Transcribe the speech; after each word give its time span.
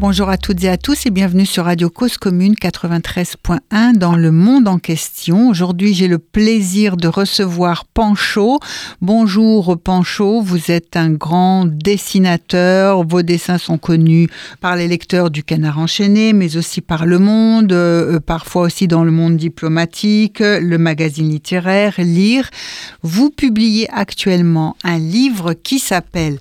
Bonjour 0.00 0.30
à 0.30 0.38
toutes 0.38 0.64
et 0.64 0.70
à 0.70 0.78
tous 0.78 1.04
et 1.04 1.10
bienvenue 1.10 1.44
sur 1.44 1.66
Radio 1.66 1.90
Cause 1.90 2.16
Commune 2.16 2.54
93.1 2.54 3.98
dans 3.98 4.16
le 4.16 4.32
monde 4.32 4.66
en 4.66 4.78
question. 4.78 5.50
Aujourd'hui, 5.50 5.92
j'ai 5.92 6.08
le 6.08 6.18
plaisir 6.18 6.96
de 6.96 7.06
recevoir 7.06 7.84
Pancho. 7.84 8.60
Bonjour 9.02 9.78
Pancho, 9.78 10.40
vous 10.40 10.70
êtes 10.70 10.96
un 10.96 11.10
grand 11.10 11.66
dessinateur. 11.66 13.04
Vos 13.06 13.20
dessins 13.20 13.58
sont 13.58 13.76
connus 13.76 14.30
par 14.62 14.74
les 14.74 14.88
lecteurs 14.88 15.30
du 15.30 15.44
Canard 15.44 15.78
enchaîné, 15.78 16.32
mais 16.32 16.56
aussi 16.56 16.80
par 16.80 17.04
Le 17.04 17.18
Monde, 17.18 17.72
euh, 17.72 18.20
parfois 18.20 18.62
aussi 18.62 18.88
dans 18.88 19.04
le 19.04 19.10
monde 19.10 19.36
diplomatique, 19.36 20.38
le 20.40 20.78
magazine 20.78 21.28
littéraire, 21.28 21.96
Lire. 21.98 22.48
Vous 23.02 23.28
publiez 23.28 23.86
actuellement 23.92 24.78
un 24.82 24.96
livre 24.98 25.52
qui 25.52 25.78
s'appelle 25.78 26.38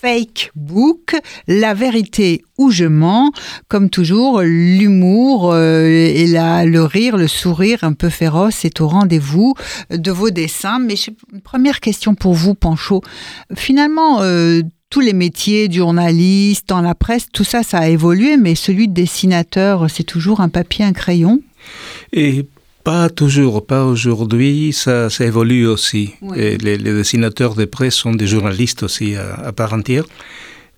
Fake 0.00 0.50
Book, 0.54 1.14
la 1.46 1.74
vérité 1.74 2.42
où 2.56 2.70
je 2.70 2.86
mens. 2.86 3.32
Comme 3.68 3.90
toujours, 3.90 4.40
l'humour 4.40 5.52
euh, 5.52 5.84
et 5.86 6.26
la, 6.26 6.64
le 6.64 6.84
rire, 6.84 7.18
le 7.18 7.28
sourire 7.28 7.84
un 7.84 7.92
peu 7.92 8.08
féroce 8.08 8.64
est 8.64 8.80
au 8.80 8.88
rendez-vous 8.88 9.54
de 9.90 10.10
vos 10.10 10.30
dessins. 10.30 10.78
Mais 10.78 10.94
une 11.32 11.42
première 11.42 11.80
question 11.80 12.14
pour 12.14 12.32
vous, 12.32 12.54
Pancho. 12.54 13.02
Finalement, 13.54 14.22
euh, 14.22 14.62
tous 14.88 15.00
les 15.00 15.12
métiers, 15.12 15.68
du 15.68 15.78
journaliste, 15.78 16.68
dans 16.68 16.80
la 16.80 16.94
presse, 16.94 17.26
tout 17.30 17.44
ça, 17.44 17.62
ça 17.62 17.78
a 17.78 17.88
évolué, 17.88 18.38
mais 18.38 18.54
celui 18.54 18.88
de 18.88 18.94
dessinateur, 18.94 19.90
c'est 19.90 20.04
toujours 20.04 20.40
un 20.40 20.48
papier, 20.48 20.84
un 20.84 20.92
crayon? 20.92 21.40
Pas 22.84 23.08
toujours, 23.08 23.66
pas 23.66 23.84
aujourd'hui, 23.84 24.72
ça, 24.72 25.10
ça 25.10 25.24
évolue 25.24 25.66
aussi. 25.66 26.14
Les, 26.34 26.56
les, 26.56 26.78
dessinateurs 26.78 27.54
de 27.54 27.64
presse 27.64 27.94
sont 27.94 28.14
des 28.14 28.26
journalistes 28.26 28.82
aussi 28.82 29.16
à, 29.16 29.34
à 29.34 29.52
part 29.52 29.72
entière. 29.72 30.04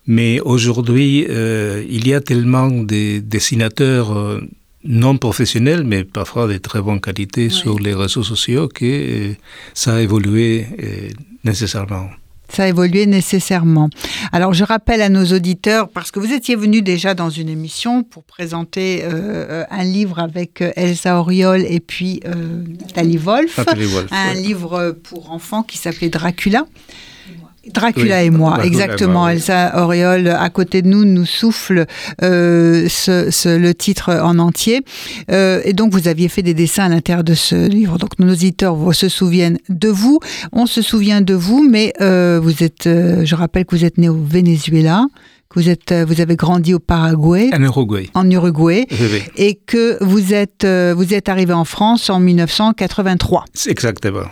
Mais 0.06 0.40
aujourd'hui, 0.40 1.26
euh, 1.28 1.84
il 1.88 2.08
y 2.08 2.14
a 2.14 2.20
tellement 2.20 2.70
de 2.70 3.20
dessinateurs 3.20 4.16
euh, 4.16 4.40
non 4.84 5.16
professionnels, 5.16 5.84
mais 5.84 6.04
parfois 6.04 6.48
de 6.48 6.58
très 6.58 6.80
bonne 6.80 7.00
qualité 7.00 7.50
sur 7.50 7.78
les 7.78 7.94
réseaux 7.94 8.24
sociaux 8.24 8.68
que 8.68 8.84
euh, 8.84 9.34
ça 9.74 9.94
a 9.94 10.00
évolué 10.00 10.66
euh, 10.82 11.08
nécessairement 11.44 12.10
ça 12.52 12.64
a 12.64 12.68
évolué 12.68 13.06
nécessairement. 13.06 13.88
Alors 14.32 14.52
je 14.52 14.64
rappelle 14.64 15.02
à 15.02 15.08
nos 15.08 15.24
auditeurs, 15.24 15.88
parce 15.88 16.10
que 16.10 16.20
vous 16.20 16.32
étiez 16.32 16.56
venu 16.56 16.82
déjà 16.82 17.14
dans 17.14 17.30
une 17.30 17.48
émission 17.48 18.02
pour 18.02 18.24
présenter 18.24 19.00
euh, 19.04 19.64
un 19.70 19.84
livre 19.84 20.18
avec 20.18 20.62
Elsa 20.76 21.18
Auriol 21.18 21.64
et 21.68 21.80
puis 21.80 22.20
euh, 22.26 22.64
Nathalie 22.80 23.16
Wolf, 23.16 23.58
Wolf 23.58 24.12
un 24.12 24.34
ouais. 24.34 24.40
livre 24.40 24.96
pour 25.02 25.30
enfants 25.30 25.62
qui 25.62 25.78
s'appelait 25.78 26.08
Dracula. 26.08 26.66
Dracula 27.70 28.20
oui, 28.20 28.26
et 28.26 28.30
moi, 28.30 28.50
Dracula 28.50 28.66
exactement. 28.66 29.12
moi, 29.12 29.26
oui. 29.28 29.32
Elsa 29.34 29.82
Auriol, 29.82 30.28
à 30.28 30.50
côté 30.50 30.82
de 30.82 30.88
nous, 30.88 31.04
nous 31.04 31.24
souffle 31.24 31.86
euh, 32.22 32.86
ce, 32.88 33.30
ce, 33.30 33.56
le 33.56 33.74
titre 33.74 34.12
en 34.12 34.38
entier. 34.38 34.80
Euh, 35.30 35.60
et 35.64 35.72
donc, 35.72 35.92
vous 35.92 36.08
aviez 36.08 36.28
fait 36.28 36.42
des 36.42 36.54
dessins 36.54 36.84
à 36.84 36.88
l'intérieur 36.88 37.22
de 37.22 37.34
ce 37.34 37.68
livre. 37.68 37.98
Donc, 37.98 38.18
nos 38.18 38.32
auditeurs 38.32 38.76
se 38.94 39.08
souviennent 39.08 39.58
de 39.68 39.88
vous. 39.88 40.18
On 40.52 40.66
se 40.66 40.82
souvient 40.82 41.20
de 41.20 41.34
vous, 41.34 41.62
mais 41.68 41.92
euh, 42.00 42.40
vous 42.42 42.64
êtes, 42.64 42.84
je 42.84 43.34
rappelle 43.34 43.64
que 43.64 43.76
vous 43.76 43.84
êtes 43.84 43.98
né 43.98 44.08
au 44.08 44.18
Venezuela. 44.20 45.06
Que 45.48 45.60
vous, 45.60 45.68
êtes, 45.68 45.92
vous 45.92 46.20
avez 46.20 46.34
grandi 46.34 46.74
au 46.74 46.78
Paraguay. 46.78 47.50
En 47.52 47.62
Uruguay. 47.62 48.08
En 48.14 48.28
Uruguay. 48.30 48.86
Oui, 48.90 49.22
et 49.36 49.54
que 49.54 50.02
vous 50.02 50.32
êtes, 50.32 50.66
vous 50.66 51.14
êtes 51.14 51.28
arrivé 51.28 51.52
en 51.52 51.66
France 51.66 52.08
en 52.08 52.18
1983. 52.20 53.44
Exactement. 53.66 54.22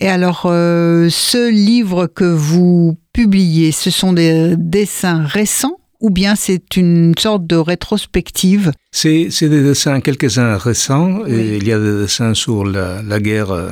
Et 0.00 0.08
alors, 0.08 0.42
euh, 0.46 1.08
ce 1.10 1.50
livre 1.50 2.06
que 2.06 2.24
vous 2.24 2.98
publiez, 3.12 3.72
ce 3.72 3.90
sont 3.90 4.12
des 4.12 4.54
dessins 4.56 5.24
récents 5.24 5.78
ou 6.00 6.10
bien 6.10 6.36
c'est 6.36 6.76
une 6.76 7.14
sorte 7.18 7.46
de 7.46 7.56
rétrospective? 7.56 8.72
C'est 8.92 9.28
des 9.40 9.62
dessins, 9.62 10.00
quelques-uns 10.00 10.56
récents. 10.56 11.20
Oui. 11.24 11.32
Et 11.32 11.56
il 11.56 11.66
y 11.66 11.72
a 11.72 11.78
des 11.78 12.02
dessins 12.02 12.34
sur 12.34 12.64
la, 12.64 13.02
la 13.02 13.20
guerre 13.20 13.50
euh, 13.50 13.70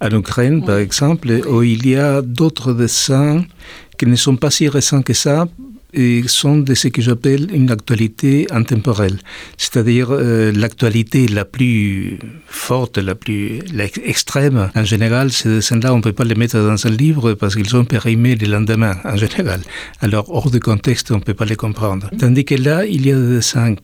en 0.00 0.10
Ukraine, 0.10 0.60
oui. 0.60 0.66
par 0.66 0.78
exemple, 0.78 1.28
oui. 1.28 1.42
où 1.48 1.62
il 1.62 1.88
y 1.88 1.96
a 1.96 2.22
d'autres 2.22 2.72
dessins 2.72 3.44
qui 3.98 4.06
ne 4.06 4.16
sont 4.16 4.36
pas 4.36 4.50
si 4.50 4.68
récents 4.68 5.02
que 5.02 5.14
ça, 5.14 5.46
sont 6.26 6.58
de 6.58 6.74
ce 6.74 6.88
que 6.88 7.02
j'appelle 7.02 7.48
une 7.52 7.70
actualité 7.70 8.46
intemporelle, 8.50 9.18
c'est-à-dire 9.56 10.08
euh, 10.10 10.52
l'actualité 10.52 11.28
la 11.28 11.44
plus 11.44 12.18
forte, 12.46 12.98
la 12.98 13.14
plus 13.14 13.60
extrême. 14.04 14.70
En 14.74 14.84
général, 14.84 15.32
ces 15.32 15.48
dessins-là, 15.48 15.92
on 15.92 15.98
ne 15.98 16.02
peut 16.02 16.12
pas 16.12 16.24
les 16.24 16.34
mettre 16.34 16.56
dans 16.56 16.86
un 16.86 16.90
livre 16.90 17.34
parce 17.34 17.54
qu'ils 17.56 17.68
sont 17.68 17.84
périmés 17.84 18.36
le 18.36 18.46
lendemain, 18.48 18.96
en 19.04 19.16
général. 19.16 19.60
Alors, 20.00 20.30
hors 20.30 20.50
de 20.50 20.58
contexte, 20.58 21.10
on 21.10 21.16
ne 21.16 21.20
peut 21.20 21.34
pas 21.34 21.44
les 21.44 21.56
comprendre. 21.56 22.08
Tandis 22.18 22.44
que 22.44 22.54
là, 22.54 22.86
il 22.86 23.06
y 23.06 23.12
a 23.12 23.16
des 23.16 23.36
dessins 23.36 23.74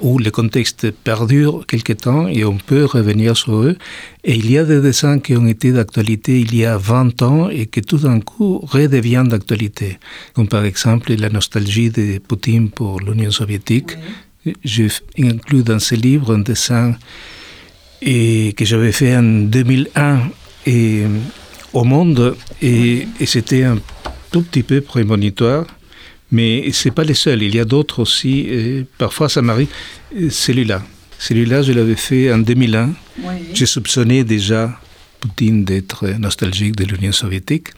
où 0.00 0.18
le 0.18 0.30
contexte 0.30 0.90
perdure 0.90 1.66
quelque 1.66 1.92
temps 1.92 2.26
et 2.26 2.44
on 2.44 2.56
peut 2.56 2.84
revenir 2.84 3.36
sur 3.36 3.54
eux. 3.56 3.76
Et 4.24 4.34
il 4.34 4.50
y 4.50 4.58
a 4.58 4.64
des 4.64 4.80
dessins 4.80 5.18
qui 5.18 5.36
ont 5.36 5.46
été 5.46 5.72
d'actualité 5.72 6.40
il 6.40 6.54
y 6.54 6.64
a 6.64 6.76
20 6.76 7.22
ans 7.22 7.48
et 7.48 7.66
qui 7.66 7.80
tout 7.80 7.98
d'un 7.98 8.20
coup 8.20 8.58
redeviennent 8.62 9.28
d'actualité. 9.28 9.98
Comme 10.34 10.48
par 10.48 10.64
exemple 10.64 11.14
la 11.14 11.28
nostalgie 11.28 11.49
de 11.58 12.18
Poutine 12.18 12.70
pour 12.70 13.00
l'Union 13.00 13.30
soviétique. 13.30 13.92
Oui. 14.46 14.54
J'ai 14.64 14.88
inclus 15.18 15.62
dans 15.62 15.78
ce 15.78 15.94
livre 15.94 16.34
un 16.34 16.38
dessin 16.38 16.94
et, 18.00 18.54
que 18.56 18.64
j'avais 18.64 18.92
fait 18.92 19.16
en 19.16 19.22
2001 19.22 20.30
et, 20.66 21.02
au 21.72 21.84
Monde 21.84 22.36
et, 22.62 23.06
et 23.18 23.26
c'était 23.26 23.64
un 23.64 23.78
tout 24.30 24.42
petit 24.42 24.62
peu 24.62 24.80
prémonitoire. 24.80 25.66
Mais 26.32 26.70
ce 26.72 26.88
n'est 26.88 26.94
pas 26.94 27.04
les 27.04 27.14
seuls, 27.14 27.42
il 27.42 27.54
y 27.54 27.58
a 27.58 27.64
d'autres 27.64 28.00
aussi. 28.00 28.40
Et 28.40 28.86
parfois, 28.98 29.28
ça 29.28 29.42
m'arrive. 29.42 29.68
Celui-là. 30.30 30.82
Celui-là, 31.18 31.62
je 31.62 31.72
l'avais 31.72 31.96
fait 31.96 32.32
en 32.32 32.38
2001. 32.38 32.90
Oui. 33.22 33.34
J'ai 33.52 33.66
soupçonné 33.66 34.24
déjà 34.24 34.78
Poutine 35.18 35.64
d'être 35.64 36.06
nostalgique 36.18 36.76
de 36.76 36.84
l'Union 36.84 37.12
soviétique. 37.12 37.68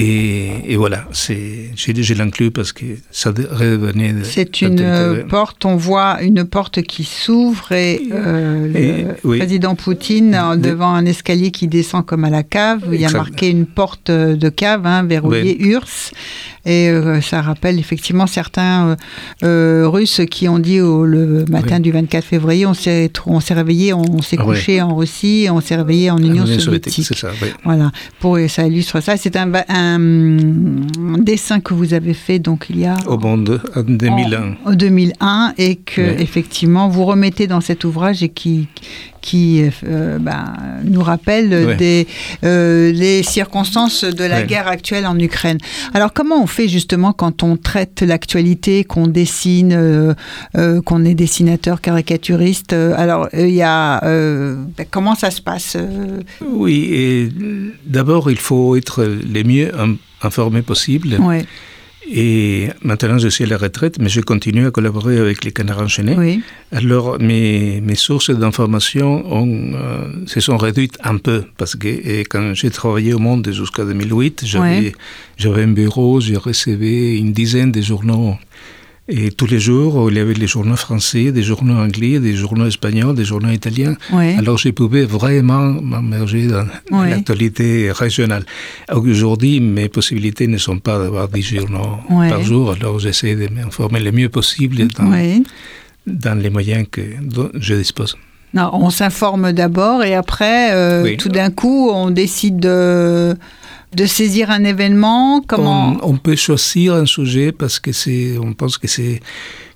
Et, 0.00 0.72
et, 0.72 0.76
voilà, 0.76 1.04
je 1.12 2.14
l'inclus 2.14 2.50
parce 2.50 2.72
que 2.72 2.86
ça 3.10 3.30
revenait. 3.30 4.14
C'est 4.22 4.62
une 4.62 4.80
euh, 4.80 5.24
porte, 5.24 5.66
on 5.66 5.76
voit 5.76 6.22
une 6.22 6.44
porte 6.44 6.80
qui 6.80 7.04
s'ouvre 7.04 7.72
et, 7.72 8.00
euh, 8.10 8.72
et, 8.74 9.02
le 9.02 9.14
oui. 9.24 9.38
président 9.38 9.74
Poutine 9.74 10.30
de, 10.30 10.56
devant 10.56 10.94
un 10.94 11.04
escalier 11.04 11.50
qui 11.50 11.68
descend 11.68 12.06
comme 12.06 12.24
à 12.24 12.30
la 12.30 12.42
cave. 12.42 12.82
Il 12.90 13.00
y 13.00 13.04
a 13.04 13.10
marqué 13.10 13.50
une 13.50 13.66
porte 13.66 14.10
de 14.10 14.48
cave, 14.48 14.86
hein, 14.86 15.02
verrouillée 15.02 15.58
oui. 15.60 15.72
URSS. 15.72 16.12
Et 16.66 16.88
euh, 16.88 17.20
ça 17.22 17.40
rappelle 17.40 17.78
effectivement 17.78 18.26
certains 18.26 18.96
euh, 19.42 19.88
Russes 19.88 20.20
qui 20.30 20.46
ont 20.46 20.58
dit 20.58 20.76
le 20.78 21.44
matin 21.48 21.76
oui. 21.76 21.80
du 21.80 21.90
24 21.90 22.22
février 22.22 22.66
on 22.66 22.74
s'est 22.74 23.10
réveillé, 23.50 23.94
on 23.94 24.20
s'est 24.20 24.36
couché 24.36 24.74
oui. 24.74 24.82
en 24.82 24.94
Russie, 24.94 25.48
on 25.50 25.60
s'est 25.60 25.76
réveillé 25.76 26.10
en 26.10 26.18
Union 26.18 26.44
soviétique. 26.44 27.04
soviétique 27.06 27.18
ça, 27.18 27.30
oui. 27.42 27.48
Voilà, 27.64 27.90
pour, 28.18 28.38
ça 28.48 28.66
illustre 28.66 29.00
ça. 29.00 29.16
C'est 29.16 29.36
un, 29.36 29.50
un, 29.68 29.89
un, 29.96 31.18
dessin 31.18 31.60
que 31.60 31.74
vous 31.74 31.94
avez 31.94 32.14
fait 32.14 32.38
donc 32.38 32.66
il 32.70 32.78
y 32.80 32.86
a. 32.86 32.96
Au 33.06 33.18
monde 33.18 33.60
en 33.74 33.82
2001. 33.82 34.56
En, 34.64 34.70
en 34.70 34.74
2001 34.74 35.54
et 35.58 35.76
que 35.76 36.00
effectivement 36.00 36.88
vous 36.88 37.04
remettez 37.04 37.46
dans 37.46 37.60
cet 37.60 37.84
ouvrage 37.84 38.22
et 38.22 38.28
qui 38.28 38.68
qui 39.20 39.62
euh, 39.84 40.18
ben, 40.18 40.54
nous 40.84 41.02
rappelle 41.02 41.52
ouais. 41.52 41.76
des, 41.76 42.06
euh, 42.44 42.92
les 42.92 43.22
circonstances 43.22 44.04
de 44.04 44.24
la 44.24 44.40
ouais. 44.40 44.46
guerre 44.46 44.68
actuelle 44.68 45.06
en 45.06 45.18
Ukraine. 45.18 45.58
Alors 45.94 46.12
comment 46.12 46.42
on 46.42 46.46
fait 46.46 46.68
justement 46.68 47.12
quand 47.12 47.42
on 47.42 47.56
traite 47.56 48.02
l'actualité, 48.02 48.84
qu'on 48.84 49.06
dessine, 49.06 49.72
euh, 49.72 50.82
qu'on 50.82 51.04
est 51.04 51.14
dessinateur, 51.14 51.80
caricaturiste 51.80 52.72
Alors 52.72 53.28
il 53.32 53.50
y 53.50 53.62
a 53.62 54.00
ben, 54.00 54.86
comment 54.90 55.14
ça 55.14 55.30
se 55.30 55.40
passe 55.40 55.76
Oui, 56.40 57.32
d'abord 57.84 58.30
il 58.30 58.38
faut 58.38 58.76
être 58.76 59.04
les 59.04 59.44
mieux 59.44 59.70
informés 60.22 60.62
possible. 60.62 61.16
Ouais. 61.20 61.44
Et 62.12 62.68
maintenant, 62.82 63.18
je 63.18 63.28
suis 63.28 63.44
à 63.44 63.46
la 63.46 63.56
retraite, 63.56 63.98
mais 64.00 64.08
je 64.08 64.20
continue 64.20 64.66
à 64.66 64.72
collaborer 64.72 65.18
avec 65.18 65.44
les 65.44 65.52
canards 65.52 65.80
enchaînés. 65.80 66.16
Oui. 66.18 66.42
Alors, 66.72 67.20
mes, 67.20 67.80
mes 67.80 67.94
sources 67.94 68.30
d'informations 68.30 69.24
euh, 69.32 70.08
se 70.26 70.40
sont 70.40 70.56
réduites 70.56 70.98
un 71.04 71.18
peu, 71.18 71.44
parce 71.56 71.76
que 71.76 72.22
quand 72.28 72.52
j'ai 72.54 72.70
travaillé 72.70 73.14
au 73.14 73.20
Monde 73.20 73.48
jusqu'à 73.52 73.84
2008, 73.84 74.44
j'avais 75.36 75.62
un 75.62 75.68
bureau, 75.68 76.20
j'ai 76.20 76.36
reçu 76.36 76.72
une 77.16 77.32
dizaine 77.32 77.70
de 77.70 77.80
journaux 77.80 78.36
et 79.10 79.30
tous 79.32 79.46
les 79.46 79.58
jours, 79.58 80.10
il 80.10 80.16
y 80.16 80.20
avait 80.20 80.34
les 80.34 80.46
journaux 80.46 80.76
français, 80.76 81.32
des 81.32 81.42
journaux 81.42 81.74
anglais, 81.78 82.20
des 82.20 82.34
journaux 82.36 82.66
espagnols, 82.66 83.14
des 83.16 83.24
journaux 83.24 83.50
italiens. 83.50 83.94
Alors, 84.38 84.56
je 84.58 84.68
pouvais 84.70 85.04
vraiment 85.04 85.72
m'immerger 85.82 86.46
dans 86.46 86.64
l'actualité 87.04 87.90
régionale. 87.92 88.44
Aujourd'hui, 88.92 89.60
mes 89.60 89.88
possibilités 89.88 90.46
ne 90.46 90.58
sont 90.58 90.78
pas 90.78 90.98
d'avoir 90.98 91.28
10 91.28 91.42
journaux 91.42 91.98
par 92.08 92.42
jour, 92.42 92.72
alors 92.72 92.98
j'essaie 93.00 93.34
de 93.34 93.48
m'informer 93.52 94.00
le 94.00 94.12
mieux 94.12 94.28
possible 94.28 94.86
dans, 94.88 95.10
dans 96.06 96.38
les 96.38 96.50
moyens 96.50 96.86
que, 96.90 97.00
dont 97.22 97.50
je 97.54 97.74
dispose. 97.74 98.16
Non, 98.52 98.70
on 98.72 98.90
s'informe 98.90 99.52
d'abord 99.52 100.02
et 100.02 100.14
après, 100.14 100.72
euh, 100.72 101.04
Oui. 101.04 101.16
tout 101.16 101.28
d'un 101.28 101.50
coup, 101.50 101.88
on 101.92 102.10
décide 102.10 102.58
de, 102.58 103.36
de 103.94 104.06
saisir 104.06 104.50
un 104.50 104.64
événement. 104.64 105.42
Comment 105.46 105.96
On, 106.02 106.10
on 106.12 106.16
peut 106.16 106.36
choisir 106.36 106.94
un 106.94 107.06
sujet 107.06 107.52
parce 107.52 107.80
que 107.80 107.92
c'est, 107.92 108.36
on 108.38 108.52
pense 108.54 108.78
que 108.78 108.86
c'est 108.88 109.20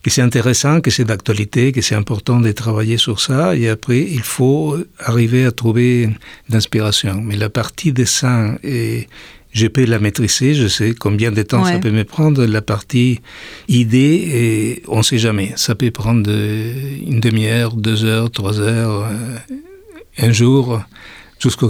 que 0.03 0.11
c'est 0.11 0.21
intéressant, 0.23 0.83
que 0.83 0.91
c'est 0.91 1.05
d'actualité, 1.05 1.73
que 1.73 1.81
c'est 1.81 1.95
important 1.95 2.39
de 2.39 2.53
travailler 2.53 2.99
sur 2.99 3.21
ça. 3.21 3.57
Et 3.57 3.71
après, 3.71 4.01
il 4.01 4.21
faut 4.21 4.77
arriver 4.99 5.47
à 5.47 5.51
trouver 5.51 6.11
l'inspiration. 6.51 7.23
Mais 7.23 7.37
la 7.37 7.49
partie 7.49 7.91
dessin, 7.91 8.57
et 8.63 9.09
je 9.53 9.67
peux 9.67 9.87
la 9.87 9.99
maîtriser, 9.99 10.53
je 10.53 10.69
sais 10.69 10.95
combien 10.95 11.33
de 11.33 11.43
temps 11.43 11.65
Ouais. 11.65 11.73
ça 11.73 11.79
peut 11.79 11.91
me 11.91 12.05
prendre. 12.05 12.45
La 12.45 12.61
partie 12.61 13.21
idée, 13.69 14.29
et 14.35 14.83
on 14.89 14.99
ne 14.99 15.03
sait 15.03 15.17
jamais. 15.17 15.55
Ça 15.57 15.75
peut 15.75 15.91
prendre 15.91 16.31
une 16.31 17.21
demi-heure, 17.21 17.75
deux 17.75 18.05
heures, 18.05 18.31
trois 18.31 18.61
heures, 18.61 19.09
euh, 19.11 19.57
un 20.19 20.33
jour, 20.33 20.83
jusqu'au 21.41 21.69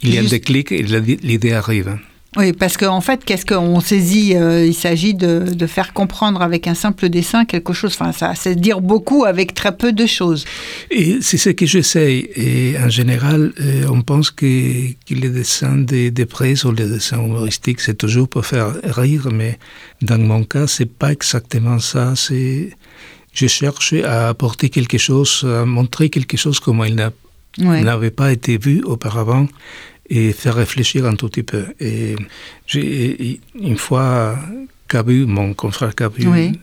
qu'il 0.00 0.14
y 0.14 0.18
a 0.18 0.20
un 0.20 0.24
déclic 0.24 0.72
et 0.72 0.82
l'idée 0.82 1.52
arrive. 1.52 1.98
Oui, 2.36 2.52
parce 2.52 2.76
qu'en 2.76 3.00
fait, 3.00 3.24
qu'est-ce 3.24 3.44
qu'on 3.44 3.80
saisit 3.80 4.36
euh, 4.36 4.64
Il 4.64 4.72
s'agit 4.72 5.14
de, 5.14 5.52
de 5.52 5.66
faire 5.66 5.92
comprendre 5.92 6.42
avec 6.42 6.68
un 6.68 6.74
simple 6.74 7.08
dessin 7.08 7.44
quelque 7.44 7.72
chose. 7.72 7.92
Enfin, 7.98 8.12
ça, 8.12 8.36
c'est 8.36 8.54
dire 8.54 8.80
beaucoup 8.80 9.24
avec 9.24 9.52
très 9.52 9.76
peu 9.76 9.92
de 9.92 10.06
choses. 10.06 10.44
Et 10.92 11.18
c'est 11.22 11.38
ce 11.38 11.50
que 11.50 11.66
j'essaye. 11.66 12.28
Et 12.36 12.76
en 12.78 12.88
général, 12.88 13.52
euh, 13.60 13.84
on 13.90 14.02
pense 14.02 14.30
que, 14.30 14.46
que 14.92 15.14
les 15.14 15.28
dessins 15.28 15.76
de, 15.78 16.10
de 16.10 16.24
presse 16.24 16.62
ou 16.64 16.70
les 16.70 16.86
dessins 16.86 17.20
humoristiques, 17.20 17.80
c'est 17.80 17.98
toujours 17.98 18.28
pour 18.28 18.46
faire 18.46 18.76
rire, 18.84 19.26
mais 19.32 19.58
dans 20.00 20.18
mon 20.18 20.44
cas, 20.44 20.68
c'est 20.68 20.86
pas 20.86 21.10
exactement 21.10 21.80
ça. 21.80 22.14
C'est, 22.14 22.70
je 23.32 23.46
cherche 23.48 23.92
à 24.04 24.28
apporter 24.28 24.68
quelque 24.68 24.98
chose, 24.98 25.44
à 25.44 25.64
montrer 25.64 26.10
quelque 26.10 26.36
chose 26.36 26.60
comme 26.60 26.84
il 26.86 26.94
n'a- 26.94 27.10
Ouais. 27.58 27.82
n'avait 27.82 28.10
pas 28.10 28.32
été 28.32 28.58
vu 28.58 28.82
auparavant 28.84 29.46
et 30.08 30.32
faire 30.32 30.54
réfléchir 30.54 31.06
un 31.06 31.14
tout 31.16 31.28
petit 31.28 31.42
peu. 31.42 31.64
Et 31.80 32.16
j'ai, 32.66 33.40
une 33.60 33.76
fois, 33.76 34.36
Cabu, 34.88 35.24
mon 35.26 35.54
confrère 35.54 35.94
Cabu, 35.94 36.26
Oui. 36.26 36.58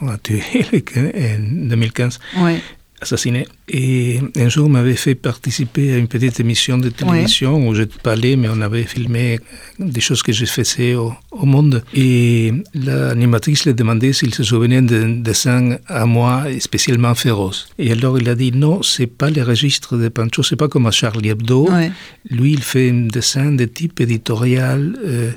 on 0.00 0.08
a 0.08 0.18
tué 0.18 0.40
en 0.96 1.68
2015, 1.68 2.18
Ouais. 2.38 2.60
Assassiné. 3.00 3.46
Et 3.68 4.20
un 4.36 4.48
jour, 4.48 4.66
on 4.66 4.70
m'avait 4.70 4.96
fait 4.96 5.14
participer 5.14 5.94
à 5.94 5.98
une 5.98 6.08
petite 6.08 6.40
émission 6.40 6.78
de 6.78 6.88
télévision 6.88 7.68
où 7.68 7.74
je 7.74 7.82
parlais, 7.82 8.36
mais 8.36 8.48
on 8.48 8.60
avait 8.60 8.84
filmé 8.84 9.38
des 9.78 10.00
choses 10.00 10.22
que 10.22 10.32
je 10.32 10.44
faisais 10.46 10.94
au, 10.94 11.12
au 11.30 11.46
monde. 11.46 11.82
Et 11.94 12.52
l'animatrice 12.74 13.66
lui 13.66 13.74
demandait 13.74 14.12
s'il 14.12 14.34
se 14.34 14.42
souvenait 14.42 14.82
d'un 14.82 15.08
dessin 15.08 15.76
à 15.86 16.06
moi 16.06 16.44
spécialement 16.58 17.14
féroce. 17.14 17.68
Et 17.78 17.92
alors, 17.92 18.18
il 18.18 18.28
a 18.28 18.34
dit 18.34 18.52
non, 18.52 18.82
c'est 18.82 19.06
pas 19.06 19.30
le 19.30 19.42
registre 19.42 19.96
de 19.96 20.08
Pancho, 20.08 20.42
c'est 20.42 20.56
pas 20.56 20.68
comme 20.68 20.86
à 20.86 20.90
Charlie 20.90 21.30
Hebdo. 21.30 21.68
Ouais. 21.70 21.90
Lui, 22.30 22.52
il 22.52 22.62
fait 22.62 22.90
un 22.90 23.08
dessin 23.08 23.52
de 23.52 23.64
type 23.64 24.00
éditorial 24.00 24.96
euh, 25.04 25.32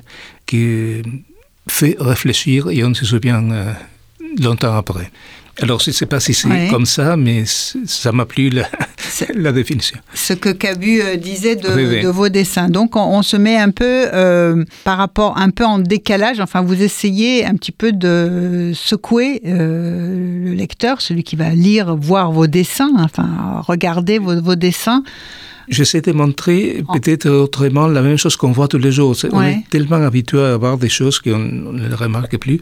qui 0.45 1.01
fait 1.67 1.95
réfléchir 1.99 2.69
et 2.69 2.83
on 2.83 2.93
se 2.93 3.05
souvient 3.05 3.51
euh, 3.51 3.73
longtemps 4.39 4.75
après. 4.75 5.11
Alors, 5.61 5.79
je 5.79 5.89
ne 5.89 5.93
sais 5.93 6.05
pas 6.05 6.19
si 6.19 6.33
c'est 6.33 6.47
Ouais. 6.47 6.67
comme 6.71 6.85
ça, 6.85 7.17
mais 7.17 7.43
ça 7.45 8.11
m'a 8.11 8.25
plu 8.25 8.49
la, 9.35 9.51
définition. 9.51 9.97
ce 10.13 10.33
que 10.33 10.49
Cabu 10.49 11.01
euh, 11.01 11.15
disait 11.17 11.55
de, 11.55 11.67
Oui, 11.75 11.85
oui. 11.89 12.01
de 12.01 12.07
vos 12.07 12.29
dessins. 12.29 12.69
Donc 12.69 12.95
on, 12.95 13.01
on 13.01 13.21
se 13.21 13.35
met 13.37 13.57
un 13.57 13.71
peu 13.71 14.07
euh, 14.13 14.63
par 14.83 14.97
rapport, 14.97 15.37
un 15.37 15.49
peu 15.49 15.65
en 15.65 15.79
décalage. 15.79 16.39
Enfin, 16.39 16.61
vous 16.61 16.81
essayez 16.81 17.45
un 17.45 17.53
petit 17.55 17.71
peu 17.71 17.91
de 17.91 18.71
secouer 18.73 19.41
euh, 19.45 20.45
le 20.45 20.53
lecteur, 20.53 21.01
celui 21.01 21.23
qui 21.23 21.35
va 21.35 21.49
lire, 21.49 21.95
voir 21.95 22.31
vos 22.31 22.47
dessins, 22.47 22.91
enfin 22.99 23.61
regarder 23.67 24.19
vos, 24.19 24.41
vos 24.41 24.55
dessins. 24.55 25.03
J'essaie 25.69 26.01
de 26.01 26.11
montrer 26.11 26.83
Oh. 26.87 26.93
peut-être 26.93 27.29
autrement 27.29 27.87
la 27.87 28.01
même 28.01 28.17
chose 28.17 28.35
qu'on 28.35 28.51
voit 28.51 28.67
tous 28.67 28.79
les 28.79 28.91
jours. 28.91 29.15
On 29.31 29.39
Ouais. 29.39 29.51
est 29.53 29.69
tellement 29.69 29.97
habitué 30.09 30.39
à 30.41 30.57
voir 30.57 30.77
des 30.77 30.89
choses 30.89 31.19
qu'on 31.19 31.33
on 31.69 31.73
ne 31.73 31.93
remarque 31.95 32.37
plus. 32.37 32.59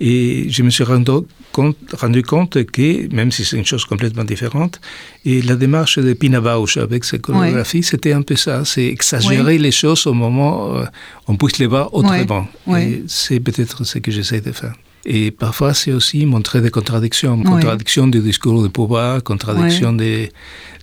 Et 0.00 0.46
je 0.50 0.62
me 0.62 0.70
suis 0.70 0.84
rendu 0.84 1.12
compte, 1.52 1.76
rendu 1.98 2.22
compte 2.22 2.64
que, 2.64 3.12
même 3.14 3.30
si 3.30 3.44
c'est 3.44 3.56
une 3.56 3.64
chose 3.64 3.84
complètement 3.84 4.24
différente, 4.24 4.80
et 5.24 5.40
la 5.42 5.56
démarche 5.56 5.98
de 5.98 6.12
Pina 6.12 6.40
Bausch 6.40 6.76
avec 6.76 7.04
ses 7.04 7.18
chorégraphies, 7.18 7.82
c'était 7.82 8.12
un 8.12 8.22
peu 8.22 8.36
ça. 8.36 8.64
C'est 8.64 8.86
exagérer 8.86 9.56
les 9.58 9.72
choses 9.72 10.06
au 10.06 10.14
moment 10.14 10.52
où 10.72 10.84
on 11.28 11.36
puisse 11.36 11.58
les 11.58 11.66
voir 11.66 11.92
autrement. 11.94 12.46
Ouais. 12.66 12.84
Et 12.84 13.04
c'est 13.06 13.40
peut-être 13.40 13.84
ce 13.84 13.98
que 13.98 14.10
j'essaie 14.10 14.40
de 14.40 14.52
faire. 14.52 14.74
Et 15.04 15.32
parfois, 15.32 15.74
c'est 15.74 15.92
aussi 15.92 16.24
montrer 16.26 16.60
des 16.60 16.70
contradictions. 16.70 17.36
Ouais. 17.38 17.44
Contradictions 17.44 18.06
du 18.06 18.20
discours 18.20 18.62
de 18.62 18.68
pouvoir, 18.68 19.20
contradictions 19.24 19.92
des, 19.92 20.30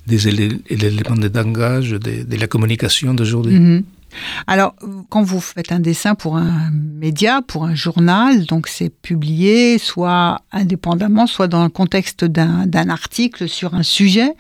des 0.10 0.28
élé- 0.28 0.62
éléments 0.70 1.16
de 1.16 1.30
langage, 1.34 1.92
de, 1.92 2.36
la 2.36 2.48
communication 2.48 3.14
d'aujourd'hui. 3.14 3.60
Mhm. 3.60 3.84
Alors, 4.48 4.74
quand 5.10 5.22
vous 5.22 5.40
faites 5.40 5.72
un 5.72 5.80
dessin 5.80 6.16
pour 6.16 6.36
un 6.36 6.72
média, 6.72 7.42
pour 7.48 7.66
un 7.66 7.76
journal, 7.76 8.46
donc 8.46 8.68
c'est 8.68 8.90
publié 8.90 9.78
soit 9.78 10.42
indépendamment, 10.52 11.28
soit 11.28 11.48
dans 11.48 11.64
le 11.64 11.70
contexte 11.70 12.26
d'un 12.26 12.90
article 12.90 13.48
sur 13.48 13.76
un 13.76 13.84
sujet, 13.84 14.32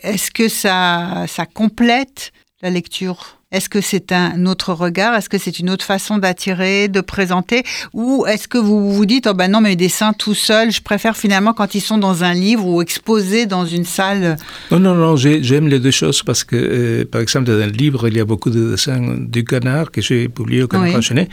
est-ce 0.00 0.30
que 0.30 0.48
ça 0.48 1.26
complète 1.54 2.32
la 2.62 2.68
lecture? 2.68 3.38
Est-ce 3.56 3.70
que 3.70 3.80
c'est 3.80 4.12
un 4.12 4.44
autre 4.44 4.74
regard? 4.74 5.14
Est-ce 5.14 5.30
que 5.30 5.38
c'est 5.38 5.58
une 5.58 5.70
autre 5.70 5.84
façon 5.84 6.18
d'attirer, 6.18 6.88
de 6.88 7.00
présenter? 7.00 7.62
Ou 7.94 8.26
est-ce 8.26 8.48
que 8.48 8.58
vous 8.58 8.92
vous 8.92 9.06
dites, 9.06 9.26
oh 9.30 9.32
ben 9.34 9.50
non, 9.50 9.62
mes 9.62 9.76
dessins 9.76 10.12
tout 10.12 10.34
seuls, 10.34 10.70
je 10.70 10.82
préfère 10.82 11.16
finalement 11.16 11.54
quand 11.54 11.74
ils 11.74 11.80
sont 11.80 11.96
dans 11.96 12.22
un 12.22 12.34
livre 12.34 12.66
ou 12.66 12.82
exposés 12.82 13.46
dans 13.46 13.64
une 13.64 13.86
salle? 13.86 14.36
Non, 14.70 14.78
non, 14.78 14.94
non, 14.94 15.16
j'ai- 15.16 15.42
j'aime 15.42 15.68
les 15.68 15.80
deux 15.80 15.90
choses 15.90 16.22
parce 16.22 16.44
que, 16.44 16.54
euh, 16.56 17.04
par 17.10 17.22
exemple, 17.22 17.46
dans 17.46 17.54
le 17.54 17.72
livre, 17.72 18.08
il 18.08 18.16
y 18.16 18.20
a 18.20 18.26
beaucoup 18.26 18.50
de 18.50 18.72
dessins 18.72 19.16
du 19.18 19.42
canard 19.44 19.90
que 19.90 20.02
j'ai 20.02 20.28
publié 20.28 20.62
au 20.64 20.68
Canard 20.68 21.00
Oui. 21.10 21.26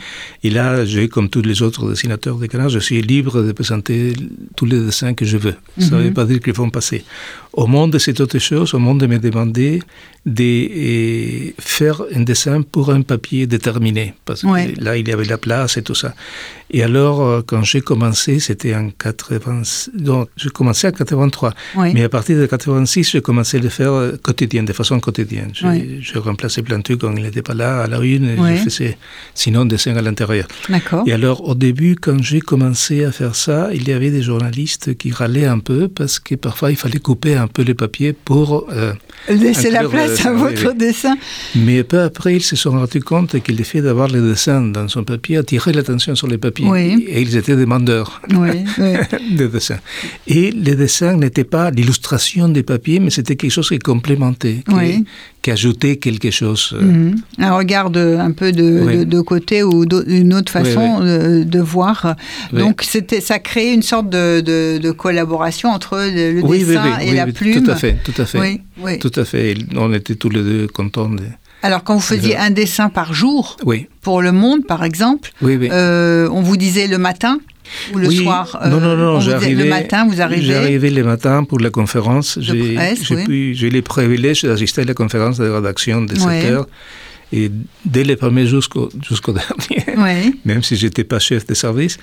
Et 0.44 0.50
là, 0.50 0.84
j'ai, 0.86 1.08
comme 1.08 1.28
tous 1.28 1.42
les 1.42 1.60
autres 1.60 1.90
dessinateurs 1.90 2.36
de 2.38 2.46
canard, 2.46 2.70
je 2.70 2.78
suis 2.78 3.02
libre 3.02 3.42
de 3.42 3.52
présenter 3.52 4.14
tous 4.56 4.64
les 4.64 4.80
dessins 4.80 5.12
que 5.12 5.26
je 5.26 5.36
veux. 5.36 5.56
Ça 5.78 5.96
ne 5.96 6.02
veut 6.04 6.12
pas 6.12 6.24
dire 6.24 6.40
qu'ils 6.40 6.54
vont 6.54 6.70
passer. 6.70 7.04
Au 7.52 7.66
monde, 7.66 7.98
c'est 7.98 8.18
autre 8.20 8.38
chose. 8.38 8.72
Au 8.74 8.78
monde, 8.78 9.06
me 9.06 9.18
demander 9.18 9.80
de 10.26 10.42
euh, 10.42 11.50
faire 11.58 12.02
un 12.14 12.20
dessin 12.20 12.62
pour 12.62 12.90
un 12.90 13.02
papier 13.02 13.46
déterminé. 13.46 14.14
Parce 14.24 14.42
que 14.42 14.46
Ouais. 14.46 14.72
là, 14.78 14.96
il 14.96 15.06
y 15.08 15.12
avait 15.12 15.24
la 15.24 15.38
place 15.38 15.76
et 15.76 15.82
tout 15.82 15.94
ça. 15.94 16.14
Et 16.70 16.82
alors, 16.82 17.22
euh, 17.22 17.42
quand 17.46 17.62
j'ai 17.62 17.82
commencé, 17.82 18.40
c'était 18.40 18.74
en 18.74 18.88
80... 18.90 19.90
Donc, 19.94 20.28
j'ai 20.36 20.48
commencé 20.50 20.88
en 20.88 20.92
83. 20.92 21.52
Oui. 21.76 21.90
Mais 21.94 22.04
à 22.04 22.08
partir 22.08 22.38
de 22.38 22.46
86, 22.46 23.10
j'ai 23.12 23.20
commencé 23.20 23.58
à 23.58 23.60
le 23.60 23.68
faire 23.68 23.92
euh, 23.92 24.16
quotidien, 24.22 24.62
de 24.62 24.72
façon 24.72 24.98
quotidienne. 24.98 25.50
J'ai 25.52 25.66
Oui. 25.68 25.98
j'ai 26.00 26.18
remplacé 26.18 26.62
plein 26.62 26.78
de 26.78 26.82
trucs 26.82 27.00
quand 27.02 27.14
il 27.14 27.22
n'était 27.22 27.42
pas 27.42 27.54
là, 27.54 27.82
à 27.82 27.86
la 27.86 27.98
une, 28.00 28.24
et 28.30 28.36
je 28.56 28.62
faisais 28.64 28.96
sinon 29.34 29.66
dessin 29.66 29.94
à 29.96 30.02
l'intérieur. 30.02 30.46
Et 31.06 31.12
alors, 31.12 31.46
au 31.46 31.54
début, 31.54 31.96
quand 31.96 32.22
j'ai 32.22 32.40
commencé 32.40 33.04
à 33.04 33.12
faire 33.12 33.34
ça, 33.34 33.68
il 33.74 33.86
y 33.88 33.92
avait 33.92 34.10
des 34.10 34.22
journalistes 34.22 34.96
qui 34.96 35.12
râlaient 35.12 35.44
un 35.46 35.58
peu 35.58 35.88
parce 35.88 36.18
que 36.18 36.34
parfois 36.34 36.70
il 36.70 36.76
fallait 36.76 36.98
couper 36.98 37.34
un 37.34 37.46
peu 37.46 37.62
le 37.62 37.74
papier 37.74 38.12
pour. 38.14 38.66
euh, 38.72 38.94
Laissez 39.28 39.70
la 39.70 39.80
inclure 39.80 39.90
place 39.92 40.13
à 40.24 40.32
votre 40.32 40.70
oui. 40.70 40.76
dessin. 40.76 41.16
Mais 41.54 41.82
peu 41.82 42.00
après, 42.00 42.36
ils 42.36 42.42
se 42.42 42.56
sont 42.56 42.70
rendus 42.70 43.00
compte 43.00 43.40
que 43.40 43.52
le 43.52 43.64
fait 43.64 43.82
d'avoir 43.82 44.08
les 44.08 44.20
dessins 44.20 44.62
dans 44.62 44.88
son 44.88 45.04
papier 45.04 45.38
attirait 45.38 45.72
l'attention 45.72 46.14
sur 46.14 46.26
les 46.26 46.38
papiers. 46.38 46.66
Oui. 46.66 47.04
Et 47.08 47.22
ils 47.22 47.36
étaient 47.36 47.56
demandeurs 47.56 48.20
oui. 48.30 48.64
de 49.36 49.46
dessins. 49.46 49.80
Et 50.26 50.50
les 50.50 50.74
dessins 50.74 51.16
n'étaient 51.16 51.44
pas 51.44 51.70
l'illustration 51.70 52.48
des 52.48 52.62
papiers, 52.62 53.00
mais 53.00 53.10
c'était 53.10 53.36
quelque 53.36 53.52
chose 53.52 53.68
qui 53.68 53.78
complémentait, 53.78 54.62
qui, 54.68 55.04
Ajoutait 55.52 55.96
quelque 55.96 56.30
chose. 56.30 56.70
euh, 56.74 56.82
Mhm. 56.82 57.16
Un 57.38 57.52
regard 57.54 57.90
de, 57.90 58.16
un 58.18 58.32
peu 58.32 58.52
de, 58.52 58.80
Oui. 58.84 58.96
de, 58.98 59.04
de 59.04 59.20
côté 59.20 59.62
ou 59.62 59.86
d'au- 59.86 60.04
une 60.06 60.34
autre 60.34 60.52
Oui, 60.56 60.64
façon 60.64 60.98
euh, 61.02 61.44
de 61.44 61.60
voir. 61.60 62.16
Donc 62.52 62.82
c'était, 62.82 63.20
ça 63.20 63.38
crée 63.38 63.72
une 63.72 63.82
sorte 63.82 64.08
de, 64.10 64.90
collaboration 64.92 65.70
entre 65.70 65.96
le, 65.98 66.42
dessin 66.42 66.98
et 66.98 67.12
la 67.14 67.26
plume. 67.26 67.62
Tout 67.62 67.70
à 67.70 67.76
fait, 67.76 67.96
tout 68.04 68.14
à 68.20 68.24
fait. 68.26 68.38
Oui, 68.40 68.60
oui. 68.82 68.98
Tout 68.98 69.12
à 69.16 69.24
fait. 69.24 69.54
On 69.76 69.92
était 69.92 70.14
tous 70.14 70.30
les 70.30 70.42
deux 70.42 70.66
contents 70.66 71.08
de... 71.08 71.22
Alors 71.62 71.82
quand 71.82 71.94
vous 71.94 72.00
faisiez 72.00 72.36
un 72.36 72.50
dessin 72.50 72.88
par 72.90 73.14
jour 73.14 73.56
Oui, 73.64 73.86
pour 74.02 74.20
Le 74.20 74.32
Monde, 74.32 74.66
par 74.66 74.84
exemple, 74.84 75.30
oui, 75.40 75.56
oui. 75.58 75.68
euh, 75.72 76.28
on 76.30 76.42
vous 76.42 76.56
disait 76.58 76.86
le 76.86 76.98
matin 76.98 77.38
ou 77.92 77.98
le 77.98 78.08
Oui. 78.08 78.16
soir. 78.16 78.58
Non, 78.70 78.80
non, 78.80 78.88
euh, 78.88 78.96
non, 78.96 79.20
j'arrivais. 79.20 79.64
le 79.64 79.68
matin, 79.70 80.06
vous 80.08 80.20
arrivez. 80.20 80.42
J'arrivais 80.42 80.90
le 80.90 81.04
matin 81.04 81.44
pour 81.44 81.58
la 81.60 81.70
conférence. 81.70 82.38
J'ai 82.40 82.52
oui. 82.52 83.58
eu 83.60 83.68
le 83.70 83.82
privilège 83.82 84.42
d'assister 84.42 84.82
à 84.82 84.84
la 84.84 84.94
conférence 84.94 85.38
de 85.38 85.48
rédaction 85.48 86.02
de 86.02 86.14
7 86.14 86.26
Ouais. 86.26 86.46
heures. 86.50 86.66
Et 87.32 87.50
dès 87.84 88.04
le 88.04 88.14
premier 88.16 88.46
jusqu'au 88.46 88.88
dernier, 89.32 89.84
Oui, 89.96 90.38
même 90.44 90.62
si 90.62 90.76
je 90.76 90.86
n'étais 90.86 91.04
pas 91.04 91.18
chef 91.18 91.46
de 91.46 91.54
service. 91.54 91.98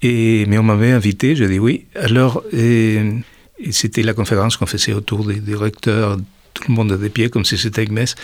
Et, 0.00 0.44
mais 0.48 0.58
on 0.58 0.64
m'avait 0.64 0.90
invité, 0.90 1.36
j'ai 1.36 1.46
dit 1.48 1.58
oui. 1.60 1.84
Alors, 1.94 2.42
c'était 3.70 4.02
la 4.02 4.14
conférence 4.14 4.56
qu'on 4.56 4.66
faisait 4.66 4.92
autour 4.92 5.24
des 5.24 5.36
directeurs, 5.36 6.16
tout 6.54 6.64
le 6.68 6.74
monde 6.74 6.98
de 7.00 7.08
pied, 7.08 7.30
comme 7.30 7.44
si 7.44 7.56
c'était 7.56 7.84
une 7.84 7.92
messe. 7.92 8.14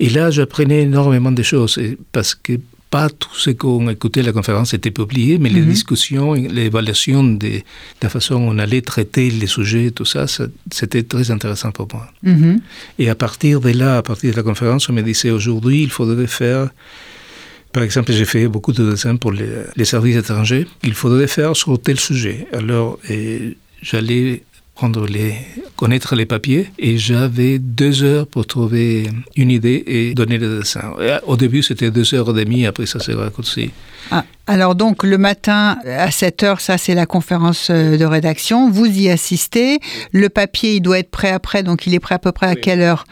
Et 0.00 0.08
là, 0.10 0.30
j'apprenais 0.30 0.82
énormément 0.82 1.30
de 1.30 1.42
choses, 1.42 1.78
parce 2.12 2.34
que 2.34 2.54
pas 2.90 3.10
tout 3.10 3.34
ce 3.34 3.50
qu'on 3.50 3.88
écoutait 3.90 4.20
à 4.20 4.22
la 4.22 4.32
conférence 4.32 4.72
était 4.72 4.90
publié, 4.90 5.38
mais 5.38 5.50
les 5.50 5.60
Mhm. 5.60 5.68
discussions, 5.68 6.32
l'évaluation 6.32 7.22
de 7.22 7.60
la 8.02 8.08
façon 8.08 8.34
dont 8.40 8.54
on 8.54 8.58
allait 8.58 8.80
traiter 8.80 9.30
les 9.30 9.46
sujets, 9.46 9.90
tout 9.90 10.06
ça, 10.06 10.26
ça- 10.26 10.46
c'était 10.72 11.02
très 11.02 11.30
intéressant 11.30 11.70
pour 11.70 11.86
moi. 11.92 12.06
Mhm. 12.22 12.60
Et 12.98 13.10
à 13.10 13.14
partir 13.14 13.60
de 13.60 13.70
là, 13.70 13.98
à 13.98 14.02
partir 14.02 14.30
de 14.32 14.36
la 14.36 14.42
conférence, 14.42 14.88
on 14.88 14.94
me 14.94 15.02
disait 15.02 15.30
aujourd'hui, 15.30 15.82
il 15.82 15.90
faudrait 15.90 16.26
faire, 16.26 16.70
par 17.72 17.82
exemple, 17.82 18.10
j'ai 18.12 18.24
fait 18.24 18.48
beaucoup 18.48 18.72
de 18.72 18.90
dessins 18.90 19.16
pour 19.16 19.32
les, 19.32 19.48
les 19.76 19.84
services 19.84 20.16
étrangers, 20.16 20.66
il 20.82 20.94
faudrait 20.94 21.26
faire 21.28 21.54
sur 21.54 21.78
tel 21.80 22.00
sujet. 22.00 22.46
Alors, 22.54 22.98
j'allais 23.82 24.42
prendre 24.78 25.06
les, 25.08 25.34
connaître 25.74 26.14
les 26.14 26.24
papiers 26.24 26.70
et 26.78 26.98
j'avais 26.98 27.58
deux 27.58 28.04
heures 28.04 28.28
pour 28.28 28.46
trouver 28.46 29.08
une 29.34 29.50
idée 29.50 29.82
et 29.88 30.14
donner 30.14 30.38
le 30.38 30.60
dessin. 30.60 30.92
Et 31.02 31.14
Au 31.26 31.36
début, 31.36 31.64
c'était 31.64 31.90
deux 31.90 32.14
heures 32.14 32.30
et 32.38 32.44
demie, 32.44 32.64
après 32.64 32.86
ça 32.86 33.00
s'est 33.00 33.12
raccourci. 33.14 33.70
Ah, 34.12 34.24
alors 34.46 34.76
donc 34.76 35.02
le 35.02 35.18
matin 35.18 35.78
à 35.84 36.10
7 36.12 36.42
heures, 36.44 36.60
ça 36.60 36.78
c'est 36.78 36.94
la 36.94 37.06
conférence 37.06 37.68
euh, 37.70 37.98
de 37.98 38.04
rédaction. 38.04 38.70
Vous 38.70 38.86
y 38.86 39.10
assistez. 39.10 39.80
Le 40.12 40.28
papier, 40.28 40.76
il 40.76 40.80
doit 40.80 41.00
être 41.00 41.10
prêt 41.10 41.32
après, 41.32 41.64
donc 41.64 41.86
il 41.88 41.92
est 41.92 41.98
prêt 42.00 42.14
à 42.14 42.20
peu 42.20 42.30
près 42.30 42.46
à 42.46 42.50
Oui. 42.54 42.60
quelle 42.62 42.80
heure? 42.80 43.04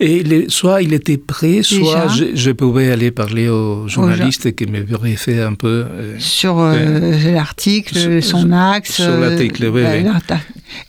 Et 0.00 0.22
les- 0.22 0.48
soit 0.48 0.80
il 0.82 0.92
était 0.94 1.18
prêt, 1.18 1.60
soit 1.62 2.08
je, 2.08 2.24
je 2.34 2.50
pouvais 2.50 2.90
aller 2.90 3.10
parler 3.10 3.48
aux 3.50 3.86
journalistes 3.88 4.56
qui 4.56 4.64
me 4.66 4.80
vérifiaient 4.80 5.42
un 5.42 5.54
peu. 5.54 5.84
euh, 5.88 6.14
sur 6.18 6.58
euh, 6.58 7.30
l'article, 7.32 8.22
son 8.22 8.50
axe 8.52 8.92
sur 9.02 9.16
l'article, 9.18 9.66
oui, 9.72 9.82
oui. 9.86 10.10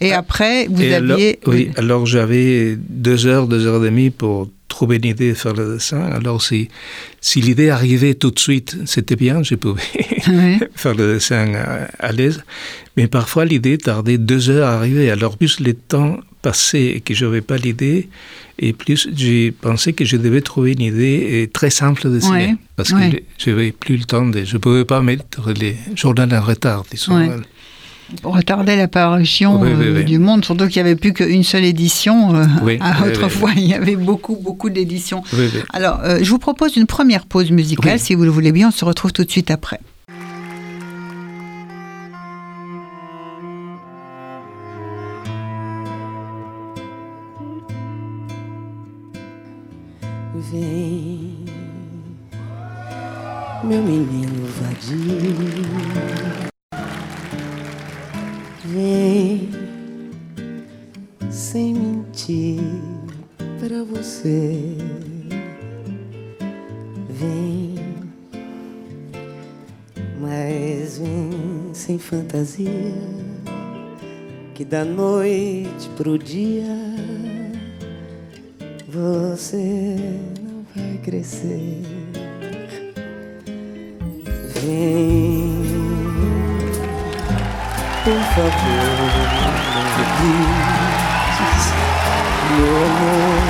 Et 0.02 0.14
après, 0.14 0.68
vous 0.68 0.82
Et 0.82 0.94
alors, 0.94 1.18
aviez. 1.18 1.40
oui, 1.48 1.70
alors 1.78 2.06
j'avais 2.06 2.78
deux 2.78 3.26
heures, 3.28 3.48
deux 3.48 3.66
heures 3.68 3.84
et 3.86 3.90
demie 3.90 4.10
pour 4.10 4.50
trouver 4.68 4.98
une 4.98 5.06
idée 5.06 5.30
de 5.30 5.34
faire 5.36 5.54
le 5.54 5.76
dessin. 5.76 6.02
Alors 6.02 6.42
si, 6.42 6.70
si 7.22 7.40
l'idée 7.42 7.70
arrivait 7.70 8.14
tout 8.16 8.32
de 8.32 8.40
suite, 8.40 8.78
c'était 8.86 9.16
bien, 9.16 9.42
je 9.44 9.56
pouvais 9.56 9.82
Oui. 10.28 10.60
faire 10.76 10.96
le 10.96 11.14
dessin 11.14 11.54
à, 11.56 11.88
à 12.00 12.12
l'aise. 12.12 12.44
Mais 12.98 13.08
parfois 13.08 13.46
l'idée 13.46 13.78
tardait 13.78 14.18
deux 14.18 14.50
heures 14.50 14.68
à 14.68 14.74
arriver. 14.74 15.10
Alors 15.12 15.38
plus 15.38 15.60
le 15.60 15.74
temps 15.74 16.18
passait 16.42 16.88
et 16.98 17.02
que 17.02 17.14
je 17.14 17.26
n'avais 17.26 17.42
pas 17.42 17.58
l'idée, 17.58 18.08
et 18.60 18.72
plus 18.74 19.10
j'ai 19.16 19.52
pensé 19.52 19.94
que 19.94 20.06
je 20.06 20.16
devais 20.18 20.42
trouver 20.42 20.74
une 20.74 20.82
idée 20.82 21.46
euh, 21.46 21.48
très 21.52 21.72
simple 21.72 22.06
à 22.06 22.10
dessiner. 22.12 22.48
Ouais, 22.50 22.56
Parce 22.76 22.92
ouais. 22.92 23.10
que 23.12 23.18
je 23.40 23.50
n'avais 23.50 23.72
plus 23.72 23.98
le 23.98 24.04
temps 24.04 24.26
de... 24.28 24.44
Je 24.46 24.54
ne 24.54 24.60
pouvais 24.60 24.86
pas 24.86 25.02
mettre 25.02 25.52
les 25.60 25.76
journaux 25.96 26.22
en 26.32 26.42
retard, 26.42 26.84
disons. 26.92 27.18
Ouais. 27.18 27.30
Retardait 28.24 28.76
l'apparition 28.76 29.60
Oui, 29.60 29.70
oui, 29.76 29.86
euh, 29.88 29.98
oui. 29.98 30.06
du 30.06 30.20
monde, 30.20 30.46
surtout 30.46 30.68
qu'il 30.68 30.82
n'y 30.84 30.90
avait 30.90 30.96
plus 30.96 31.14
qu'une 31.14 31.44
seule 31.44 31.64
édition. 31.66 32.36
euh, 32.36 32.46
Oui, 32.64 32.78
à- 32.82 33.02
oui, 33.04 33.10
autrefois, 33.10 33.52
il 33.56 33.64
y 33.66 33.74
avait 33.74 33.96
beaucoup, 33.96 34.36
beaucoup 34.36 34.70
d'éditions. 34.70 35.24
Oui, 35.34 35.50
oui. 35.54 35.62
Alors, 35.74 36.00
euh, 36.04 36.20
je 36.22 36.30
vous 36.30 36.40
propose 36.40 36.76
une 36.78 36.86
première 36.86 37.26
pause 37.26 37.52
musicale, 37.52 37.94
Oui. 37.96 38.00
si 38.00 38.14
vous 38.16 38.24
le 38.24 38.30
voulez 38.30 38.52
bien. 38.52 38.68
On 38.68 38.72
se 38.72 38.86
retrouve 38.86 39.12
tout 39.12 39.24
de 39.24 39.32
suite 39.32 39.50
après. 39.52 39.80
Vem, 50.34 51.46
meu 53.64 53.82
menino 53.82 54.46
vadio. 54.60 55.75
Vem, 58.76 59.50
sem 61.32 61.74
mentir 61.74 62.60
pra 63.58 63.86
você. 63.86 64.76
Vem, 67.10 67.76
mas 70.20 70.98
vem 70.98 71.74
sem 71.74 71.98
fantasia. 71.98 72.94
Que 74.54 74.66
da 74.66 74.84
noite 74.84 75.88
pro 75.96 76.18
dia 76.18 76.66
você 78.90 79.96
não 80.42 80.66
vai 80.76 80.98
crescer. 80.98 81.82
Vem, 84.66 85.35
por 88.06 88.22
favor, 88.36 88.52
não 89.74 90.06
grites, 90.20 91.62
meu 92.56 92.76
amor, 92.86 93.42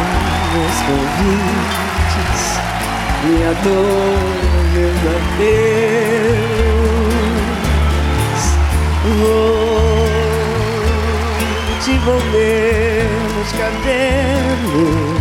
meus 0.53 0.77
convites, 0.87 2.41
minha 3.25 3.51
dor, 3.65 4.17
meus 4.73 5.01
adeus. 5.17 5.75
Vou 9.19 10.07
te 11.83 11.91
envolver 11.91 13.09
nos 13.35 13.51
cabelos, 13.51 15.11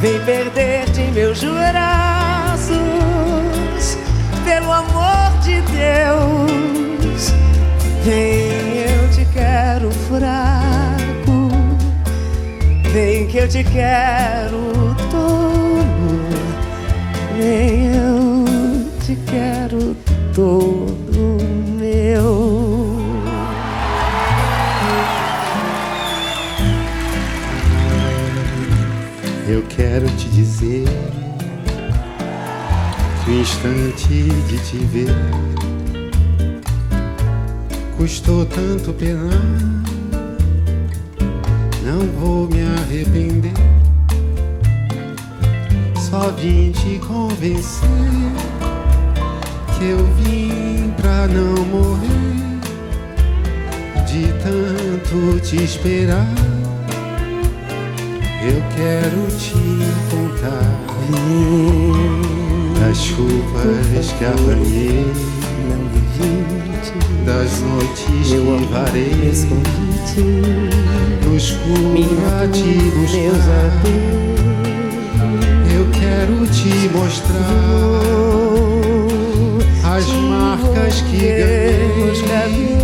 vem 0.00 0.18
perder-te 0.24 1.02
meus 1.12 1.44
braços, 1.44 2.78
pelo 4.46 4.72
amor 4.72 5.30
de 5.42 5.60
Deus. 5.60 6.67
Vem, 8.08 8.78
eu 8.78 9.10
te 9.10 9.22
quero 9.34 9.90
fraco, 9.90 11.50
vem 12.90 13.26
que 13.26 13.36
eu 13.36 13.46
te 13.46 13.62
quero 13.62 14.96
tolo, 15.10 16.18
vem, 17.36 17.94
eu 17.94 18.90
te 19.04 19.14
quero 19.30 19.94
todo 20.34 21.36
meu. 21.78 22.96
Eu 29.46 29.62
quero 29.68 30.08
te 30.16 30.30
dizer 30.30 30.88
que 33.22 33.30
o 33.30 33.34
instante 33.34 34.24
de 34.48 34.58
te 34.60 34.78
ver 34.78 35.14
custou 38.08 38.46
tanto 38.46 38.90
penar. 38.94 39.42
Não 41.84 42.00
vou 42.18 42.48
me 42.48 42.62
arrepender. 42.62 43.52
Só 46.08 46.30
vim 46.30 46.72
te 46.72 46.98
convencer 47.06 47.86
que 49.76 49.90
eu 49.90 50.06
vim 50.22 50.90
pra 50.96 51.28
não 51.28 51.66
morrer 51.66 52.58
de 54.06 54.32
tanto 54.42 55.38
te 55.40 55.62
esperar. 55.62 56.32
Eu 58.42 58.62
quero 58.74 59.26
te 59.36 59.52
contar 60.10 60.78
das 62.80 62.96
chuvas 62.96 64.12
que 64.16 64.24
apanhei, 64.24 65.04
Não 65.68 65.84
evite 66.24 67.17
das 67.28 67.60
noites 67.60 68.30
meu 68.30 68.56
que 68.56 68.64
varei, 68.72 69.30
escondite, 69.30 70.22
no 71.22 71.36
escuro 71.36 72.16
a 72.40 72.48
te 72.48 72.90
buscar. 72.96 73.72
Eu 75.70 75.86
quero 75.90 76.46
te 76.46 76.88
mostrar 76.88 77.36
as 79.94 80.06
marcas 80.06 81.02
que 81.02 81.18
ganhei 82.26 82.78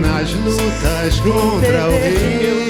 nas 0.00 0.32
lutas 0.34 1.20
contra 1.20 1.86
o 1.86 1.92
rei, 1.92 2.66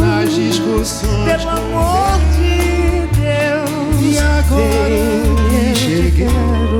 nas 0.00 0.32
discussões 0.32 1.24
pelo 1.24 1.50
amor 1.50 2.20
de 2.36 3.08
Deus. 3.18 4.00
E 4.00 4.16
agora 4.16 4.88
eu 4.88 5.74
cheguei. 5.74 6.77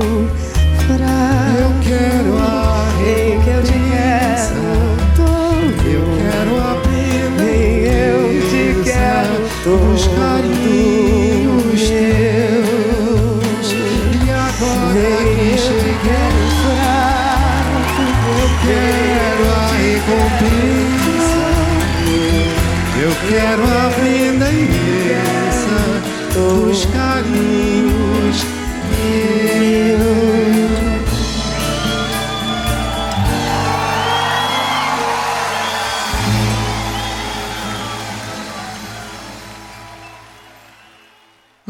Eu 0.90 1.70
quero 1.82 2.38
a 2.38 2.87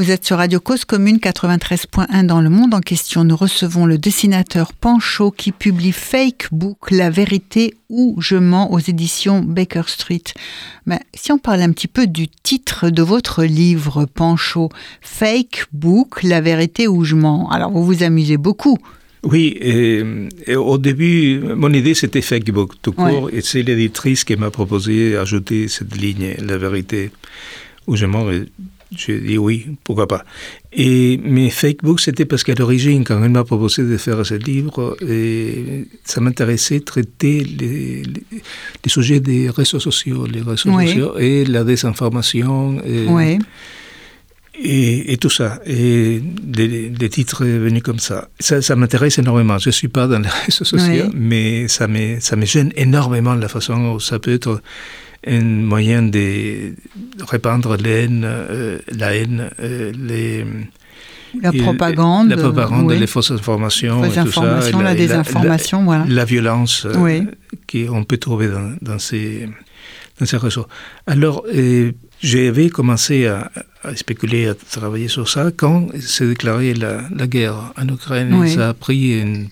Vous 0.08 0.14
êtes 0.14 0.24
sur 0.24 0.38
Radio 0.38 0.58
Cause 0.58 0.86
Commune 0.86 1.18
93.1 1.18 2.24
dans 2.24 2.40
le 2.40 2.48
monde 2.48 2.72
en 2.72 2.80
question. 2.80 3.24
Nous 3.24 3.36
recevons 3.36 3.84
le 3.84 3.98
dessinateur 3.98 4.72
Pancho 4.72 5.30
qui 5.30 5.52
publie 5.52 5.92
Fake 5.92 6.46
Book, 6.50 6.90
La 6.90 7.10
vérité 7.10 7.74
ou 7.90 8.16
je 8.18 8.36
mens 8.36 8.70
aux 8.72 8.78
éditions 8.78 9.42
Baker 9.42 9.82
Street. 9.86 10.22
Mais 10.86 11.00
si 11.12 11.30
on 11.30 11.36
parle 11.36 11.60
un 11.60 11.72
petit 11.72 11.88
peu 11.88 12.06
du 12.06 12.26
titre 12.26 12.88
de 12.88 13.02
votre 13.02 13.44
livre, 13.44 14.06
Pancho, 14.06 14.70
Fake 15.02 15.66
Book, 15.74 16.22
La 16.22 16.40
vérité 16.40 16.88
ou 16.88 17.04
je 17.04 17.14
mens. 17.14 17.50
Alors 17.50 17.70
vous 17.70 17.84
vous 17.84 18.02
amusez 18.02 18.38
beaucoup. 18.38 18.78
Oui, 19.24 19.58
et, 19.60 20.02
et 20.46 20.56
au 20.56 20.78
début, 20.78 21.38
mon 21.54 21.70
idée 21.74 21.92
c'était 21.92 22.22
Fake 22.22 22.50
Book 22.50 22.72
tout 22.80 22.92
court, 22.92 23.24
Ouais. 23.24 23.34
et 23.34 23.40
c'est 23.42 23.62
l'éditrice 23.62 24.24
qui 24.24 24.36
m'a 24.36 24.50
proposé 24.50 25.12
d'ajouter 25.12 25.68
cette 25.68 25.94
ligne, 25.94 26.34
la 26.38 26.56
vérité 26.56 27.10
ou 27.86 27.94
je 27.94 28.06
mens. 28.06 28.24
J'ai 28.96 29.20
dit 29.20 29.36
oui, 29.36 29.66
pourquoi 29.84 30.06
pas. 30.08 30.24
Et 30.72 31.20
mais 31.22 31.50
Fake 31.50 31.82
Book, 31.82 32.00
c'était 32.00 32.24
parce 32.24 32.42
qu'à 32.42 32.54
l'origine, 32.54 33.04
quand 33.04 33.22
elle 33.22 33.30
m'a 33.30 33.44
proposé 33.44 33.82
de 33.84 33.96
faire 33.98 34.24
ce 34.24 34.34
livre, 34.34 34.96
et 35.06 35.84
ça 36.04 36.20
m'intéressait 36.22 36.78
de 36.80 36.84
traiter 36.84 37.40
les, 37.44 38.02
les, 38.02 38.22
les 38.84 38.90
sujets 38.90 39.20
des 39.20 39.50
réseaux 39.50 39.80
sociaux, 39.80 40.26
les 40.26 40.40
réseaux 40.40 40.70
Oui. 40.70 40.86
sociaux 40.88 41.18
et 41.18 41.44
la 41.44 41.64
désinformation. 41.64 42.80
Et, 42.84 43.06
Oui. 43.08 43.38
et, 44.60 45.12
et 45.12 45.16
tout 45.18 45.30
ça. 45.30 45.60
Et 45.66 46.20
des 46.22 47.08
titres 47.10 47.44
venus 47.44 47.82
comme 47.82 47.98
ça. 48.00 48.28
Ça, 48.40 48.60
ça 48.62 48.74
m'intéresse 48.74 49.18
énormément. 49.18 49.58
Je 49.58 49.68
ne 49.68 49.72
suis 49.72 49.88
pas 49.88 50.06
dans 50.06 50.18
les 50.18 50.28
réseaux 50.46 50.64
sociaux, 50.64 51.06
Oui. 51.08 51.14
mais 51.14 51.68
ça 51.68 51.86
me, 51.88 52.18
ça 52.20 52.36
me 52.36 52.44
gêne 52.46 52.72
énormément 52.74 53.34
la 53.34 53.48
façon 53.48 53.74
où 53.94 54.00
ça 54.00 54.18
peut 54.18 54.32
être 54.32 54.60
un 55.26 55.40
moyen 55.42 56.02
de 56.02 56.74
répandre 57.28 57.76
la 57.76 57.88
haine, 57.90 58.22
euh, 58.24 58.78
la 58.96 59.14
haine 59.14 59.50
euh, 59.60 59.92
les, 59.98 60.44
La 61.42 61.52
propagande. 61.52 62.30
la 62.30 62.36
propagande, 62.36 62.86
oui. 62.86 62.98
les 62.98 63.06
fausses 63.06 63.30
informations, 63.32 64.02
Fausses 64.02 64.16
et 64.16 64.22
tout 64.24 64.32
ça, 64.32 64.40
informations, 64.42 64.80
et 64.80 64.84
la 64.84 64.94
désinformation, 64.94 65.84
voilà. 65.84 66.04
la 66.08 66.24
violence 66.24 66.86
euh, 66.86 66.94
Oui. 66.98 67.26
qu'on 67.70 68.04
peut 68.04 68.16
trouver 68.18 68.48
dans, 68.48 68.72
dans 68.80 68.98
ces, 68.98 69.48
dans 70.20 70.26
ces 70.26 70.36
réseaux. 70.36 70.66
Alors, 71.06 71.44
j'avais 72.22 72.68
commencé 72.70 73.26
à, 73.26 73.50
à 73.82 73.94
spéculer, 73.96 74.48
à 74.48 74.54
travailler 74.54 75.08
sur 75.08 75.28
ça 75.28 75.50
quand 75.56 75.88
s'est 76.00 76.26
déclarée 76.26 76.74
la, 76.74 77.02
la 77.14 77.26
guerre 77.26 77.72
en 77.76 77.88
Ukraine. 77.88 78.34
Oui. 78.34 78.50
Et 78.52 78.54
ça 78.54 78.70
a 78.70 78.74
pris 78.74 79.20
une, 79.20 79.48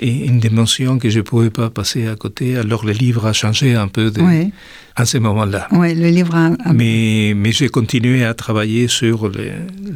une 0.00 0.40
dimension 0.40 0.98
que 0.98 1.08
je 1.10 1.18
ne 1.18 1.22
pouvais 1.22 1.50
pas 1.50 1.70
passer 1.70 2.06
à 2.08 2.16
côté. 2.16 2.56
Alors, 2.56 2.84
le 2.84 2.92
livre 2.92 3.26
a 3.26 3.32
changé 3.32 3.74
un 3.74 3.88
peu 3.88 4.10
de, 4.10 4.20
Oui. 4.20 4.52
à 4.96 5.04
ce 5.06 5.18
moment-là. 5.18 5.68
Oui, 5.72 5.94
le 5.94 6.08
livre 6.08 6.34
a, 6.34 6.46
a- 6.64 6.72
Mais, 6.72 7.32
mais 7.36 7.52
j'ai 7.52 7.68
continué 7.68 8.24
à 8.24 8.34
travailler 8.34 8.88
sur 8.88 9.30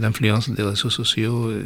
l'influence 0.00 0.50
des 0.50 0.62
réseaux 0.62 0.90
sociaux 0.90 1.46
euh, 1.48 1.62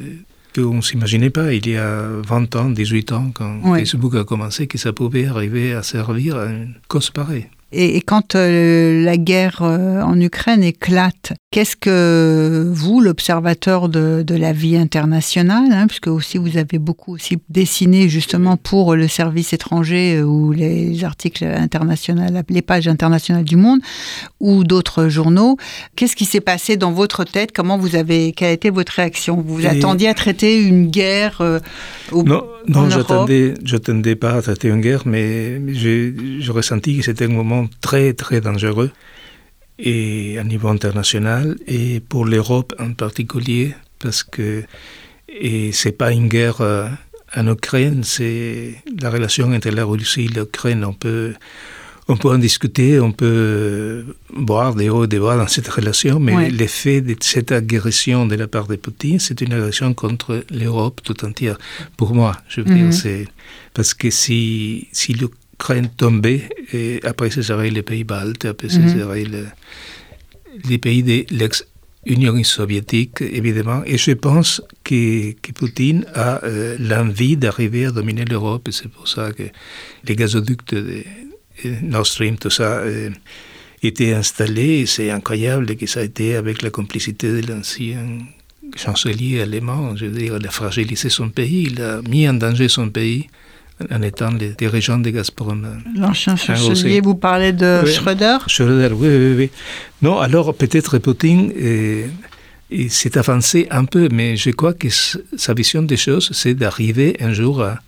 qu'on 0.54 0.74
ne 0.76 0.80
s'imaginait 0.82 1.30
pas 1.30 1.52
il 1.52 1.66
y 1.68 1.76
a 1.76 2.06
20 2.26 2.56
ans, 2.56 2.70
18 2.70 3.12
ans, 3.12 3.30
quand. 3.34 3.60
Facebook 3.74 4.14
a 4.16 4.24
commencé, 4.24 4.66
que 4.66 4.78
ça 4.78 4.92
pouvait 4.92 5.26
arriver 5.26 5.72
à 5.72 5.82
servir 5.82 6.36
à 6.36 6.46
une 6.46 6.74
cause 6.88 7.10
pareille. 7.10 7.46
Et, 7.72 7.96
et 7.96 8.00
quand 8.02 8.34
euh, 8.34 9.02
la 9.04 9.16
guerre 9.16 9.60
euh, 9.62 10.02
en 10.02 10.20
Ukraine 10.20 10.62
éclate, 10.62 11.32
qu'est-ce 11.50 11.74
que 11.76 12.70
vous, 12.72 13.00
l'observateur 13.00 13.88
de, 13.88 14.22
de 14.26 14.34
la 14.34 14.52
vie 14.52 14.76
internationale, 14.76 15.72
hein, 15.72 15.86
puisque 15.86 16.08
aussi 16.08 16.36
vous 16.38 16.56
avez 16.58 16.78
beaucoup 16.78 17.14
aussi 17.14 17.38
dessiné 17.48 18.08
justement 18.08 18.56
pour 18.56 18.94
le 18.94 19.08
service 19.08 19.52
étranger 19.52 20.16
euh, 20.16 20.22
ou 20.24 20.52
les 20.52 21.02
articles 21.04 21.44
internationaux, 21.44 22.22
les 22.48 22.62
pages 22.62 22.88
internationales 22.88 23.44
du 23.44 23.56
Monde 23.56 23.80
ou 24.40 24.64
d'autres 24.64 25.08
journaux, 25.08 25.56
qu'est-ce 25.96 26.16
qui 26.16 26.24
s'est 26.26 26.40
passé 26.40 26.76
dans 26.76 26.92
votre 26.92 27.24
tête? 27.24 27.52
Comment 27.52 27.78
vous 27.78 27.96
avez, 27.96 28.32
quelle 28.32 28.48
a 28.48 28.52
été 28.52 28.68
votre 28.70 28.92
réaction? 28.92 29.36
Vous 29.36 29.54
vous 29.56 29.64
Et- 29.64 29.68
attendiez 29.68 30.08
à 30.08 30.14
traiter 30.14 30.60
une 30.62 30.88
guerre 30.88 31.38
euh, 31.40 31.58
au- 32.10 32.22
Non, 32.22 32.42
non 32.68 32.90
j'attendais, 32.90 33.54
j'attendais 33.64 34.14
pas 34.16 34.32
à 34.34 34.42
traiter 34.42 34.68
une 34.68 34.80
guerre, 34.80 35.02
mais 35.06 35.60
j'ai 35.72 36.12
ressenti 36.48 36.98
que 36.98 37.02
c'était 37.04 37.24
un 37.24 37.28
moment 37.28 37.61
très, 37.80 38.12
très 38.14 38.40
dangereux, 38.40 38.90
et 39.78 40.38
à 40.38 40.44
niveau 40.44 40.68
international, 40.68 41.56
et 41.66 42.00
pour 42.00 42.24
l'Europe 42.24 42.74
en 42.78 42.92
particulier, 42.92 43.74
parce 43.98 44.22
que 44.22 44.62
et 45.28 45.72
c'est 45.72 45.92
pas 45.92 46.12
une 46.12 46.28
guerre 46.28 46.60
euh, 46.60 46.88
en 47.34 47.46
Ukraine, 47.48 48.04
c'est 48.04 48.74
la 49.00 49.08
relation 49.10 49.50
entre 49.52 49.70
la 49.70 49.84
Russie 49.84 50.26
et 50.26 50.28
l'Ukraine. 50.28 50.84
On 50.84 50.92
peut, 50.92 51.32
on 52.06 52.18
peut 52.18 52.28
en 52.28 52.36
discuter, 52.36 53.00
on 53.00 53.12
peut 53.12 54.04
boire 54.36 54.74
des 54.74 54.90
hauts 54.90 55.04
et 55.04 55.06
des 55.08 55.18
bas 55.18 55.38
dans 55.38 55.46
cette 55.46 55.68
relation, 55.68 56.20
mais 56.20 56.34
Ouais. 56.36 56.50
l'effet 56.50 57.00
de 57.00 57.16
cette 57.20 57.50
agression 57.50 58.26
de 58.26 58.34
la 58.34 58.46
part 58.46 58.66
de 58.66 58.76
Poutine, 58.76 59.18
c'est 59.18 59.40
une 59.40 59.54
agression 59.54 59.94
contre 59.94 60.44
l'Europe 60.50 61.00
tout 61.02 61.24
entière. 61.24 61.56
Pour 61.96 62.14
moi, 62.14 62.36
je 62.48 62.60
veux 62.60 62.70
Mhm. 62.70 62.76
dire, 62.76 62.92
c'est 62.92 63.26
parce 63.72 63.94
que 63.94 64.10
si, 64.10 64.88
si 64.92 65.14
l'Ukraine 65.62 65.88
tombait, 65.96 66.48
et 66.72 66.98
après 67.04 67.30
ce 67.30 67.40
serait 67.42 67.70
les 67.70 67.82
pays 67.82 68.02
baltes, 68.04 68.44
après 68.46 68.68
ce 68.68 68.78
Mhm. 68.80 68.98
serait 68.98 69.24
le- 69.24 69.46
les 70.68 70.78
pays 70.78 71.02
de 71.04 71.24
l'ex-Union 71.30 72.42
soviétique, 72.42 73.20
évidemment. 73.22 73.82
Et 73.86 73.96
je 73.96 74.10
pense 74.12 74.60
que, 74.82 75.32
que 75.40 75.52
Poutine 75.52 76.04
a 76.14 76.40
euh, 76.44 76.76
l'envie 76.80 77.36
d'arriver 77.36 77.86
à 77.86 77.92
dominer 77.92 78.24
l'Europe, 78.24 78.66
et 78.68 78.72
c'est 78.72 78.88
pour 78.88 79.06
ça 79.06 79.30
que 79.32 79.44
les 80.06 80.16
gazoducs 80.16 80.66
de, 80.74 81.04
Nord 81.82 82.06
Stream, 82.08 82.36
tout 82.38 82.50
ça, 82.50 82.78
euh, 82.80 83.10
étaient 83.84 84.14
installés. 84.14 84.80
Et 84.80 84.86
C'est 84.86 85.10
incroyable 85.10 85.76
que 85.76 85.86
ça 85.86 86.00
a 86.00 86.02
été 86.02 86.34
avec 86.34 86.62
la 86.62 86.70
complicité 86.70 87.40
de 87.40 87.46
l'ancien 87.52 88.18
chancelier 88.76 89.40
allemand. 89.42 89.94
Je 89.96 90.06
veux 90.06 90.18
dire, 90.18 90.36
il 90.40 90.46
a 90.46 90.50
fragilisé 90.50 91.08
son 91.08 91.28
pays, 91.30 91.68
il 91.70 91.80
a 91.80 92.02
mis 92.02 92.28
en 92.28 92.34
danger 92.34 92.68
son 92.68 92.88
pays 92.90 93.28
en 93.90 94.02
étant 94.02 94.30
le 94.30 94.54
dirigeant 94.54 94.98
de 94.98 95.10
Gazprom. 95.10 95.66
L'ancien 95.96 96.34
Ah, 96.48 96.54
chancelier, 96.54 97.00
vous 97.00 97.14
parlez 97.14 97.52
de 97.52 97.82
Oui. 97.84 97.92
Schröder 97.92 98.38
Schröder, 98.46 98.92
oui, 98.94 99.08
oui, 99.08 99.34
oui. 99.36 99.50
Non, 100.02 100.18
alors 100.20 100.54
peut-être 100.54 100.98
Poutine 100.98 101.52
euh, 101.60 102.06
il 102.70 102.90
s'est 102.90 103.18
avancé 103.18 103.66
un 103.70 103.84
peu, 103.84 104.08
mais 104.10 104.36
je 104.36 104.50
crois 104.50 104.72
que 104.74 104.88
sa 104.88 105.54
vision 105.54 105.82
des 105.82 105.96
choses, 105.96 106.30
c'est 106.32 106.54
d'arriver 106.54 107.16
un 107.20 107.32
jour 107.32 107.62
à, 107.62 107.78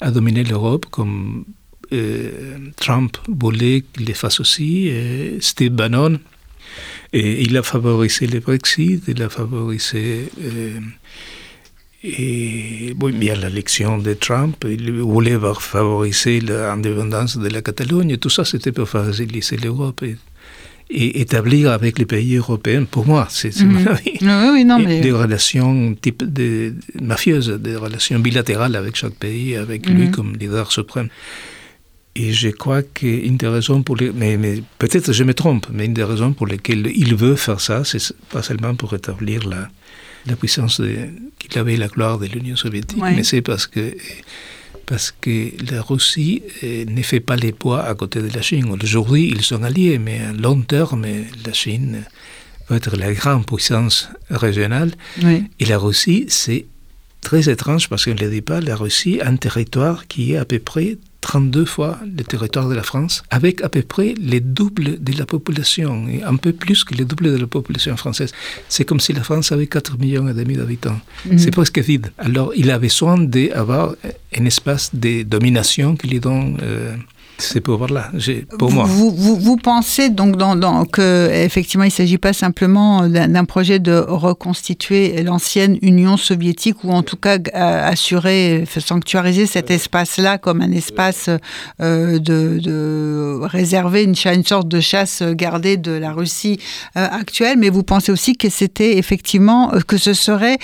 à 0.00 0.10
dominer 0.10 0.44
l'Europe 0.44 0.86
comme 0.90 1.44
euh, 1.92 2.30
Trump 2.76 3.16
voulait 3.28 3.84
qu'il 3.92 4.06
le 4.06 4.14
fasse 4.14 4.40
aussi, 4.40 4.90
euh, 4.90 5.38
Steve 5.40 5.70
Bannon. 5.72 6.18
Et 7.14 7.42
il 7.42 7.56
a 7.56 7.62
favorisé 7.62 8.26
le 8.26 8.40
Brexit, 8.40 9.02
il 9.08 9.22
a 9.22 9.30
favorisé 9.30 10.28
euh, 10.42 10.78
et, 12.04 12.92
bon, 12.94 13.10
bien 13.10 13.34
l'élection 13.34 13.98
de 13.98 14.14
Trump, 14.14 14.64
il 14.68 14.92
voulait 15.00 15.38
favoriser 15.58 16.40
l'indépendance 16.40 17.36
de 17.38 17.48
la 17.48 17.60
Catalogne, 17.62 18.16
tout 18.18 18.30
ça 18.30 18.44
c'était 18.44 18.70
pour 18.72 18.88
faciliter 18.88 19.56
l'Europe 19.56 20.02
et, 20.04 20.16
et 20.90 21.20
établir 21.20 21.72
avec 21.72 21.98
les 21.98 22.06
pays 22.06 22.36
européens, 22.36 22.84
pour 22.84 23.04
moi, 23.06 23.26
c'est 23.30 23.54
Mhm. 23.60 23.88
avis, 23.88 24.18
Oui, 24.52 24.64
mais... 24.64 25.00
des 25.00 25.12
relations 25.12 25.94
type 26.00 26.22
de, 26.24 26.74
mafieuses, 27.02 27.48
des 27.60 27.76
relations 27.76 28.18
bilatérales 28.20 28.76
avec 28.76 28.94
chaque 28.96 29.14
pays, 29.14 29.56
avec 29.56 29.86
lui 29.88 30.04
Mhm. 30.04 30.10
comme 30.12 30.36
leader 30.36 30.70
suprême. 30.70 31.08
Et 32.14 32.32
je 32.32 32.48
crois 32.48 32.82
qu'une 32.82 33.36
des 33.36 33.46
raisons 33.48 33.82
pour 33.82 33.96
les, 33.96 34.10
mais, 34.12 34.36
mais 34.36 34.62
peut-être 34.78 35.12
je 35.12 35.24
me 35.24 35.34
trompe, 35.34 35.66
mais 35.72 35.84
une 35.84 35.94
des 35.94 36.04
raisons 36.04 36.32
pour 36.32 36.46
lesquelles 36.46 36.90
il 36.94 37.14
veut 37.16 37.36
faire 37.36 37.60
ça, 37.60 37.84
c'est 37.84 38.12
pas 38.32 38.42
seulement 38.42 38.74
pour 38.74 38.94
établir 38.94 39.46
la, 39.48 39.68
la 40.28 40.36
puissance 40.36 40.80
qu'il 41.38 41.58
avait 41.58 41.76
la 41.76 41.88
gloire 41.88 42.18
de 42.18 42.26
l'Union 42.26 42.56
soviétique, 42.56 43.00
Ouais. 43.02 43.14
mais 43.16 43.24
c'est 43.24 43.42
parce 43.42 43.66
que 43.66 43.94
parce 44.86 45.12
que 45.20 45.50
la 45.70 45.82
Russie 45.82 46.42
euh, 46.64 46.84
ne 46.86 47.02
fait 47.02 47.20
pas 47.20 47.36
les 47.36 47.52
poids 47.52 47.84
à 47.84 47.94
côté 47.94 48.22
de 48.22 48.30
la 48.34 48.40
Chine. 48.40 48.70
Aujourd'hui, 48.82 49.28
ils 49.28 49.42
sont 49.42 49.62
alliés, 49.62 49.98
mais 49.98 50.20
à 50.20 50.32
long 50.32 50.62
terme, 50.62 51.04
la 51.44 51.52
Chine 51.52 52.04
va 52.68 52.76
être 52.76 52.96
la 52.96 53.12
grande 53.12 53.44
puissance 53.46 54.08
régionale. 54.30 54.92
Oui. 55.22 55.44
Et 55.60 55.66
la 55.66 55.76
Russie, 55.76 56.24
c'est 56.28 56.64
très 57.20 57.50
étrange 57.50 57.88
parce 57.90 58.04
qu'on 58.06 58.14
ne 58.14 58.20
le 58.20 58.30
dit 58.30 58.40
pas, 58.40 58.60
la 58.62 58.76
Russie 58.76 59.20
a 59.20 59.28
un 59.28 59.36
territoire 59.36 60.06
qui 60.06 60.32
est 60.32 60.36
à 60.38 60.46
peu 60.46 60.58
près 60.58 60.96
32 61.28 61.66
fois 61.66 61.98
le 62.16 62.24
territoire 62.24 62.70
de 62.70 62.74
la 62.74 62.82
France, 62.82 63.22
avec 63.28 63.62
à 63.62 63.68
peu 63.68 63.82
près 63.82 64.14
le 64.14 64.40
double 64.40 64.96
de 64.98 65.12
la 65.18 65.26
population, 65.26 66.08
et 66.08 66.22
un 66.22 66.36
peu 66.36 66.54
plus 66.54 66.84
que 66.84 66.94
le 66.94 67.04
double 67.04 67.30
de 67.32 67.36
la 67.36 67.46
population 67.46 67.94
française. 67.98 68.32
C'est 68.70 68.86
comme 68.86 68.98
si 68.98 69.12
la 69.12 69.22
France 69.22 69.52
avait 69.52 69.66
4 69.66 69.98
millions 69.98 70.26
et 70.26 70.32
demi 70.32 70.56
d'habitants. 70.56 70.98
Mhm. 71.26 71.38
C'est 71.38 71.50
presque 71.50 71.80
vide. 71.80 72.12
Alors, 72.16 72.52
il 72.56 72.70
a 72.70 72.78
besoin 72.78 73.18
d'avoir 73.18 73.94
un 74.38 74.44
espace 74.46 74.94
de 74.94 75.22
domination 75.22 75.96
qui 75.96 76.06
lui 76.08 76.18
donne 76.18 76.56
euh, 76.62 76.96
C'est 77.40 77.60
pour 77.60 77.78
voilà, 77.78 78.10
j'ai- 78.14 78.46
pour 78.58 78.72
moi. 78.72 78.84
Vous, 78.84 79.10
vous, 79.12 79.36
vous 79.36 79.56
pensez 79.56 80.08
donc 80.10 80.36
dans, 80.36 80.56
dans, 80.56 80.84
que 80.84 81.30
effectivement 81.32 81.84
il 81.84 81.88
ne 81.88 81.92
s'agit 81.92 82.18
pas 82.18 82.32
simplement 82.32 83.06
d'un 83.08 83.44
projet 83.44 83.78
de 83.78 83.92
reconstituer 83.96 85.22
l'ancienne 85.22 85.78
Union 85.82 86.16
soviétique 86.16 86.82
ou 86.84 86.90
en 86.92 87.02
tout 87.02 87.16
cas 87.16 87.38
euh, 87.38 87.88
assurer, 87.88 88.64
sanctuariser 88.78 89.46
cet 89.46 89.70
espace-là 89.70 90.38
comme 90.38 90.60
un 90.62 90.72
espace 90.72 91.30
euh, 91.80 92.18
de, 92.18 92.58
de 92.60 93.38
réservé, 93.42 94.02
une, 94.02 94.14
une 94.34 94.44
sorte 94.44 94.68
de 94.68 94.80
chasse 94.80 95.22
gardée 95.22 95.76
de 95.76 95.92
la 95.92 96.12
Russie 96.12 96.58
euh, 96.96 97.06
actuelle, 97.10 97.56
mais 97.58 97.70
vous 97.70 97.82
pensez 97.84 98.10
aussi 98.10 98.36
que 98.36 98.48
c'était 98.50 98.98
effectivement 98.98 99.70
que 99.86 99.96
ce 99.96 100.12
serait 100.12 100.58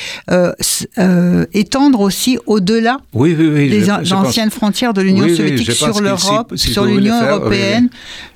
euh, 0.98 1.44
étendre 1.52 2.00
aussi 2.00 2.38
au-delà 2.46 2.98
Oui, 3.12 3.34
oui, 3.38 3.46
oui. 3.46 3.70
des 3.70 3.80
je- 3.84 3.86
pense- 3.90 4.12
anciennes 4.12 4.50
frontières 4.50 4.92
de 4.94 5.02
l'Union 5.02 5.28
soviétique 5.28 5.72
sur 5.72 6.00
l'Europe, 6.00 6.52
sur 6.72 6.84
l'Union 6.84 7.18
oui, 7.20 7.26
européenne, 7.28 7.88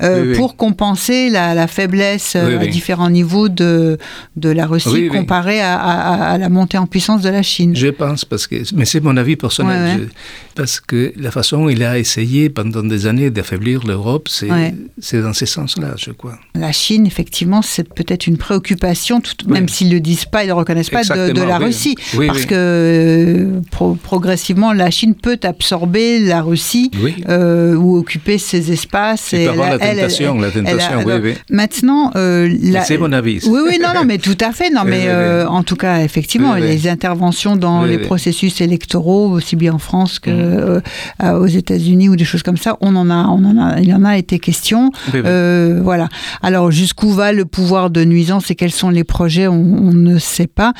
euh, 0.02 0.22
Oui, 0.22 0.28
oui. 0.30 0.36
pour 0.36 0.56
compenser 0.56 1.30
la, 1.30 1.54
la 1.54 1.66
faiblesse 1.66 2.34
euh, 2.36 2.58
à 2.60 2.66
différents 2.66 3.10
niveaux 3.10 3.48
de, 3.48 3.98
de 4.36 4.48
la 4.48 4.66
Russie 4.66 5.08
comparée 5.08 5.60
à, 5.60 5.76
à- 5.78 6.32
à 6.32 6.38
la 6.38 6.48
montée 6.48 6.78
en 6.78 6.86
puissance 6.86 7.22
de 7.22 7.28
la 7.28 7.42
Chine. 7.42 7.74
Je 7.76 7.88
pense, 7.88 8.24
parce 8.24 8.46
que, 8.46 8.56
mais 8.74 8.84
c'est 8.84 9.00
mon 9.00 9.16
avis 9.16 9.36
personnel, 9.36 9.68
Ouais, 9.98 10.00
ouais. 10.02 10.08
je- 10.08 10.54
parce 10.54 10.80
que 10.80 11.12
la 11.16 11.30
façon 11.30 11.58
dont 11.62 11.68
il 11.68 11.82
a 11.84 11.98
essayé 11.98 12.50
pendant 12.50 12.82
des 12.82 13.06
années 13.06 13.30
d'affaiblir 13.30 13.86
l'Europe, 13.86 14.28
c'est 14.28 14.50
Ouais. 14.50 14.74
dans 15.22 15.32
ce 15.32 15.46
sens-là, 15.46 15.94
je 15.96 16.10
crois. 16.10 16.38
La 16.54 16.72
Chine, 16.72 17.06
effectivement, 17.06 17.62
c'est 17.62 17.88
peut-être 17.92 18.26
une 18.26 18.36
préoccupation, 18.38 19.20
tout, 19.20 19.34
même 19.48 19.68
s'ils 19.68 19.88
ne 19.88 19.94
le 19.94 20.00
disent 20.00 20.24
pas, 20.24 20.42
ils 20.42 20.46
ne 20.48 20.52
le 20.52 20.58
reconnaissent 20.58 20.90
pas, 20.90 21.04
de, 21.04 21.42
la. 21.42 21.58
Russie. 21.58 21.96
Parce 22.26 22.44
que 22.46 22.54
euh, 22.54 23.60
pro- 23.70 23.94
progressivement, 24.02 24.72
la 24.72 24.90
Chine 24.90 25.14
peut 25.14 25.38
absorber 25.42 26.18
la 26.20 26.42
Russie 26.42 26.90
euh, 27.28 27.74
ou 27.74 27.96
occuper 27.96 28.17
espaces. 28.26 29.30
Il 29.32 29.44
peut 29.44 29.50
avoir 29.50 29.68
elle- 29.72 29.78
la 29.78 29.86
elle- 29.86 29.96
tentation, 29.96 30.38
la 30.40 30.48
elle 30.48 30.58
a- 30.58 30.70
tentation, 30.70 30.98
oui, 31.04 31.12
alors, 31.12 31.24
oui. 31.24 31.34
Maintenant, 31.50 32.10
euh, 32.16 32.48
C'est 32.84 32.98
mon 32.98 33.12
avis. 33.12 33.40
Oui, 33.46 33.60
oui, 33.68 33.78
non, 33.82 33.88
non, 33.94 34.04
mais 34.06 34.18
tout 34.18 34.36
à 34.40 34.52
fait. 34.52 34.70
Non, 34.70 34.82
mais 34.84 35.04
euh, 35.06 35.46
en 35.48 35.62
tout 35.62 35.76
cas, 35.76 36.00
effectivement, 36.02 36.54
les 36.54 36.88
interventions 36.88 37.56
dans 37.56 37.84
les 37.84 37.98
processus 37.98 38.60
électoraux, 38.60 39.30
aussi 39.30 39.56
bien 39.56 39.74
en 39.74 39.78
France 39.78 40.18
que 40.18 40.30
Mhm. 40.30 40.82
euh, 41.24 41.38
aux 41.38 41.46
États-Unis 41.46 42.08
ou 42.08 42.16
des 42.16 42.24
choses 42.24 42.42
comme 42.42 42.56
ça, 42.56 42.76
on 42.80 42.94
en 42.96 43.10
a, 43.10 43.26
on 43.28 43.44
en 43.44 43.56
a, 43.58 43.80
il 43.80 43.92
en 43.94 44.04
a 44.04 44.16
été 44.18 44.38
question. 44.38 44.90
Euh, 45.14 45.80
voilà. 45.82 46.08
Alors, 46.42 46.70
jusqu'où 46.70 47.10
va 47.10 47.32
le 47.32 47.44
pouvoir 47.44 47.90
de 47.90 48.04
nuisance 48.04 48.50
et 48.50 48.54
quels 48.54 48.72
sont 48.72 48.90
les 48.90 49.04
projets, 49.04 49.46
on, 49.48 49.54
on 49.54 49.92
ne 49.92 50.18
sait 50.18 50.46
pas. 50.46 50.72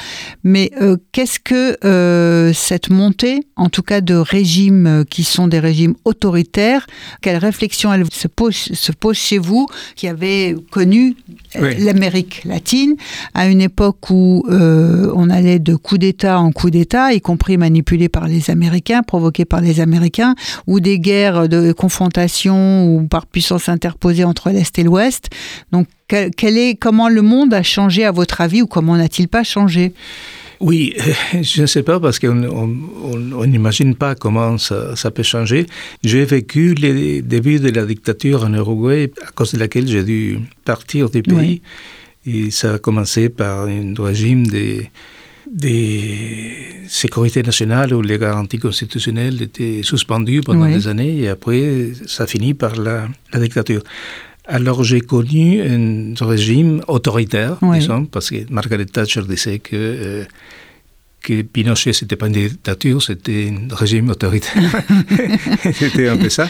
Mais 0.44 0.70
qu'est-ce 1.12 1.38
que 1.40 1.76
cette 2.54 2.90
montée, 2.90 3.40
en 3.56 3.68
tout 3.68 3.82
cas 3.82 4.00
de 4.00 4.14
régimes 4.14 5.04
qui 5.10 5.24
sont 5.24 5.48
des 5.48 5.58
régimes 5.60 5.94
autoritaires, 6.04 6.86
quelle 7.28 7.36
réflexion 7.36 7.92
elle 7.92 8.06
se 8.10 8.26
pose, 8.26 8.54
se 8.54 8.90
pose 8.90 9.18
chez 9.18 9.36
vous, 9.36 9.66
qui 9.96 10.08
avez 10.08 10.56
connu 10.70 11.14
euh, 11.56 11.60
Oui. 11.60 11.84
l'Amérique 11.84 12.40
latine 12.46 12.94
à 13.34 13.48
une 13.48 13.60
époque 13.60 14.08
où 14.08 14.46
euh, 14.48 15.12
on 15.14 15.28
allait 15.28 15.58
de 15.58 15.76
coup 15.76 15.98
d'État 15.98 16.40
en 16.40 16.52
coup 16.52 16.70
d'État, 16.70 17.12
y 17.12 17.20
compris 17.20 17.58
manipulé 17.58 18.08
par 18.08 18.28
les 18.28 18.50
Américains, 18.50 19.02
provoqué 19.02 19.44
par 19.44 19.60
les 19.60 19.80
Américains, 19.80 20.36
ou 20.66 20.80
des 20.80 20.98
guerres 20.98 21.50
de 21.50 21.72
confrontation 21.72 22.86
ou 22.86 23.06
par 23.06 23.26
puissance 23.26 23.68
interposée 23.68 24.24
entre 24.24 24.48
l'Est 24.48 24.78
et 24.78 24.82
l'Ouest. 24.82 25.28
Donc, 25.70 25.86
quel, 26.08 26.30
quel 26.30 26.56
est, 26.56 26.76
comment 26.76 27.10
le 27.10 27.20
monde 27.20 27.52
a 27.52 27.62
changé 27.62 28.06
à 28.06 28.10
votre 28.10 28.40
avis 28.40 28.62
ou 28.62 28.66
comment 28.66 28.96
n'a-t-il 28.96 29.28
pas 29.28 29.44
changé? 29.44 29.92
Oui, 30.60 30.94
je 31.42 31.62
ne 31.62 31.66
sais 31.66 31.82
pas 31.84 32.00
parce 32.00 32.18
qu'on 32.18 32.42
on- 32.44 32.76
on- 33.12 33.32
on 33.42 33.46
n'imagine 33.46 33.94
pas 33.94 34.14
comment 34.14 34.58
ça, 34.58 34.96
ça 34.96 35.10
peut 35.10 35.22
changer. 35.22 35.66
J'ai 36.02 36.24
vécu 36.24 36.74
les 36.74 37.22
débuts 37.22 37.60
de 37.60 37.70
la 37.70 37.84
dictature 37.86 38.42
en 38.44 38.52
Uruguay 38.54 39.10
à 39.26 39.30
cause 39.32 39.52
de 39.54 39.58
laquelle 39.58 39.86
j'ai 39.86 40.02
dû 40.02 40.38
partir 40.64 41.10
du 41.10 41.22
pays. 41.22 41.62
Et 42.26 42.50
ça 42.50 42.74
a 42.74 42.78
commencé 42.78 43.28
par 43.28 43.66
un 43.68 43.94
régime 43.96 44.46
de, 44.48 44.82
de 45.50 45.70
sécurité 46.88 47.42
nationale 47.42 47.94
où 47.94 48.02
les 48.02 48.18
garanties 48.18 48.58
constitutionnelles 48.58 49.40
étaient 49.42 49.80
suspendues 49.82 50.40
pendant 50.42 50.66
Oui. 50.66 50.74
des 50.74 50.88
années 50.88 51.18
et 51.20 51.28
après 51.28 51.90
ça 52.06 52.26
finit 52.26 52.54
par 52.54 52.76
la, 52.76 53.08
la 53.32 53.40
dictature. 53.40 53.82
Alors 54.48 54.82
j'ai 54.82 55.00
connu 55.02 55.60
un 55.62 56.14
régime 56.24 56.80
autoritaire, 56.88 57.58
Oui. 57.60 57.80
disons, 57.80 58.06
parce 58.06 58.30
que 58.30 58.50
Margaret 58.50 58.86
Thatcher 58.86 59.22
disait 59.28 59.58
que, 59.58 59.76
euh, 59.76 60.24
que 61.22 61.42
Pinochet, 61.42 61.92
c'était 61.92 62.16
pas 62.16 62.28
une 62.28 62.32
dictature, 62.32 63.02
c'était 63.02 63.52
un 63.52 63.74
régime 63.74 64.08
autoritaire. 64.08 64.62
c'était 65.74 66.08
un 66.08 66.16
peu 66.16 66.30
ça. 66.30 66.48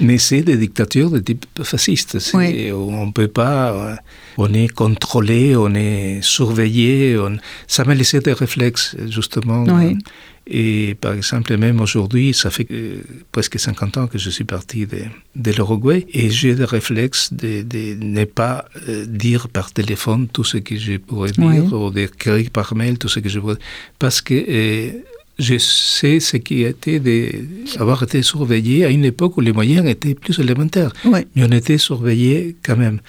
Mais 0.00 0.16
c'est 0.16 0.40
des 0.42 0.56
dictatures 0.56 1.10
de 1.10 1.18
type 1.18 1.44
fasciste. 1.62 2.16
Oui. 2.34 2.70
On 2.72 3.12
peut 3.12 3.28
pas... 3.28 3.72
euh, 3.72 3.96
On 4.38 4.52
est 4.54 4.68
contrôlé, 4.68 5.56
on 5.56 5.74
est 5.74 6.20
surveillé. 6.22 7.18
on- 7.18 7.36
Ça 7.66 7.84
m'a 7.84 7.94
laissé 7.94 8.20
des 8.20 8.32
réflexes, 8.32 8.96
justement. 9.10 9.64
Oui. 9.64 9.98
Et 10.48 10.94
par 11.00 11.12
exemple, 11.14 11.56
même 11.56 11.80
aujourd'hui, 11.80 12.32
ça 12.32 12.50
fait 12.50 12.68
euh, 12.70 13.02
presque 13.32 13.58
50 13.58 13.96
ans 13.96 14.06
que 14.06 14.16
je 14.18 14.30
suis 14.30 14.44
parti 14.44 14.86
de, 14.86 14.98
de 15.34 15.50
l'Uruguay 15.50 16.06
et 16.12 16.30
j'ai 16.30 16.54
des 16.54 16.64
réflexes 16.64 17.32
de, 17.32 17.62
de 17.62 17.96
ne 18.00 18.24
pas 18.24 18.64
euh, 18.88 19.04
dire 19.06 19.48
par 19.48 19.72
téléphone 19.72 20.28
tout 20.28 20.44
ce 20.44 20.58
que 20.58 20.76
je 20.76 20.98
pourrais 20.98 21.32
dire 21.32 21.44
Oui. 21.44 21.58
ou 21.72 21.90
d'écrire 21.90 22.48
par 22.50 22.76
mail 22.76 22.96
tout 22.96 23.08
ce 23.08 23.18
que 23.18 23.28
je 23.28 23.40
pourrais 23.40 23.56
parce 23.98 24.20
que 24.20 24.34
euh, 24.34 24.92
je 25.40 25.58
sais 25.58 26.20
ce 26.20 26.36
qui 26.36 26.64
a 26.64 26.68
été 26.68 27.00
d'avoir 27.00 28.04
été 28.04 28.22
surveillé 28.22 28.84
à 28.84 28.90
une 28.90 29.04
époque 29.04 29.36
où 29.36 29.40
les 29.40 29.52
moyens 29.52 29.84
étaient 29.86 30.14
plus 30.14 30.38
élémentaires. 30.38 30.92
Oui. 31.04 31.20
Mais 31.34 31.44
on 31.44 31.50
était 31.52 31.76
surveillés 31.76 32.56
quand 32.64 32.76
même. 32.76 33.00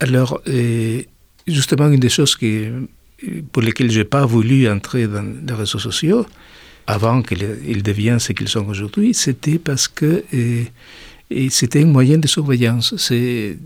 Alors, 0.00 0.40
euh, 0.48 1.02
justement, 1.46 1.88
une 1.90 2.00
des 2.00 2.08
choses 2.08 2.36
qui, 2.36 2.62
pour 3.52 3.62
lesquelles 3.62 3.90
je 3.90 4.00
n'ai 4.00 4.04
pas 4.04 4.26
voulu 4.26 4.68
entrer 4.68 5.06
dans 5.06 5.24
les 5.46 5.54
réseaux 5.54 5.78
sociaux, 5.78 6.26
avant 6.86 7.22
qu'ils 7.22 7.82
deviennent 7.82 8.18
ce 8.18 8.32
qu'ils 8.32 8.48
sont 8.48 8.66
aujourd'hui, 8.66 9.14
c'était 9.14 9.58
parce 9.58 9.88
que 9.88 10.24
c'était 11.48 11.82
un 11.82 11.86
moyen 11.86 12.18
de 12.18 12.26
surveillance. 12.26 12.94
C'est, 12.96 13.56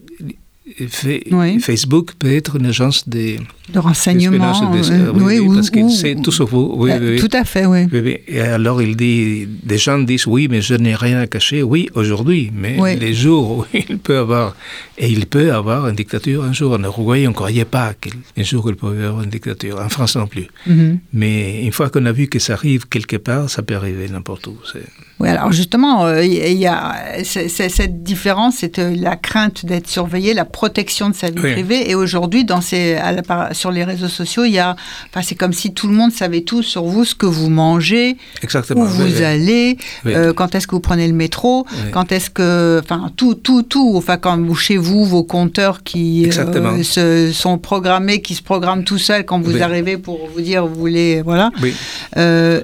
Oui. 1.30 1.60
Facebook 1.60 2.12
peut 2.18 2.34
être 2.34 2.56
une 2.56 2.66
agence 2.66 3.08
de, 3.08 3.36
De 3.72 3.78
renseignement. 3.80 4.70
d'espionnage, 4.70 4.88
de- 4.90 4.94
euh, 5.08 5.12
oui, 5.14 5.22
oui, 5.24 5.38
ou- 5.40 5.54
parce 5.54 5.70
qu'il 5.70 5.90
sait 5.90 6.14
tout 6.14 6.30
sur 6.30 6.46
vous. 6.46 6.74
Oui, 6.76 6.90
Euh, 6.92 6.98
oui, 7.00 7.08
oui. 7.14 7.18
Tout 7.18 7.36
à 7.36 7.44
fait, 7.44 7.66
oui. 7.66 7.86
Oui, 7.92 8.00
oui. 8.04 8.18
Et 8.28 8.40
alors 8.40 8.80
il 8.80 8.96
dit, 8.96 9.46
des 9.64 9.76
gens 9.78 9.98
disent 9.98 10.26
oui, 10.26 10.46
mais 10.48 10.60
je 10.62 10.74
n'ai 10.74 10.94
rien 10.94 11.18
à 11.20 11.26
cacher. 11.26 11.62
Oui, 11.64 11.88
aujourd'hui, 11.94 12.52
mais 12.54 12.76
Oui. 12.78 12.96
les 12.96 13.12
jours 13.12 13.50
où 13.58 13.64
il 13.74 13.98
peut 13.98 14.18
avoir, 14.18 14.54
et 14.98 15.08
il 15.08 15.26
peut 15.26 15.52
avoir 15.52 15.88
une 15.88 15.96
dictature 15.96 16.44
un 16.44 16.52
jour. 16.52 16.74
En 16.74 16.82
Uruguay, 16.84 17.26
on 17.26 17.30
ne 17.30 17.34
croyait 17.34 17.64
pas 17.64 17.92
qu'un 17.94 18.42
jour 18.44 18.68
il 18.70 18.76
pouvait 18.76 19.04
avoir 19.04 19.24
une 19.24 19.30
dictature. 19.30 19.80
En 19.84 19.88
France 19.88 20.16
non 20.16 20.26
plus. 20.28 20.46
Mhm. 20.66 20.98
Mais 21.12 21.62
une 21.64 21.72
fois 21.72 21.90
qu'on 21.90 22.06
a 22.06 22.12
vu 22.12 22.28
que 22.28 22.38
ça 22.38 22.52
arrive 22.52 22.86
quelque 22.88 23.16
part, 23.16 23.50
ça 23.50 23.62
peut 23.62 23.74
arriver 23.74 24.08
n'importe 24.08 24.46
où. 24.46 24.56
Oui, 25.18 25.28
alors 25.28 25.50
justement, 25.50 26.04
euh, 26.06 26.22
il 26.24 26.32
y, 26.34 26.58
y 26.60 26.66
a 26.66 26.94
cette 27.24 28.02
différence, 28.04 28.56
c'est 28.58 28.78
euh, 28.78 28.94
la 28.96 29.16
crainte 29.16 29.64
d'être 29.66 29.88
surveillé, 29.88 30.34
la 30.34 30.44
protection 30.44 31.08
de 31.10 31.14
sa 31.14 31.30
vie 31.30 31.40
Oui. 31.42 31.52
privée. 31.52 31.90
Et 31.90 31.94
aujourd'hui, 31.94 32.44
dans 32.44 32.60
ces, 32.60 32.94
à 32.94 33.12
la 33.12 33.22
par- 33.22 33.54
sur 33.56 33.70
les 33.72 33.82
réseaux 33.84 34.08
sociaux, 34.08 34.44
il 34.44 34.52
y 34.52 34.58
a, 34.58 34.76
enfin, 35.10 35.22
c'est 35.22 35.34
comme 35.34 35.52
si 35.52 35.72
tout 35.74 35.88
le 35.88 35.94
monde 35.94 36.12
savait 36.12 36.42
tout 36.42 36.62
sur 36.62 36.84
vous, 36.84 37.04
ce 37.04 37.14
que 37.14 37.26
vous 37.26 37.48
mangez, 37.50 38.16
Exactement. 38.42 38.82
où 38.82 38.84
oui, 38.86 38.92
vous 38.96 39.16
oui. 39.18 39.24
allez, 39.24 39.78
Oui. 40.04 40.14
euh, 40.14 40.32
quand 40.32 40.54
est-ce 40.54 40.66
que 40.66 40.74
vous 40.74 40.80
prenez 40.80 41.06
le 41.08 41.14
métro, 41.14 41.66
quand 41.92 42.12
est-ce 42.12 42.30
que, 42.30 42.80
enfin, 42.82 43.10
tout, 43.16 43.34
tout, 43.34 43.62
tout. 43.62 43.94
Enfin, 43.96 44.16
quand 44.18 44.38
vous 44.38 44.54
chez 44.54 44.76
vous, 44.76 45.04
vos 45.04 45.24
compteurs 45.24 45.82
qui 45.82 46.28
euh, 46.30 46.82
se, 46.82 47.32
sont 47.32 47.58
programmés, 47.58 48.20
qui 48.22 48.34
se 48.34 48.42
programment 48.42 48.82
tout 48.84 48.98
seuls 48.98 49.24
quand 49.24 49.40
vous 49.40 49.62
arrivez 49.62 49.96
pour 49.96 50.28
vous 50.32 50.40
dire, 50.40 50.66
vous 50.66 50.74
voulez, 50.78 51.22
voilà. 51.22 51.50
Oui. 51.62 51.74
Euh, 52.16 52.60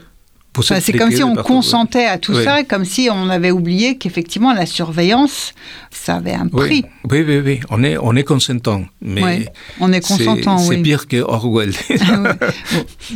Enfin, 0.55 0.81
c'est 0.81 0.93
comme 0.93 1.11
si 1.11 1.23
on 1.23 1.35
oui. 1.35 1.43
consentait 1.45 2.05
à 2.05 2.19
tout 2.19 2.35
Oui. 2.35 2.45
ça, 2.45 2.63
comme 2.65 2.85
si 2.85 3.09
on 3.11 3.31
avait 3.31 3.51
oublié 3.51 3.97
qu'effectivement 3.97 4.53
la 4.53 4.67
surveillance, 4.67 5.55
ça 5.91 6.17
avait 6.17 6.35
un 6.35 6.47
prix. 6.47 6.85
Oui, 7.11 7.23
oui, 7.23 7.25
oui, 7.27 7.39
oui. 7.45 7.61
On 7.71 7.83
est, 7.83 7.97
on 7.97 8.15
est 8.17 8.23
consentant. 8.25 8.85
Mais 9.01 9.23
Ouais. 9.23 9.47
On 9.81 9.91
est 9.93 10.07
consentant, 10.07 10.59
C'est 10.59 10.77
oui. 10.77 10.83
pire 10.83 11.07
que 11.09 11.17
Orwell. 11.23 11.73
Ah. 12.03 12.37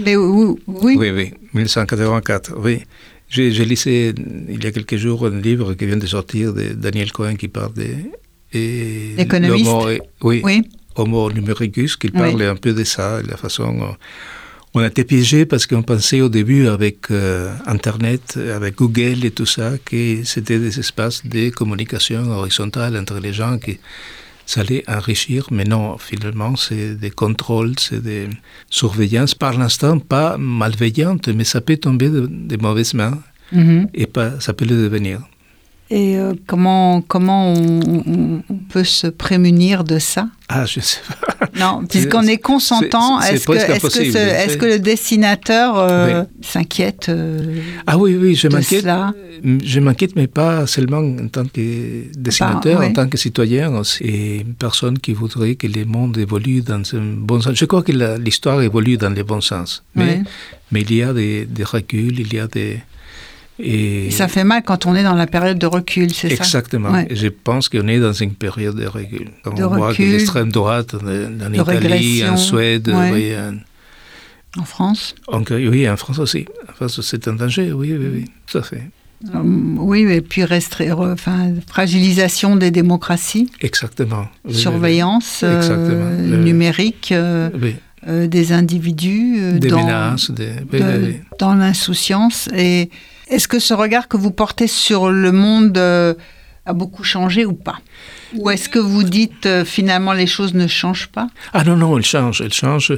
Mais 0.03 0.17
oui, 0.17 0.57
oui. 0.67 0.97
Oui, 0.99 1.11
oui, 1.11 1.35
1984, 1.53 2.55
oui. 2.59 2.83
J'ai 3.29 3.51
lisé 3.51 4.15
il 4.49 4.63
y 4.63 4.67
a 4.67 4.71
quelques 4.73 4.97
jours 4.97 5.27
un 5.27 5.39
livre 5.41 5.75
qui 5.75 5.85
vient 5.87 5.97
de 5.97 6.07
sortir 6.07 6.55
de 6.55 6.69
Daniel 6.75 7.13
Cohen 7.13 7.35
qui 7.35 7.49
parle 7.49 7.75
de... 7.75 7.87
L'économiste. 9.17 9.71
Oui, 10.23 10.41
Oui. 10.43 10.63
Homo 10.95 11.31
numericus, 11.31 11.97
qui 11.97 12.07
Oui. 12.07 12.13
parle 12.19 12.43
un 12.43 12.57
peu 12.57 12.73
de 12.73 12.85
ça, 12.85 13.21
de 13.23 13.29
la 13.29 13.37
façon... 13.37 13.95
on 14.77 14.81
a 14.81 14.87
été 14.89 15.05
piégé 15.05 15.47
parce 15.47 15.67
qu'on 15.67 15.83
pensait 15.83 16.21
au 16.21 16.29
début 16.29 16.67
avec 16.67 17.11
euh, 17.11 17.53
Internet, 17.67 18.39
avec 18.55 18.77
Google 18.77 19.25
et 19.25 19.31
tout 19.31 19.47
ça, 19.47 19.73
que 19.85 20.23
c'était 20.25 20.59
des 20.59 20.79
espaces 20.79 21.27
de 21.27 21.49
communication 21.51 22.21
horizontale 22.31 22.97
entre 22.97 23.19
les 23.19 23.33
gens 23.33 23.59
qui 23.59 23.79
ça 24.45 24.61
allait 24.61 24.85
enrichir, 24.87 25.49
mais 25.51 25.65
non, 25.65 25.99
finalement, 25.99 26.55
c'est 26.55 26.95
des 26.95 27.11
contrôles, 27.11 27.75
c'est 27.81 28.01
des 28.01 28.29
surveillances, 28.71 29.35
par 29.35 29.59
l'instant 29.59 29.99
pas 29.99 30.37
malveillantes, 30.39 31.29
mais 31.29 31.43
ça 31.43 31.61
peut 31.61 31.77
tomber 31.79 32.09
de, 32.11 32.29
de 32.31 32.57
mauvaises 32.57 32.95
mains 32.95 33.19
Mhm. 33.53 33.89
et 33.95 34.07
pas, 34.07 34.41
ça 34.41 34.53
peut 34.53 34.65
le 34.65 34.77
devenir. 34.85 35.21
Et 35.89 36.17
euh, 36.19 36.35
comment, 36.49 37.01
comment 37.01 37.53
on, 37.53 37.81
on- 38.07 38.43
on 38.51 38.55
peut 38.69 38.83
se 38.85 39.07
prémunir 39.07 39.85
de 39.85 39.99
ça? 40.01 40.27
Ah, 40.49 40.65
je 40.67 40.81
sais 40.81 40.99
pas. 41.09 41.17
Non, 41.59 41.85
puisqu'on 41.89 42.23
est 42.25 42.37
consentant, 42.37 43.19
est-ce 43.21 43.47
que, 43.47 43.53
presque 43.53 43.69
est-ce 43.71 44.57
que, 44.59 44.67
ce- 44.67 44.75
le 44.75 44.79
dessinateur 44.79 45.79
euh, 45.79 46.25
s'inquiète 46.43 47.07
euh, 47.09 47.61
Ah 47.87 47.97
oui, 47.97 48.15
oui, 48.21 48.35
je 48.35 48.49
m'inquiète. 48.49 48.87
Je 49.65 49.81
m'inquiète, 49.81 50.17
mais 50.17 50.27
pas 50.27 50.67
seulement 50.67 50.99
en 50.99 51.29
tant 51.29 51.45
que 51.47 52.05
dessinateur, 52.19 52.75
Bah, 52.79 52.85
oui. 52.85 52.91
en 52.91 52.93
tant 52.93 53.09
que 53.09 53.17
citoyen. 53.17 53.73
Et 54.03 54.39
une 54.41 54.55
personne 54.55 54.99
qui 54.99 55.13
voudrait 55.15 55.55
que 55.55 55.67
le 55.67 55.85
monde 55.87 56.19
évolue 56.19 56.61
dans 56.61 56.83
un 56.95 57.15
bon 57.17 57.41
sens. 57.41 57.55
Je 57.55 57.65
crois 57.65 57.83
que 57.83 57.93
l'histoire 58.19 58.61
évolue 58.61 58.97
dans 58.99 59.11
le 59.15 59.23
bon 59.23 59.41
sens. 59.41 59.83
Mais, 59.95 60.19
Oui. 60.19 60.25
mais 60.73 60.81
il 60.83 60.95
y 60.95 61.03
a 61.03 61.13
des, 61.15 61.47
des 61.47 61.65
reculs, 61.65 62.21
il 62.21 62.35
y 62.35 62.39
a 62.39 62.47
des... 62.49 62.81
Et 63.59 64.07
Et 64.07 64.11
ça 64.11 64.29
fait 64.29 64.45
mal 64.45 64.63
quand 64.65 64.85
on 64.87 64.95
est 64.95 65.03
dans 65.03 65.15
la 65.15 65.27
période 65.27 65.59
de 65.59 65.67
recul, 65.67 66.13
c'est 66.13 66.29
ça? 66.29 66.35
Exactement. 66.45 66.91
Ouais. 66.91 67.09
Je 67.11 67.29
pense 67.29 67.69
qu'on 67.69 67.89
est 67.89 67.99
dans 68.01 68.13
une 68.13 68.35
période 68.35 68.77
de 68.77 68.87
recul. 68.87 69.29
Quand 69.43 69.55
De 69.55 69.65
on 69.65 69.69
voit 69.69 69.77
que 69.79 69.83
recul, 69.93 70.11
l'extrême 70.11 70.51
droite 70.53 70.95
en, 70.95 71.07
en 71.47 71.53
Italie, 71.53 72.23
en 72.29 72.37
Suède, 72.37 72.89
ouais. 72.89 73.11
oui, 73.13 73.33
en, 73.35 74.61
En 74.61 74.65
France? 74.65 75.15
En- 75.29 75.43
oui, 75.51 75.89
en 75.89 75.97
France 75.97 76.19
aussi. 76.19 76.45
En 76.69 76.73
France, 76.75 77.01
c'est 77.03 77.29
un 77.29 77.35
danger, 77.35 77.73
oui, 77.73 77.95
oui, 77.99 78.07
oui, 78.13 78.25
tout 78.47 78.59
à 78.59 78.63
fait. 78.63 78.83
Euh, 79.35 79.39
Oui, 79.43 80.01
et 80.03 80.21
puis 80.21 80.45
enfin, 80.45 81.55
fragilisation 81.67 82.57
des 82.57 82.71
démocraties, 82.71 83.51
Exactement. 83.63 84.27
Oui, 84.27 84.29
oui, 84.45 84.51
oui. 84.55 84.61
surveillance 84.61 85.41
euh, 85.43 86.27
numérique 86.45 87.13
euh, 87.13 87.49
Oui, 87.61 87.77
euh, 88.09 88.27
des 88.27 88.53
individus 88.53 89.37
euh, 89.39 89.59
des 89.59 89.69
dans, 89.69 89.83
menaces, 89.83 90.31
des... 90.31 90.51
dans 91.39 91.55
l'insouciance. 91.55 92.49
Et 92.55 92.91
est-ce 93.29 93.49
que 93.49 93.59
ce 93.59 93.75
regard 93.75 94.09
que 94.09 94.17
vous 94.17 94.31
portez 94.31 94.67
sur 94.67 95.11
le 95.11 95.33
monde 95.33 95.77
euh, 95.79 96.15
a 96.65 96.73
beaucoup 96.73 97.05
changé 97.05 97.45
ou 97.45 97.53
pas? 97.55 97.79
Ou 98.35 98.51
est-ce 98.51 98.69
que 98.69 98.79
vous 98.81 99.03
dites 99.05 99.47
euh, 99.47 99.65
finalement 99.65 100.13
les 100.13 100.27
choses 100.27 100.55
ne 100.55 100.67
changent 100.67 101.09
pas? 101.09 101.29
Ah 101.53 101.65
non, 101.65 101.77
non, 101.77 101.97
elle 101.97 102.05
change, 102.05 102.41
elle 102.41 102.53
change. 102.53 102.93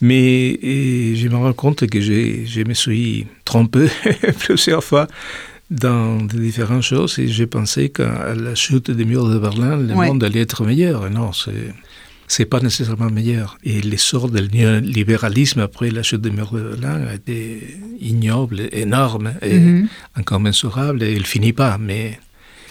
Mais 0.00 0.58
je 1.14 1.28
me 1.28 1.36
rends 1.36 1.52
compte 1.52 1.86
que 1.86 2.00
j'ai- 2.00 2.46
je 2.46 2.62
me 2.62 2.74
suis 2.74 3.26
trompé 3.44 3.88
plusieurs 4.40 4.82
fois 4.84 5.06
dans 5.70 6.16
des 6.22 6.38
différentes 6.38 6.82
choses 6.82 7.18
et 7.18 7.28
j'ai 7.28 7.46
pensé 7.46 7.88
qu'à 7.90 8.34
la 8.34 8.54
chute 8.54 8.90
des 8.90 9.04
murs 9.06 9.28
de 9.28 9.38
Berlin, 9.38 9.76
le 9.76 9.94
Ouais. 9.94 10.06
monde 10.08 10.22
allait 10.24 10.40
être 10.40 10.64
meilleur. 10.64 11.06
Et 11.06 11.10
non, 11.10 11.32
c'est... 11.32 11.72
C'est 12.34 12.46
pas 12.54 12.60
nécessairement 12.60 13.10
meilleur. 13.10 13.48
Et 13.62 13.78
l'essor 13.90 14.30
del 14.30 14.48
libéralisme 14.98 15.60
après 15.68 15.90
la 15.90 16.02
chute 16.08 16.22
de 16.22 16.30
Berlin 16.30 16.96
a 17.10 17.14
été 17.20 17.36
ignoble, 18.00 18.58
énorme 18.84 19.28
et 19.42 19.58
Mhm. 19.58 19.88
incommensurable. 20.20 21.02
Et 21.02 21.12
il 21.20 21.26
finit 21.34 21.52
pas. 21.52 21.76
Mais 21.88 22.18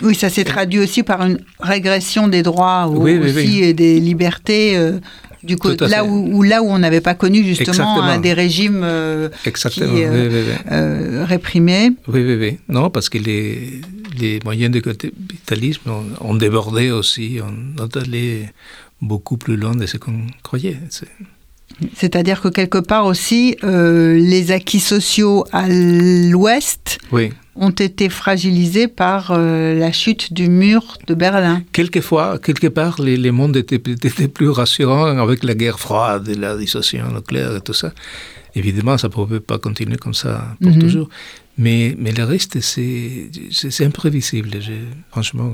Oui, 0.01 0.15
ça 0.15 0.29
s'est 0.31 0.47
traduit 0.55 0.79
aussi 0.85 1.01
par 1.03 1.19
une 1.27 1.37
régression 1.59 2.23
des 2.35 2.41
droits 2.49 2.87
Oui, 2.87 3.19
oui, 3.21 3.29
aussi 3.29 3.47
oui. 3.59 3.63
et 3.67 3.73
des 3.83 3.99
libertés. 3.99 4.75
euh, 4.77 4.99
du 5.43 5.55
à 5.63 5.87
là 5.87 6.01
où, 6.05 6.15
où- 6.37 6.43
là 6.43 6.61
où 6.63 6.67
on 6.75 6.79
n'avait 6.85 7.01
pas 7.09 7.15
connu 7.23 7.39
justement 7.43 8.01
hein, 8.03 8.19
des 8.19 8.33
régimes 8.33 8.81
euh, 8.83 9.29
exactement. 9.51 9.93
Qui, 9.93 10.03
euh, 10.03 10.11
oui, 10.29 10.35
oui, 10.35 10.41
oui. 10.49 10.55
euh, 10.71 11.25
réprimés. 11.35 11.87
Oui, 12.13 12.21
oui, 12.27 12.35
oui. 12.43 12.51
Non, 12.67 12.89
parce 12.95 13.09
que 13.09 13.17
les, 13.29 13.81
les 14.19 14.39
moyens 14.43 14.71
de 14.75 14.79
capitalisme 14.79 15.87
ont, 15.97 16.05
ont 16.29 16.35
débordé 16.35 16.85
aussi, 16.91 17.39
ont, 17.47 17.83
ont 17.83 17.93
allé 18.03 18.49
beaucoup 19.01 19.37
plus 19.37 19.57
loin 19.57 19.75
de 19.75 19.85
ce 19.85 19.97
qu'on 19.97 20.27
croyait. 20.43 20.77
C'est- 20.89 21.07
C'est-à-dire 21.95 22.41
que 22.41 22.49
quelque 22.49 22.77
part 22.77 23.05
aussi, 23.05 23.55
euh, 23.63 24.13
les 24.15 24.51
acquis 24.51 24.79
sociaux 24.81 25.45
à 25.51 25.67
l'ouest 25.69 26.99
Oui. 27.11 27.31
ont 27.55 27.71
été 27.71 28.09
fragilisés 28.09 28.87
par 28.87 29.31
euh, 29.31 29.73
la 29.79 29.91
chute 29.91 30.33
du 30.33 30.49
mur 30.49 30.97
de 31.07 31.13
Berlin. 31.15 31.63
Quelquefois, 31.71 32.37
quelque 32.39 32.67
part, 32.67 33.01
les, 33.01 33.17
les 33.17 33.31
mondes 33.31 33.55
étaient, 33.57 33.75
étaient 34.09 34.27
plus 34.27 34.49
rassurants 34.49 35.17
avec 35.17 35.43
la 35.43 35.55
guerre 35.55 35.79
froide, 35.79 36.27
et 36.27 36.35
la 36.35 36.55
dissociation 36.57 37.11
nucléaire 37.13 37.55
et 37.55 37.61
tout 37.61 37.73
ça. 37.73 37.93
Évidemment, 38.53 38.97
ça 38.97 39.07
ne 39.07 39.13
pouvait 39.13 39.39
pas 39.39 39.57
continuer 39.57 39.95
comme 39.97 40.13
ça 40.13 40.55
pour 40.61 40.71
Mhm. 40.73 40.79
toujours. 40.79 41.09
Mais, 41.57 41.95
mais 41.97 42.11
le 42.11 42.25
reste, 42.25 42.59
c'est 42.59 43.29
imprévisible. 43.85 44.49
Je- 44.59 44.71
franchement, 45.09 45.53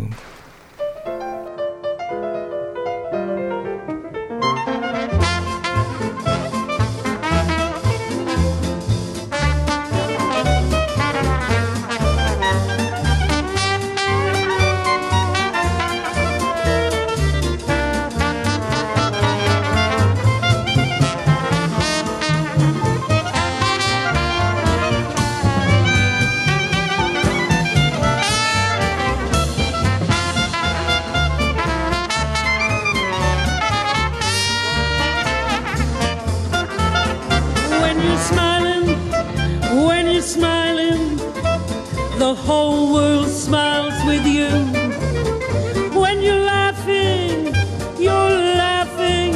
the 42.28 42.36
whole 42.36 42.94
world 42.94 43.30
smiles 43.30 43.98
with 44.06 44.26
you. 44.28 44.50
When 45.98 46.22
you're 46.22 46.46
laughing, 46.58 47.56
you're 47.98 48.38
laughing, 48.66 49.34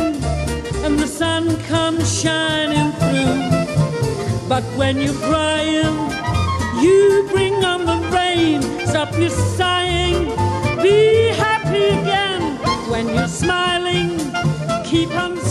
and 0.83 0.99
the 0.99 1.07
sun 1.07 1.43
comes 1.71 2.03
shining 2.21 2.91
through. 2.99 4.49
But 4.49 4.65
when 4.79 4.97
you're 4.97 5.21
crying, 5.29 5.95
you 6.83 7.29
bring 7.31 7.63
on 7.63 7.85
the 7.91 7.99
rain. 8.17 8.61
Stop 8.85 9.17
your 9.17 9.35
sighing, 9.55 10.25
be 10.83 11.29
happy 11.45 11.85
again. 12.01 12.41
When 12.91 13.07
you're 13.15 13.33
smiling, 13.41 14.09
keep 14.83 15.11
on 15.11 15.37
smiling. 15.37 15.50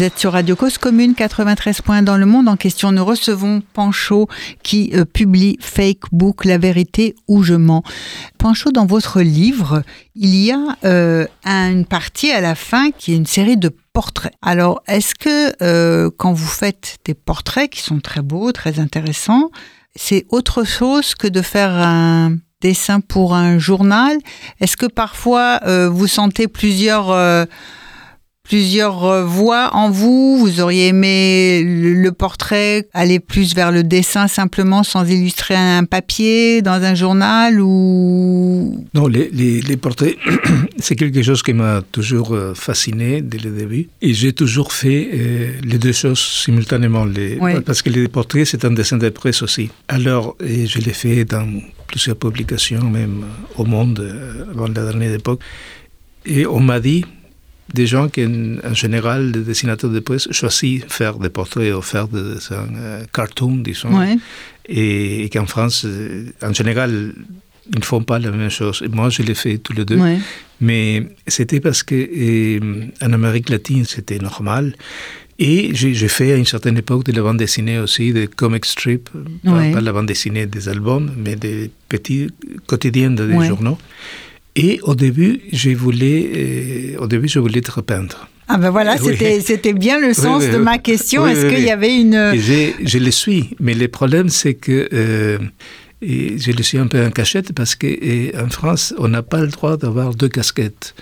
Vous 0.00 0.06
êtes 0.06 0.18
sur 0.18 0.32
Radio 0.32 0.56
Cause 0.56 0.78
Commune 0.78 1.14
93 1.14 1.82
points 1.82 2.00
dans 2.00 2.16
le 2.16 2.24
monde 2.24 2.48
en 2.48 2.56
question. 2.56 2.90
Nous 2.90 3.04
recevons 3.04 3.60
Pancho 3.74 4.30
qui 4.62 4.92
euh, 4.94 5.04
publie 5.04 5.58
Fake 5.60 6.04
Book, 6.10 6.46
La 6.46 6.56
vérité 6.56 7.14
ou 7.28 7.42
je 7.42 7.52
mens. 7.52 7.82
Pancho, 8.38 8.72
dans 8.72 8.86
votre 8.86 9.20
livre, 9.20 9.82
il 10.14 10.34
y 10.34 10.52
a 10.52 10.78
euh, 10.86 11.26
une 11.44 11.84
partie 11.84 12.30
à 12.30 12.40
la 12.40 12.54
fin 12.54 12.92
qui 12.92 13.12
est 13.12 13.16
une 13.16 13.26
série 13.26 13.58
de 13.58 13.70
portraits. 13.92 14.32
Alors, 14.40 14.80
est-ce 14.88 15.14
que 15.14 15.52
euh, 15.62 16.08
quand 16.16 16.32
vous 16.32 16.48
faites 16.48 16.96
des 17.04 17.12
portraits 17.12 17.68
qui 17.68 17.82
sont 17.82 18.00
très 18.00 18.22
beaux, 18.22 18.52
très 18.52 18.78
intéressants, 18.78 19.50
c'est 19.94 20.24
autre 20.30 20.64
chose 20.64 21.14
que 21.14 21.28
de 21.28 21.42
faire 21.42 21.72
un 21.72 22.36
dessin 22.62 23.00
pour 23.00 23.34
un 23.34 23.58
journal? 23.58 24.16
Est-ce 24.62 24.78
que 24.78 24.86
parfois 24.86 25.60
vous 25.90 26.06
sentez 26.06 26.48
plusieurs 26.48 27.46
plusieurs 28.50 29.04
euh, 29.04 29.24
voix 29.24 29.70
en 29.74 29.90
vous 29.90 30.36
Vous 30.36 30.60
auriez 30.60 30.88
aimé 30.88 31.62
le, 31.64 32.10
portrait 32.10 32.88
aller 32.92 33.20
plus 33.20 33.54
vers 33.54 33.70
le 33.70 33.84
dessin 33.84 34.26
simplement 34.26 34.82
sans 34.82 35.08
illustrer 35.08 35.54
un 35.54 35.84
papier 35.84 36.60
dans 36.60 36.82
un 36.82 36.96
journal 36.96 37.60
ou? 37.60 38.84
Non, 38.92 39.06
les, 39.06 39.30
les, 39.32 39.60
les 39.60 39.76
portraits, 39.76 40.16
c'est 40.78 40.96
quelque 40.96 41.22
chose 41.22 41.44
qui 41.44 41.52
m'a 41.52 41.80
toujours 41.92 42.34
euh, 42.34 42.52
fasciné 42.54 43.22
dès 43.22 43.38
le 43.38 43.50
début. 43.50 43.88
Et 44.02 44.14
j'ai 44.14 44.32
toujours 44.32 44.72
fait 44.72 45.08
euh, 45.14 45.52
les 45.62 45.78
deux 45.78 45.92
choses 45.92 46.18
simultanément. 46.18 47.04
Les, 47.04 47.38
Oui. 47.40 47.52
Parce 47.64 47.82
que 47.82 47.90
les 47.90 48.08
portraits, 48.08 48.46
c'est 48.46 48.64
un 48.64 48.72
dessin 48.72 48.96
de 48.96 49.08
presse 49.10 49.42
aussi. 49.42 49.70
Alors, 49.86 50.36
et 50.44 50.66
je 50.66 50.80
l'ai 50.80 50.92
fait 50.92 51.24
dans 51.24 51.46
plusieurs 51.86 52.16
publications, 52.16 52.82
même 52.82 53.26
au 53.56 53.64
monde, 53.64 54.04
avant 54.50 54.66
la 54.66 54.86
dernière 54.90 55.14
époque. 55.14 55.40
Et 56.26 56.46
on 56.46 56.60
m'a 56.60 56.80
dit, 56.80 57.04
des 57.74 57.86
gens 57.86 58.08
qui, 58.08 58.24
en, 58.24 58.56
en 58.64 58.74
général, 58.74 59.32
les 59.32 59.40
dessinateurs 59.40 59.90
de 59.90 60.00
presse, 60.00 60.28
choisissent 60.32 60.84
faire 60.88 61.18
des 61.18 61.30
portraits 61.30 61.72
ou 61.74 61.82
faire 61.82 62.08
des 62.08 62.34
dessins 62.34 62.66
euh, 62.76 63.02
cartoon, 63.12 63.56
disons 63.62 63.96
Ouais. 63.98 64.16
et, 64.66 65.24
et 65.24 65.28
qu'en 65.30 65.46
France, 65.46 65.84
euh, 65.86 66.26
en 66.42 66.52
général, 66.52 67.12
ils 67.72 67.78
ne 67.78 67.84
font 67.84 68.02
pas 68.02 68.18
la 68.18 68.30
même 68.32 68.50
chose. 68.50 68.82
Et 68.84 68.88
moi, 68.88 69.10
je 69.10 69.22
l'ai 69.22 69.34
fait 69.34 69.58
tous 69.58 69.72
les 69.72 69.84
deux. 69.84 69.96
Ouais. 69.98 70.18
Mais 70.60 71.06
c'était 71.26 71.60
parce 71.60 71.82
que 71.82 71.94
euh, 71.94 72.86
en 73.00 73.12
Amérique 73.12 73.48
latine, 73.48 73.84
c'était 73.84 74.18
normal. 74.18 74.74
Et 75.42 75.70
j'ai 75.72 76.08
fait 76.08 76.32
à 76.32 76.36
une 76.36 76.44
certaine 76.44 76.76
époque 76.76 77.04
de 77.04 77.12
la 77.12 77.22
bande 77.22 77.38
dessinée 77.38 77.78
aussi, 77.78 78.12
des 78.12 78.26
comic 78.26 78.66
strips, 78.66 79.08
pas, 79.42 79.70
pas 79.72 79.80
la 79.80 79.92
bande 79.92 80.04
dessinée 80.06 80.44
des 80.44 80.68
albums, 80.68 81.10
mais 81.16 81.34
des 81.34 81.70
petits 81.88 82.28
quotidiens 82.66 83.10
des 83.12 83.22
Ouais. 83.24 83.46
journaux. 83.46 83.78
Et 84.56 84.80
au 84.82 84.94
début, 84.94 85.40
je 85.52 85.70
voulais, 85.70 86.30
euh, 86.98 87.02
au 87.02 87.06
début, 87.06 87.28
je 87.28 87.38
voulais 87.38 87.58
être 87.58 87.80
peintre. 87.82 88.28
Ah 88.48 88.58
ben 88.58 88.70
voilà, 88.70 88.96
Oui. 89.02 89.16
c'était 89.44 89.72
bien 89.72 90.00
le 90.00 90.12
sens 90.12 90.42
oui, 90.42 90.50
de 90.50 90.56
ma 90.56 90.78
question. 90.78 91.24
Est-ce 91.26 91.46
qu'il 91.46 91.64
y 91.64 91.70
avait 91.70 92.00
une 92.00 92.34
je 92.36 92.98
le 92.98 93.10
suis, 93.12 93.50
mais 93.60 93.74
le 93.74 93.86
problème, 93.86 94.28
c'est 94.28 94.54
que 94.54 94.88
euh, 94.92 95.38
et 96.02 96.38
je 96.38 96.50
le 96.50 96.62
suis 96.62 96.78
un 96.78 96.86
peu 96.86 97.04
en 97.04 97.10
cachette 97.10 97.52
parce 97.52 97.74
qu'en 97.76 98.48
France, 98.50 98.94
on 98.98 99.08
n'a 99.08 99.22
pas 99.22 99.40
le 99.42 99.48
droit 99.48 99.76
d'avoir 99.76 100.14
deux 100.14 100.28
casquettes. 100.28 100.94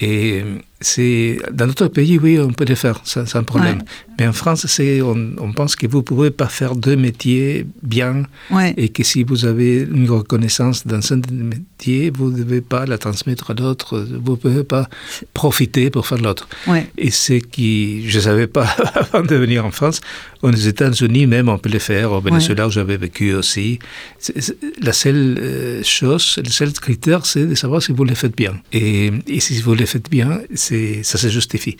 Et 0.00 0.40
euh, 0.40 0.58
c'est 0.80 1.38
dans 1.52 1.66
notre 1.66 1.88
pays, 1.88 2.18
oui, 2.18 2.38
on 2.38 2.52
peut 2.52 2.64
le 2.64 2.74
faire 2.74 3.00
sans, 3.04 3.26
sans 3.26 3.44
problème. 3.44 3.78
Ouais. 3.78 3.84
Mais 4.18 4.26
en 4.26 4.32
France, 4.32 4.66
c'est 4.66 5.02
on, 5.02 5.32
on 5.38 5.52
pense 5.52 5.76
que 5.76 5.86
vous 5.86 5.98
ne 5.98 6.02
pouvez 6.02 6.30
pas 6.30 6.46
faire 6.48 6.74
deux 6.74 6.96
métiers 6.96 7.66
bien 7.82 8.22
Ouais. 8.50 8.74
et 8.76 8.88
que 8.88 9.02
si 9.02 9.22
vous 9.22 9.44
avez 9.44 9.80
une 9.82 10.10
reconnaissance 10.10 10.86
dans 10.86 11.00
un 11.12 11.20
métier, 11.30 12.10
vous 12.10 12.30
ne 12.30 12.38
devez 12.38 12.60
pas 12.60 12.86
la 12.86 12.98
transmettre 12.98 13.50
à 13.50 13.54
l'autre, 13.54 13.98
vous 14.24 14.32
ne 14.32 14.36
pouvez 14.36 14.64
pas 14.64 14.88
profiter 15.34 15.90
pour 15.90 16.06
faire 16.06 16.18
l'autre. 16.18 16.48
Ouais. 16.66 16.86
Et 16.98 17.10
ce 17.10 17.34
qui, 17.34 18.08
je 18.08 18.16
ne 18.18 18.22
savais 18.22 18.46
pas 18.46 18.64
avant 18.94 19.22
de 19.24 19.34
venir 19.36 19.64
en 19.64 19.70
France, 19.70 20.00
aux 20.42 20.50
États-Unis 20.52 21.26
même, 21.26 21.48
on 21.48 21.58
peut 21.58 21.68
le 21.70 21.78
faire. 21.78 22.12
Au 22.12 22.20
Venezuela, 22.20 22.66
où 22.68 22.70
j'avais 22.70 22.96
vécu 22.96 23.34
aussi. 23.34 23.78
La 24.80 24.92
seule 24.92 25.38
euh, 25.38 25.82
chose, 25.82 26.38
le 26.42 26.50
seul 26.50 26.72
critère, 26.72 27.26
c'est 27.26 27.46
de 27.46 27.54
savoir 27.54 27.82
si 27.82 27.92
vous 27.92 28.04
le 28.04 28.14
faites 28.14 28.36
bien. 28.36 28.54
Et, 28.72 29.10
et 29.26 29.40
si 29.40 29.60
vous 29.60 29.74
le 29.74 29.84
faites 29.86 30.10
bien, 30.10 30.40
c'est, 30.54 30.69
ça 31.02 31.18
se 31.18 31.28
justifie. 31.28 31.76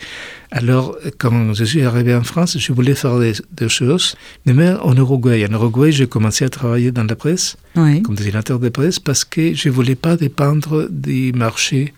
Alors, 0.51 0.97
quand 1.17 1.53
je 1.53 1.63
suis 1.63 1.81
arrivé 1.83 2.13
en 2.15 2.23
France, 2.23 2.57
je 2.57 2.73
voulais 2.73 2.95
faire 2.95 3.19
des, 3.19 3.33
des 3.51 3.69
choses. 3.69 4.15
Mais 4.45 4.53
même 4.53 4.77
en 4.81 4.95
Uruguay, 4.95 5.45
en 5.49 5.53
Uruguay, 5.53 5.91
j'ai 5.91 6.07
commencé 6.07 6.45
à 6.45 6.49
travailler 6.49 6.91
dans 6.91 7.03
la 7.03 7.15
presse 7.15 7.57
Oui. 7.75 8.01
comme 8.01 8.15
dessinateur 8.15 8.59
de 8.59 8.69
presse 8.69 8.99
parce 8.99 9.23
que 9.25 9.53
je 9.53 9.69
ne 9.69 9.73
voulais 9.73 9.95
pas 9.95 10.15
dépendre 10.17 10.87
du 10.89 11.31
marché 11.33 11.93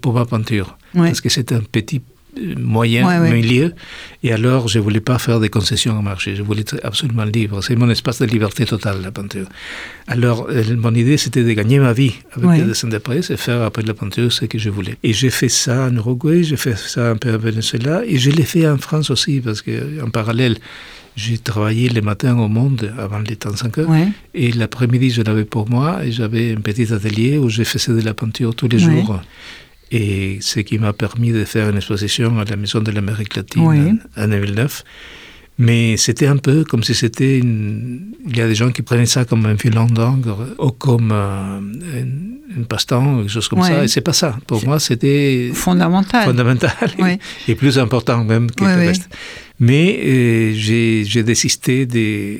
pour 0.00 0.14
ma 0.14 0.24
peinture. 0.24 0.78
Parce 0.94 1.20
que 1.20 1.28
c'est 1.28 1.52
un 1.52 1.60
petit 1.60 2.00
moyen 2.58 3.06
Ouais, 3.06 3.18
ouais. 3.18 3.32
milieu. 3.34 3.72
Et 4.22 4.32
alors, 4.32 4.68
je 4.68 4.78
ne 4.78 4.84
voulais 4.84 5.00
pas 5.00 5.18
faire 5.18 5.40
des 5.40 5.48
concessions 5.48 5.98
au 5.98 6.02
marché. 6.02 6.36
Je 6.36 6.42
voulais 6.42 6.60
être 6.62 6.78
absolument 6.82 7.24
libre. 7.24 7.62
C'est 7.62 7.76
mon 7.76 7.88
espace 7.90 8.20
de 8.20 8.26
liberté 8.26 8.64
totale, 8.66 9.00
la 9.02 9.10
peinture. 9.12 9.46
Alors, 10.06 10.46
euh, 10.50 10.62
mon 10.76 10.94
idée, 10.94 11.16
c'était 11.16 11.44
de 11.44 11.52
gagner 11.52 11.78
ma 11.78 11.92
vie 11.92 12.14
avec 12.32 12.48
Ouais. 12.48 12.58
les 12.58 12.64
dessins 12.64 12.88
de 12.88 12.98
presse 12.98 13.30
et 13.30 13.36
faire 13.36 13.62
après 13.62 13.82
la 13.82 13.94
peinture 13.94 14.32
ce 14.32 14.44
que 14.44 14.58
je 14.58 14.70
voulais. 14.70 14.96
Et 15.02 15.12
j'ai 15.12 15.30
fait 15.30 15.48
ça 15.48 15.86
en 15.86 15.94
Uruguay, 15.96 16.42
j'ai 16.44 16.56
fait 16.56 16.76
ça 16.76 17.10
un 17.10 17.16
peu 17.16 17.34
au 17.34 17.38
Venezuela 17.38 18.02
et 18.06 18.18
je 18.18 18.30
l'ai 18.30 18.44
fait 18.44 18.68
en 18.68 18.78
France 18.78 19.10
aussi 19.10 19.40
parce 19.40 19.62
qu'en 19.62 20.10
parallèle, 20.10 20.56
j'ai 21.16 21.38
travaillé 21.38 21.88
le 21.88 22.02
matin 22.02 22.36
au 22.38 22.46
Monde 22.48 22.92
avant 22.98 23.20
les 23.20 23.36
temps 23.36 23.56
5 23.56 23.78
heures. 23.78 23.88
Ouais. 23.88 24.08
Et 24.34 24.52
l'après-midi, 24.52 25.08
je 25.10 25.22
l'avais 25.22 25.46
pour 25.46 25.68
moi 25.70 26.04
et 26.04 26.12
j'avais 26.12 26.52
un 26.52 26.60
petit 26.60 26.92
atelier 26.92 27.38
où 27.38 27.48
je 27.48 27.62
faisais 27.62 27.92
de 27.94 28.02
la 28.04 28.12
peinture 28.12 28.54
tous 28.54 28.68
les 28.68 28.84
Ouais. 28.84 28.92
jours. 29.00 29.20
Et 29.92 30.38
ce 30.40 30.60
qui 30.60 30.78
m'a 30.78 30.92
permis 30.92 31.30
de 31.32 31.44
faire 31.44 31.68
une 31.70 31.76
exposition 31.76 32.38
à 32.38 32.44
la 32.44 32.56
Maison 32.56 32.80
de 32.80 32.90
l'Amérique 32.90 33.36
latine 33.36 34.00
en, 34.16 34.22
en 34.22 34.28
2009. 34.28 34.82
Mais 35.58 35.96
c'était 35.96 36.26
un 36.26 36.36
peu 36.36 36.64
comme 36.64 36.82
si 36.82 36.94
c'était 36.94 37.38
une... 37.38 38.12
Il 38.28 38.36
y 38.36 38.42
a 38.42 38.46
des 38.48 38.54
gens 38.54 38.70
qui 38.70 38.82
prenaient 38.82 39.06
ça 39.06 39.24
comme 39.24 39.46
un 39.46 39.56
filon 39.56 39.86
d'encre 39.86 40.54
ou 40.58 40.70
comme 40.72 41.10
euh, 41.12 41.60
une 42.54 42.66
passe-temps, 42.66 43.18
quelque 43.20 43.30
chose 43.30 43.48
comme 43.48 43.60
Ouais. 43.60 43.68
ça. 43.68 43.84
Et 43.84 43.88
c'est 43.88 44.02
pas 44.02 44.12
ça. 44.12 44.36
Pour 44.46 44.62
moi, 44.66 44.78
c'était 44.80 45.50
Fondamental. 45.54 46.24
fondamental 46.26 46.72
Ouais. 46.98 47.18
et 47.48 47.54
plus 47.54 47.78
important 47.78 48.22
même 48.24 48.50
que 48.50 48.64
Ouais, 48.64 48.74
le 48.76 48.88
reste. 48.88 49.08
Mais 49.58 49.98
euh, 50.04 50.52
j'ai 50.54 51.22
désisté 51.22 51.86
de 51.86 52.36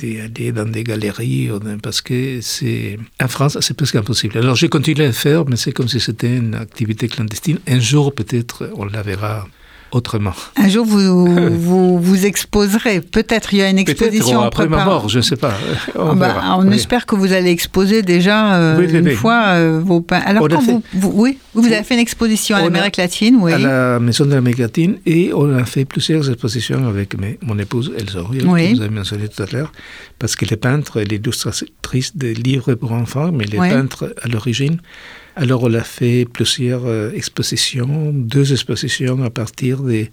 d'aller 0.00 0.52
dans 0.52 0.64
des 0.64 0.84
galeries 0.84 1.50
parce 1.82 2.00
que 2.00 2.40
c'est 2.40 2.98
en 3.20 3.28
France 3.28 3.58
c'est 3.60 3.76
presque 3.76 3.96
impossible. 3.96 4.38
Alors 4.38 4.54
j'ai 4.54 4.68
continué 4.68 5.04
à 5.04 5.08
le 5.08 5.12
faire, 5.12 5.44
mais 5.48 5.56
c'est 5.56 5.72
comme 5.72 5.88
si 5.88 6.00
c'était 6.00 6.36
une 6.36 6.54
activité 6.54 7.08
clandestine. 7.08 7.58
Un 7.66 7.80
jour 7.80 8.14
peut-être 8.14 8.70
on 8.74 8.84
la 8.84 9.02
verra 9.02 9.46
autrement. 9.92 10.32
Un 10.56 10.68
jour, 10.68 10.84
vous 10.86 11.26
vous, 11.56 11.98
vous 11.98 12.26
exposerez. 12.26 13.00
Peut-être 13.00 13.54
il 13.54 13.58
y 13.58 13.62
a 13.62 13.70
une 13.70 13.78
exposition 13.78 14.40
après 14.42 14.68
ma 14.68 14.84
mort, 14.84 15.08
je 15.08 15.18
ne 15.18 15.22
sais 15.22 15.36
pas. 15.36 15.54
On, 15.96 16.10
Ah 16.10 16.14
bah, 16.14 16.26
verra. 16.28 16.58
on 16.58 16.66
Oui. 16.68 16.74
espère 16.76 17.06
que 17.06 17.14
vous 17.16 17.32
allez 17.32 17.50
exposer 17.50 18.02
déjà 18.02 18.54
euh, 18.54 18.78
Oui, 18.78 18.86
oui, 18.90 18.98
une 18.98 19.10
fois 19.16 19.42
euh, 19.54 19.80
vos 19.82 20.00
peints. 20.00 20.22
Alors, 20.24 20.42
On 20.42 20.46
a 20.46 20.50
quand 20.50 20.60
fait- 20.60 20.72
vous, 20.72 20.82
vous- 20.94 21.12
oui, 21.14 21.38
vous 21.54 21.64
avez 21.66 21.82
fait 21.82 21.94
une 21.94 22.00
exposition 22.00 22.56
à 22.56 22.60
On 22.60 22.62
a- 22.62 22.64
l'Amérique 22.66 22.96
latine, 22.96 23.38
oui. 23.40 23.52
à 23.52 23.58
la 23.58 23.98
Maison 24.00 24.24
de 24.26 24.34
l'Amérique 24.34 24.58
latine 24.58 24.98
et 25.06 25.32
on 25.34 25.52
a 25.56 25.64
fait 25.64 25.84
plusieurs 25.84 26.28
expositions 26.30 26.86
avec 26.86 27.18
mes- 27.18 27.38
mon 27.42 27.58
épouse 27.58 27.92
Elsa 27.98 28.20
Oui. 28.30 28.38
que 28.38 28.74
vous 28.76 28.80
avez 28.82 28.90
mentionné 28.94 29.28
tout 29.28 29.42
à 29.42 29.46
l'heure, 29.52 29.72
parce 30.18 30.36
qu'elle 30.36 30.52
est 30.52 30.56
peintre, 30.56 30.98
elle 31.00 31.12
est 31.12 31.16
illustratrice 31.16 32.16
de 32.16 32.28
livres 32.28 32.74
pour 32.74 32.92
enfants, 32.92 33.30
mais 33.32 33.44
elle 33.48 33.54
est 33.54 33.70
peintre 33.70 34.14
à 34.22 34.28
l'origine. 34.28 34.78
Alors 35.40 35.62
on 35.62 35.72
a 35.74 35.84
fait 35.84 36.24
plusieurs 36.24 36.84
euh, 36.84 37.12
expositions, 37.12 38.10
deux 38.12 38.52
expositions 38.52 39.22
à 39.22 39.30
partir 39.30 39.82
des 39.82 40.10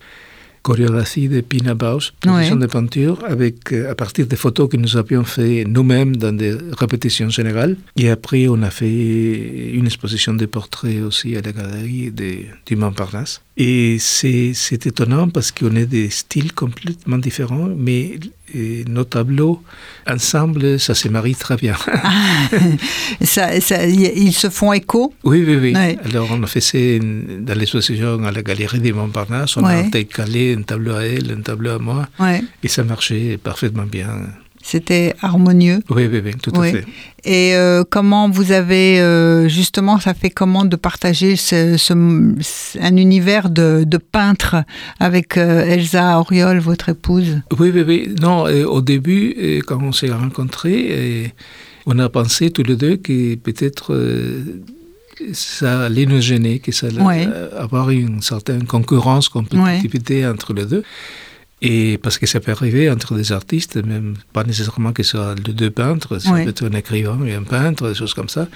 chorégraphies 0.61 1.29
de 1.29 1.41
Pina 1.41 1.73
Bausch, 1.73 2.13
production 2.21 2.57
de 2.57 2.67
peinture, 2.67 3.17
avec, 3.27 3.73
euh, 3.73 3.91
à 3.91 3.95
partir 3.95 4.27
des 4.27 4.35
photos 4.35 4.69
que 4.69 4.77
nous 4.77 4.97
avions 4.97 5.23
fait 5.23 5.63
nous-mêmes 5.65 6.15
dans 6.15 6.31
des 6.31 6.55
répétitions 6.77 7.29
générales. 7.29 7.75
Et 7.97 8.11
après, 8.11 8.47
on 8.47 8.61
a 8.61 8.69
fait 8.69 9.71
une 9.73 9.88
exposition 9.88 10.35
de 10.35 10.45
portraits 10.45 11.01
aussi 11.01 11.35
à 11.35 11.41
la 11.41 11.51
galerie 11.51 12.11
de, 12.11 12.29
du 12.67 12.75
Montparnasse. 12.75 13.41
Et 13.57 13.97
c'est 13.99 14.51
c'est 14.53 14.85
étonnant 14.85 15.29
parce 15.29 15.51
qu'on 15.51 15.75
est 15.75 15.88
des 15.88 16.09
styles 16.11 16.53
complètement 16.53 17.17
différents, 17.17 17.69
mais 17.75 18.19
euh, 18.55 18.83
nos 18.87 19.03
tableaux, 19.03 19.61
ensemble, 20.09 20.79
ça 20.79 20.95
se 20.95 21.07
marie 21.09 21.35
très 21.35 21.55
bien. 21.57 21.75
Ça- 23.21 23.59
ça- 23.61 23.85
y- 23.87 24.11
ils 24.15 24.33
se 24.33 24.49
font 24.49 24.73
écho? 24.73 25.13
Oui, 25.23 25.43
oui, 25.45 25.55
oui. 25.55 25.73
Ouais. 25.73 25.97
Alors, 26.05 26.27
on 26.31 26.41
a 26.43 26.47
fait 26.47 26.61
ça 26.61 26.77
dans 27.39 27.57
l'exposition 27.57 28.23
à 28.23 28.31
la 28.31 28.41
galerie 28.41 28.79
de 28.79 28.91
Montparnasse. 28.91 29.57
On 29.57 29.63
Ouais. 29.65 29.73
a 29.73 29.77
intercalé 29.79 30.56
un 30.58 30.62
tableau 30.63 30.95
à 30.95 31.03
elle, 31.06 31.31
un 31.37 31.41
tableau 31.41 31.71
à 31.71 31.79
moi, 31.79 32.08
Ouais. 32.19 32.41
et 32.63 32.67
ça 32.67 32.83
marchait 32.83 33.37
parfaitement 33.41 33.83
bien. 33.85 34.10
C'était 34.67 35.13
harmonieux. 35.21 35.79
Oui, 35.91 36.07
oui, 36.11 36.21
oui, 36.25 36.31
tout 36.41 36.51
Oui. 36.57 36.69
à 36.69 36.71
fait. 36.71 36.85
Et 37.23 37.55
euh, 37.55 37.83
comment 37.87 38.27
vous 38.31 38.51
avez 38.51 38.99
euh, 38.99 39.47
justement, 39.47 39.99
ça 39.99 40.15
fait 40.15 40.31
comment 40.31 40.65
de 40.65 40.75
partager 40.75 41.35
ce, 41.35 41.77
ce- 41.77 41.93
un 42.79 42.95
univers 42.97 43.51
de, 43.51 43.83
de 43.85 43.97
peintre 43.97 44.55
avec 44.99 45.37
euh, 45.37 45.63
Elsa 45.73 46.19
Auriol, 46.19 46.57
votre 46.57 46.89
épouse? 46.89 47.41
Oui, 47.59 47.69
oui, 47.75 47.83
oui. 47.85 48.15
Non, 48.19 48.45
au 48.45 48.81
début, 48.81 49.61
quand 49.67 49.79
on 49.83 49.91
s'est 49.91 50.09
rencontrés, 50.11 51.31
on 51.85 51.99
a 51.99 52.09
pensé 52.09 52.49
tous 52.49 52.63
les 52.63 52.75
deux 52.75 52.95
que 52.97 53.35
peut-être 53.35 53.93
ça 55.33 55.83
allait 55.85 56.05
nous 56.07 56.21
gêner, 56.21 56.57
que 56.59 56.71
ça 56.71 56.87
allait 56.87 57.01
Ouais. 57.01 57.27
avoir 57.57 57.89
une 57.91 58.21
certaine 58.23 58.65
concurrence, 58.65 59.29
compétitivité 59.29 60.25
entre 60.27 60.53
les 60.53 60.65
deux. 60.65 60.83
Et 61.62 61.97
parce 62.03 62.17
que 62.17 62.25
ça 62.25 62.39
peut 62.41 62.51
arriver 62.51 62.89
entre 62.91 63.15
des 63.15 63.31
artistes, 63.31 63.77
même 63.77 64.15
pas 64.33 64.43
nécessairement 64.43 64.91
que 64.91 65.03
ce 65.03 65.12
soit 65.12 65.35
les 65.47 65.53
deux 65.53 65.71
peintres, 65.71 66.19
ça 66.19 66.31
Ouais. 66.33 66.43
peut 66.43 66.49
être 66.49 66.65
un 66.65 66.73
écrivain 66.77 67.17
et 67.25 67.33
un 67.33 67.43
peintre, 67.43 67.87
des 67.87 67.95
choses 67.95 68.13
comme 68.13 68.27
ça. 68.29 68.47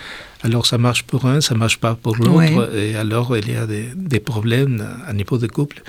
Alors 0.43 0.65
ça 0.65 0.77
marche 0.77 1.03
pour 1.03 1.25
un, 1.25 1.39
ça 1.41 1.55
marche 1.55 1.77
pas 1.79 1.95
pour 1.95 2.17
l'autre, 2.17 2.33
Ouais. 2.73 2.89
et 2.91 2.95
alors 2.95 3.35
il 3.37 3.49
y 3.51 3.55
a 3.55 3.65
des, 3.65 3.85
des 3.95 4.19
problèmes 4.19 4.85
à 5.07 5.13
niveau 5.13 5.37
de 5.37 5.47
couple. 5.47 5.81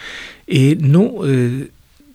Et 0.46 0.76
nous, 0.76 1.22
euh, 1.24 1.64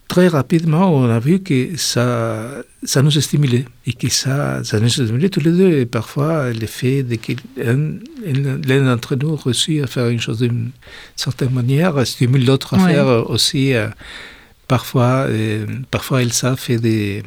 très 0.08 0.30
rapidement, 0.30 0.96
on 0.96 1.10
a 1.10 1.20
vu 1.20 1.40
que 1.42 1.76
ça, 1.76 2.64
ça 2.84 3.02
nous 3.02 3.12
stimulait 3.12 3.66
et 3.86 3.94
que 3.94 4.10
ça, 4.10 4.64
ça 4.64 4.80
nous 4.80 4.90
stimulait 4.90 5.30
tous 5.30 5.42
les 5.42 5.52
deux. 5.52 5.72
Et 5.80 5.86
parfois, 5.86 6.52
l'effet 6.52 7.04
de 7.04 7.18
l'un 7.58 8.86
d'entre 8.86 9.16
nous 9.18 9.36
réussit 9.36 9.84
à 9.84 9.88
faire 9.88 10.08
une 10.08 10.22
chose 10.22 10.40
d'une 10.40 10.72
certaine 11.18 11.52
manière 11.52 12.06
stimule 12.08 12.46
l'autre 12.46 12.76
à 12.76 12.78
Ouais. 12.78 12.94
faire 12.94 13.30
aussi. 13.30 13.74
euh, 13.74 13.90
parfois, 14.68 15.26
euh, 15.30 15.66
parfois, 15.92 16.22
Elsa 16.22 16.56
fait 16.56 16.78
des, 16.78 17.24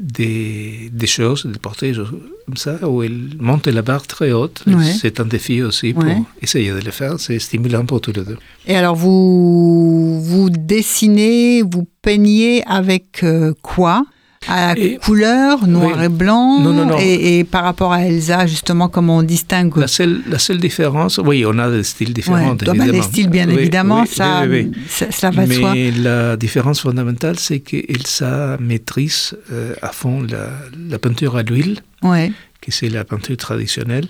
des, 0.00 0.90
des 0.92 1.06
choses, 1.06 1.46
des 1.46 1.94
choses 1.94 2.10
comme 2.46 2.56
ça, 2.56 2.88
où 2.88 3.02
elle 3.02 3.30
monte 3.40 3.66
la 3.66 3.82
barre 3.82 4.06
très 4.06 4.32
haute. 4.32 4.62
Ouais. 4.66 4.84
C'est 5.00 5.18
un 5.20 5.24
défi 5.24 5.62
aussi 5.62 5.92
pour 5.92 6.04
Ouais. 6.04 6.18
essayer 6.42 6.70
de 6.70 6.80
le 6.80 6.90
faire. 6.90 7.18
C'est 7.18 7.38
stimulant 7.38 7.84
pour 7.84 8.00
tous 8.00 8.12
les 8.12 8.22
deux. 8.24 8.38
Et 8.66 8.76
alors, 8.76 8.94
vous, 8.96 10.20
vous 10.22 10.50
dessinez, 10.50 11.62
vous 11.62 11.88
peignez 12.02 12.62
avec 12.66 13.22
euh, 13.22 13.52
quoi? 13.62 14.04
À 14.48 14.74
la 14.74 14.78
Et- 14.80 14.96
couleur, 14.98 15.66
noir 15.66 15.96
Oui. 15.98 16.04
et 16.04 16.08
blanc 16.08 16.60
Non, 16.60 16.72
non, 16.72 16.86
non. 16.86 16.98
Et, 17.00 17.38
et 17.38 17.44
par 17.44 17.64
rapport 17.64 17.92
à 17.92 18.02
Elsa, 18.04 18.46
justement, 18.46 18.88
comment 18.88 19.16
on 19.18 19.22
distingue 19.22 19.76
La 19.76 19.88
seule, 19.88 20.20
la 20.28 20.38
seule 20.38 20.58
différence, 20.58 21.18
oui, 21.18 21.44
on 21.46 21.58
a 21.58 21.70
des 21.70 21.82
styles 21.82 22.12
différents. 22.12 22.54
Ouais. 22.54 22.56
Évidemment. 22.74 23.02
styles, 23.02 23.28
bien 23.30 23.48
Oui, 23.48 23.54
évidemment, 23.54 24.00
oui, 24.02 24.08
ça, 24.08 24.42
ça, 24.88 25.06
ça 25.10 25.30
va 25.30 25.44
de 25.44 25.48
Mais 25.48 25.54
soi. 25.56 25.74
la 26.02 26.36
différence 26.36 26.80
fondamentale, 26.80 27.38
c'est 27.38 27.60
qu'Elsa 27.60 28.56
maîtrise 28.60 29.36
euh, 29.52 29.74
à 29.82 29.88
fond 29.92 30.22
la, 30.22 30.50
la 30.90 30.98
peinture 30.98 31.36
à 31.36 31.42
l'huile, 31.42 31.80
Ouais. 32.02 32.30
que 32.60 32.70
c'est 32.70 32.88
la 32.88 33.04
peinture 33.04 33.36
traditionnelle. 33.36 34.06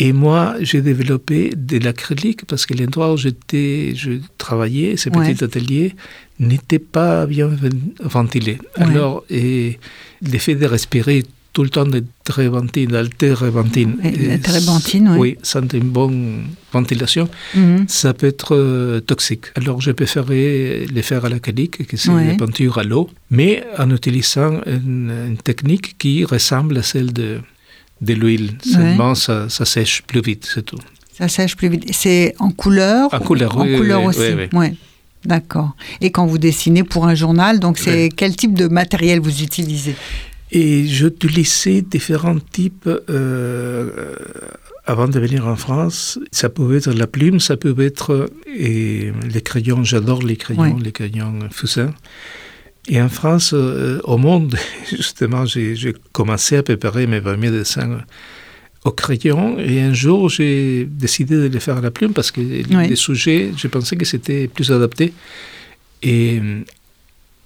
Et 0.00 0.12
moi, 0.12 0.56
j'ai 0.60 0.80
développé 0.82 1.52
de 1.56 1.78
l'acrylique 1.78 2.44
parce 2.46 2.66
que 2.66 2.74
l'endroit 2.74 3.12
où 3.12 3.16
j'étais, 3.16 3.92
je 3.94 4.12
travaillais, 4.38 4.96
ce 4.96 5.08
Ouais. 5.08 5.32
petit 5.32 5.44
atelier, 5.44 5.94
n'était 6.40 6.80
pas 6.80 7.26
bien 7.26 7.46
ven- 7.46 7.92
ventilé. 8.02 8.58
Ouais. 8.78 8.84
Alors, 8.86 9.24
et 9.30 9.78
l'effet 10.20 10.56
de 10.56 10.66
respirer 10.66 11.22
tout 11.52 11.62
le 11.62 11.68
temps 11.70 11.86
de 11.86 12.02
térébenthine, 12.24 12.90
d'altérébenthine, 12.90 13.94
Et 14.02 14.26
la 14.26 14.34
et 14.34 14.40
térébenthine, 14.40 15.08
oui. 15.10 15.18
oui, 15.20 15.36
sans 15.44 15.60
une 15.72 15.88
bonne 15.98 16.46
ventilation, 16.72 17.28
Mhm. 17.54 17.84
ça 17.86 18.12
peut 18.12 18.26
être 18.26 18.56
euh, 18.56 18.98
toxique. 18.98 19.46
Alors, 19.54 19.80
je 19.80 19.92
préférais 19.92 20.84
les 20.92 21.02
faire 21.02 21.24
à 21.24 21.28
l'acrylique, 21.28 21.86
que 21.86 21.96
c'est 21.96 22.10
Ouais. 22.10 22.26
la 22.26 22.34
peinture 22.34 22.78
à 22.78 22.82
l'eau, 22.82 23.08
mais 23.30 23.62
en 23.78 23.88
utilisant 23.94 24.60
une, 24.66 25.12
une 25.28 25.36
technique 25.36 25.96
qui 25.96 26.24
ressemble 26.24 26.76
à 26.78 26.82
celle 26.82 27.12
de, 27.12 27.38
de 28.04 28.14
l'huile. 28.14 28.52
Seulement, 28.64 29.14
ça, 29.14 29.48
ça 29.48 29.64
sèche 29.64 30.02
plus 30.02 30.20
vite, 30.20 30.48
c'est 30.52 30.64
tout. 30.64 30.78
Ça 31.18 31.28
sèche 31.28 31.56
plus 31.56 31.68
vite. 31.68 31.84
C'est 31.92 32.34
en 32.38 32.50
couleur 32.50 33.12
En 33.14 33.18
couleur, 33.20 33.56
En 33.56 33.64
oui, 33.64 33.76
couleur 33.76 34.00
oui, 34.02 34.06
aussi. 34.08 34.48
oui. 34.52 34.66
D'accord. 35.24 35.74
Et 36.00 36.10
quand 36.10 36.26
vous 36.26 36.38
dessinez 36.38 36.84
pour 36.84 37.06
un 37.06 37.14
journal, 37.14 37.58
donc 37.58 37.78
c'est 37.78 38.10
quel 38.14 38.36
type 38.36 38.54
de 38.54 38.68
matériel 38.68 39.20
vous 39.20 39.42
utilisez? 39.42 39.96
Et 40.52 40.86
j'utilisais 40.86 41.82
différents 41.82 42.38
types 42.38 42.88
euh, 43.08 44.14
avant 44.86 45.08
de 45.08 45.18
venir 45.18 45.46
en 45.46 45.56
France. 45.56 46.18
Ça 46.30 46.48
pouvait 46.48 46.76
être 46.76 46.92
la 46.92 47.06
plume, 47.06 47.40
ça 47.40 47.56
pouvait 47.56 47.86
être 47.86 48.28
et 48.54 49.12
les 49.32 49.40
crayons. 49.40 49.82
J'adore 49.82 50.22
les 50.22 50.36
crayons, 50.36 50.76
les 50.78 50.92
crayons 50.92 51.38
Fusain. 51.50 51.94
Et 52.88 53.00
en 53.00 53.08
France, 53.08 53.52
euh, 53.54 54.00
au 54.04 54.18
monde, 54.18 54.56
justement, 54.90 55.46
j'ai 55.46 55.94
commencé 56.12 56.56
à 56.56 56.62
préparer 56.62 57.06
mes 57.06 57.20
premiers 57.20 57.50
dessins 57.50 57.98
au 58.84 58.90
crayon. 58.90 59.58
Et 59.58 59.80
un 59.80 59.94
jour, 59.94 60.28
j'ai 60.28 60.84
décidé 60.90 61.36
de 61.36 61.46
les 61.46 61.60
faire 61.60 61.78
à 61.78 61.80
la 61.80 61.90
plume 61.90 62.12
parce 62.12 62.30
que 62.30 62.40
Oui. 62.40 62.88
les 62.88 62.96
sujets, 62.96 63.52
je 63.56 63.66
pensais 63.68 63.96
que 63.96 64.04
c'était 64.04 64.48
plus 64.48 64.70
adapté. 64.70 65.14
Et, 66.02 66.38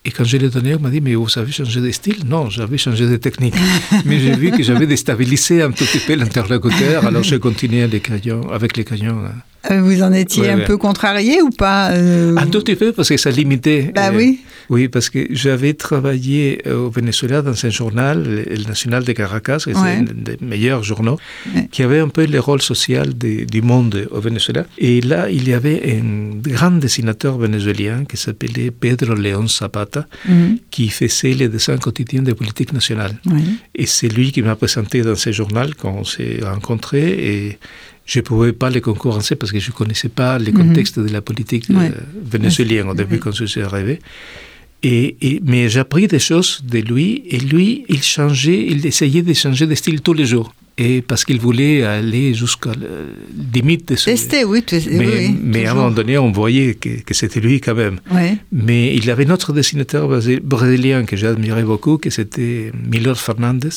et 0.05 0.11
quand 0.11 0.25
je 0.25 0.37
l'ai 0.39 0.49
donné, 0.49 0.75
on 0.75 0.81
m'a 0.81 0.91
dit, 0.91 1.01
mais 1.01 1.15
vous 1.15 1.29
avez 1.39 1.53
changé 1.53 1.81
de 1.81 1.91
style? 1.93 2.25
Non, 2.27 2.51
j'avais 2.51 2.77
changé 2.79 3.07
de 3.07 3.17
technique. 3.17 3.55
mais 4.05 4.19
j'ai 4.19 4.35
vu 4.35 4.51
que 4.51 4.65
j'avais 4.65 4.89
déstabilisé 4.89 5.63
un 5.63 5.71
tout 5.71 5.85
petit 5.85 6.01
peu 6.01 6.15
l'interlocuteur, 6.17 7.07
alors 7.07 7.23
j'ai 7.23 7.39
continué 7.39 7.87
les 7.87 8.01
crayons, 8.01 8.51
avec 8.51 8.77
les 8.77 8.83
crayons. 8.83 9.23
Euh, 9.71 9.83
Vous 9.83 10.03
en 10.03 10.13
étiez 10.13 10.51
un 10.51 10.61
peu 10.61 10.77
contrarié 10.77 11.43
ou 11.43 11.51
pas 11.51 11.91
euh, 11.91 12.37
Un 12.37 12.47
tout 12.47 12.61
petit 12.61 12.77
peu 12.77 12.93
parce 12.93 13.09
que 13.09 13.17
ça 13.17 13.31
limitait. 13.31 13.91
Bah 13.95 14.09
euh, 14.13 14.17
oui. 14.17 14.41
Oui, 14.71 14.89
parce 14.89 15.09
que 15.11 15.27
j'avais 15.31 15.73
travaillé 15.75 16.63
au 16.71 16.91
Venezuela 16.91 17.41
dans 17.43 17.65
un 17.67 17.71
journal, 17.71 18.45
le 18.49 18.65
National 18.67 19.03
de 19.05 19.13
Caracas, 19.13 19.59
qui 19.65 19.71
Ouais. 19.71 19.75
c'est 19.75 19.97
un 19.99 20.03
des 20.03 20.37
meilleurs 20.43 20.83
journaux, 20.85 21.19
Ouais. 21.55 21.69
qui 21.73 21.83
avait 21.83 21.99
un 22.01 22.09
peu 22.09 22.27
le 22.27 22.39
rôle 22.39 22.61
social 22.63 23.17
de- 23.17 23.45
du 23.45 23.63
monde 23.63 24.07
au 24.11 24.21
Venezuela. 24.21 24.67
Et 24.79 25.01
là, 25.01 25.31
il 25.31 25.49
y 25.49 25.55
avait 25.55 25.99
un 25.99 26.37
grand 26.39 26.73
dessinateur 26.73 27.39
vénézuélien 27.39 28.05
qui 28.05 28.17
s'appelait 28.17 28.71
Pedro 28.71 29.15
León 29.15 29.49
Zapata, 29.49 30.07
Mhm. 30.29 30.59
qui 30.71 30.89
faisait 30.91 31.33
les 31.35 31.49
dessins 31.49 31.79
quotidiens 31.79 32.23
de 32.23 32.33
politique 32.33 32.73
nationale. 32.73 33.15
Et 33.75 33.87
c'est 33.87 34.09
lui 34.09 34.33
qui 34.33 34.43
m'a 34.43 34.55
présenté 34.57 35.01
dans 35.03 35.17
ce 35.17 35.33
journal 35.33 35.75
quand 35.75 35.95
on 35.99 36.05
s'est 36.05 36.41
rencontrés. 36.43 37.09
Et 37.33 37.59
je 38.13 38.19
ne 38.21 38.25
pouvais 38.29 38.55
pas 38.63 38.71
les 38.77 38.81
concurrencer 38.91 39.35
parce 39.37 39.53
que 39.55 39.61
je 39.67 39.71
ne 39.71 39.77
connaissais 39.81 40.13
pas 40.21 40.33
le 40.47 40.51
contexte 40.61 40.97
de 41.07 41.11
la 41.19 41.23
politique 41.29 41.67
Ouais. 41.69 41.91
euh, 41.95 42.01
vénézuélienne 42.35 42.89
au 42.93 42.97
début 43.03 43.19
quand 43.25 43.33
je 43.41 43.45
suis 43.53 43.61
arrivé. 43.71 43.95
Et, 44.83 45.17
et- 45.29 45.41
mais 45.51 45.63
j'ai 45.69 45.81
appris 45.87 46.07
des 46.17 46.21
choses 46.31 46.53
de 46.75 46.79
lui. 46.91 47.09
Et 47.35 47.39
lui, 47.53 47.69
il 47.95 48.03
changeait, 48.17 48.63
il 48.73 48.81
essayait 48.93 49.23
de 49.31 49.35
changer 49.45 49.67
de 49.73 49.75
style 49.83 50.01
tous 50.07 50.15
les 50.21 50.25
jours. 50.33 50.51
Et 50.87 51.03
parce 51.03 51.25
qu'il 51.27 51.41
voulait 51.49 51.83
aller 51.83 52.33
jusqu'à 52.43 52.71
la 52.83 52.93
limite 53.57 53.85
de 53.91 53.97
ce... 53.97 54.05
Tester, 54.13 54.45
oui. 54.45 54.63
tu- 54.65 54.81
Mais, 55.01 55.31
oui, 55.53 55.67
à 55.67 55.73
un 55.73 55.75
moment 55.75 55.91
donné, 55.91 56.17
on 56.19 56.31
voyait 56.31 56.75
que, 56.83 56.93
que 57.09 57.15
c'était 57.21 57.41
lui 57.41 57.57
quand 57.61 57.75
même. 57.85 57.99
Mais 58.53 58.95
il 58.95 59.11
avait 59.11 59.27
un 59.29 59.33
autre 59.37 59.53
dessinateur 59.53 60.05
brésilien 60.53 61.05
que 61.05 61.17
j'admirais 61.23 61.65
beaucoup, 61.73 61.99
que 61.99 62.11
c'était 62.11 62.71
Milor 62.93 63.19
Fernandez, 63.19 63.75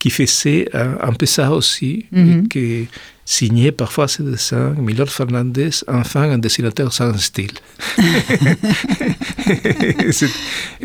qui 0.00 0.08
faisait 0.18 0.62
un, 0.72 0.92
un 1.08 1.12
peu 1.20 1.26
ça 1.26 1.46
aussi, 1.52 2.06
Mhm. 2.12 2.48
qui 2.48 2.86
signait 3.30 3.72
parfois 3.72 4.08
ses 4.08 4.22
dessins. 4.22 4.74
Milor 4.78 5.10
Fernandez, 5.10 5.68
enfin 5.86 6.22
un 6.30 6.38
dessinateur 6.38 6.94
sans 6.94 7.14
style. 7.18 7.50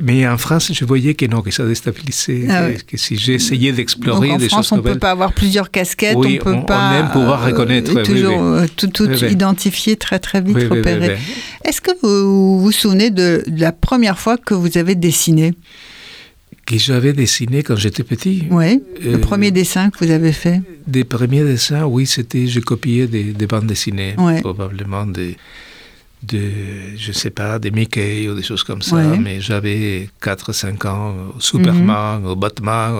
Mais 0.01 0.27
en 0.27 0.37
France, 0.37 0.71
je 0.73 0.85
voyais 0.85 1.13
que 1.13 1.25
non, 1.25 1.41
que 1.41 1.51
ça 1.51 1.65
déstabilisait, 1.65 2.45
Ah 2.49 2.61
que, 2.63 2.67
ouais. 2.73 2.77
que 2.85 2.97
si 2.97 3.15
j'essayais 3.17 3.71
d'explorer 3.71 4.31
en 4.31 4.37
des 4.37 4.49
France, 4.49 4.67
choses 4.69 4.73
on 4.73 4.77
ne 4.77 4.81
peut 4.81 4.99
pas 4.99 5.11
avoir 5.11 5.31
plusieurs 5.33 5.71
casquettes, 5.71 6.17
Oui, 6.17 6.39
on 6.41 6.43
peut 6.43 6.53
on- 6.53 6.57
on 6.59 6.63
pas 6.63 6.99
aime 6.99 7.09
pouvoir 7.11 7.45
reconnaître, 7.45 7.91
oui, 7.95 8.03
toujours 8.03 8.37
oui. 8.41 8.59
euh, 8.63 8.67
tout, 8.75 8.87
tout 8.87 9.05
Oui, 9.07 9.17
oui. 9.21 9.31
identifier 9.31 9.95
très 9.95 10.19
très 10.19 10.41
vite, 10.41 10.55
Oui, 10.55 10.63
oui, 10.63 10.69
oui, 10.71 10.77
repérer. 10.79 11.15
oui. 11.15 11.33
Est-ce 11.65 11.79
que 11.81 11.91
vous 12.01 12.59
vous 12.59 12.71
souvenez 12.71 13.09
de, 13.09 13.43
de 13.47 13.61
la 13.61 13.71
première 13.71 14.19
fois 14.19 14.37
que 14.37 14.53
vous 14.53 14.77
avez 14.77 14.95
dessiné? 14.95 15.53
Que 16.65 16.77
j'avais 16.77 17.11
dessiné 17.11 17.61
quand 17.61 17.75
j'étais 17.75 18.03
petit. 18.03 18.43
Oui. 18.49 18.81
Le 19.01 19.15
Euh, 19.15 19.17
premier 19.17 19.51
dessin 19.51 19.89
que 19.89 20.03
vous 20.03 20.11
avez 20.11 20.31
fait 20.31 20.61
Des 20.87 21.03
premiers 21.03 21.43
dessins, 21.43 21.85
oui, 21.85 22.05
c'était, 22.05 22.47
je 22.47 22.59
copiais 22.61 23.07
des, 23.07 23.33
des 23.33 23.47
bandes 23.47 23.67
dessinées, 23.67 24.15
Ouais. 24.17 24.39
probablement 24.39 25.05
des, 25.05 25.35
de, 26.23 26.39
je 26.95 27.11
sais 27.11 27.31
pas, 27.31 27.59
des 27.59 27.69
Mickey 27.71 28.29
ou 28.29 28.35
des 28.35 28.43
choses 28.43 28.63
comme 28.63 28.81
ça, 28.81 28.95
Ouais. 28.95 29.17
mais 29.17 29.41
j'avais 29.41 30.09
4-5 30.21 30.85
ans, 30.87 31.15
au 31.37 31.39
Superman, 31.41 32.21
Mhm. 32.21 32.27
au 32.27 32.35
Batman, 32.37 32.91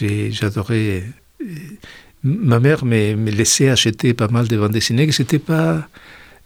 euh, 0.00 0.30
j'adorais. 0.30 1.04
euh, 1.40 1.46
Ma 2.26 2.58
mère 2.58 2.84
me, 2.86 3.14
me 3.16 3.30
laissait 3.30 3.68
acheter 3.68 4.14
pas 4.14 4.28
mal 4.28 4.48
de 4.48 4.56
bandes 4.56 4.72
dessinées, 4.72 5.06
que 5.06 5.12
c'était 5.12 5.38
pas. 5.38 5.86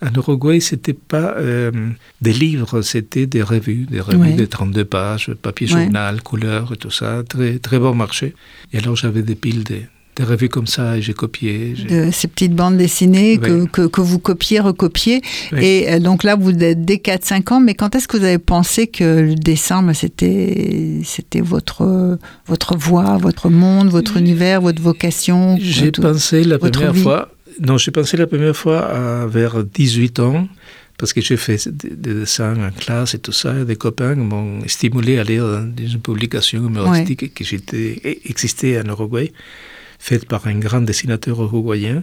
En 0.01 0.13
Uruguay, 0.15 0.61
c'était 0.61 0.93
pas 0.93 1.35
euh, 1.39 1.73
des 2.23 2.33
livres, 2.33 2.83
c'était 2.83 3.27
des 3.27 3.43
revues, 3.43 3.87
des 3.91 4.01
revues 4.01 4.19
Ouais. 4.19 4.33
de 4.35 4.45
32 4.47 4.85
pages, 4.85 5.31
papier 5.43 5.67
Ouais. 5.73 5.83
journal, 5.85 6.23
couleur 6.23 6.73
et 6.73 6.77
tout 6.77 6.91
ça, 6.91 7.23
très, 7.29 7.59
très 7.59 7.79
bon 7.81 7.95
marché. 7.95 8.35
Et 8.73 8.79
alors 8.79 8.95
j'avais 8.95 9.23
des 9.23 9.35
piles 9.35 9.65
de, 9.65 9.79
de 10.17 10.23
revues 10.25 10.49
comme 10.49 10.69
ça 10.69 10.97
et 10.97 11.03
j'ai 11.03 11.15
copié. 11.15 11.75
de 11.89 12.11
ces 12.13 12.29
petites 12.29 12.55
bandes 12.55 12.77
dessinées 12.77 13.39
que, 13.39 13.63
Oui. 13.63 13.69
que, 13.73 13.87
que 13.89 14.01
vous 14.01 14.21
copiez, 14.21 14.61
recopiez. 14.61 15.21
Oui. 15.53 15.59
Et 15.65 15.91
euh, 15.93 15.99
donc 15.99 16.23
là, 16.23 16.37
vous 16.37 16.51
êtes 16.51 16.85
dès 16.85 16.97
4-5 16.97 17.53
ans, 17.55 17.61
mais 17.61 17.75
quand 17.75 17.97
est-ce 17.97 18.07
que 18.07 18.17
vous 18.17 18.25
avez 18.25 18.39
pensé 18.39 18.87
que 18.87 19.21
le 19.21 19.35
dessin, 19.35 19.83
ben, 19.83 19.95
c'était, 19.95 21.01
c'était 21.05 21.41
votre, 21.41 22.19
votre 22.47 22.77
voie, 22.77 23.17
votre 23.17 23.49
monde, 23.51 23.89
votre 23.91 24.17
univers, 24.17 24.61
votre 24.61 24.81
vocation 24.83 25.57
J'ai 25.61 25.91
pensé 25.91 26.45
la 26.45 26.59
première 26.59 26.93
vie? 26.93 27.03
fois, 27.03 27.31
non, 27.61 27.79
j'ai 27.79 27.91
pensé 27.91 28.17
la 28.17 28.27
première 28.27 28.57
fois 28.57 28.81
à 28.81 29.27
vers 29.27 29.65
18 29.65 30.21
ans, 30.21 30.49
parce 30.97 31.13
que 31.13 31.21
j'ai 31.21 31.37
fait 31.37 31.69
des, 31.69 31.91
des 31.91 32.15
dessins 32.21 32.57
en 32.57 32.71
classe 32.71 33.15
et 33.15 33.19
tout 33.19 33.33
ça, 33.33 33.59
et 33.61 33.65
des 33.65 33.77
copains 33.77 34.15
m'ont 34.17 34.61
stimulé 34.67 35.19
à 35.19 35.25
lire 35.25 35.45
dans 35.45 35.87
une 35.87 36.01
publication 36.01 36.67
humoristique 36.67 37.35
qui 37.35 37.45
existait 38.25 38.81
en 38.81 38.89
Uruguay, 38.89 39.33
faite 39.99 40.27
par 40.27 40.47
un 40.47 40.59
grand 40.59 40.81
dessinateur 40.81 41.41
uruguayen. 41.43 42.03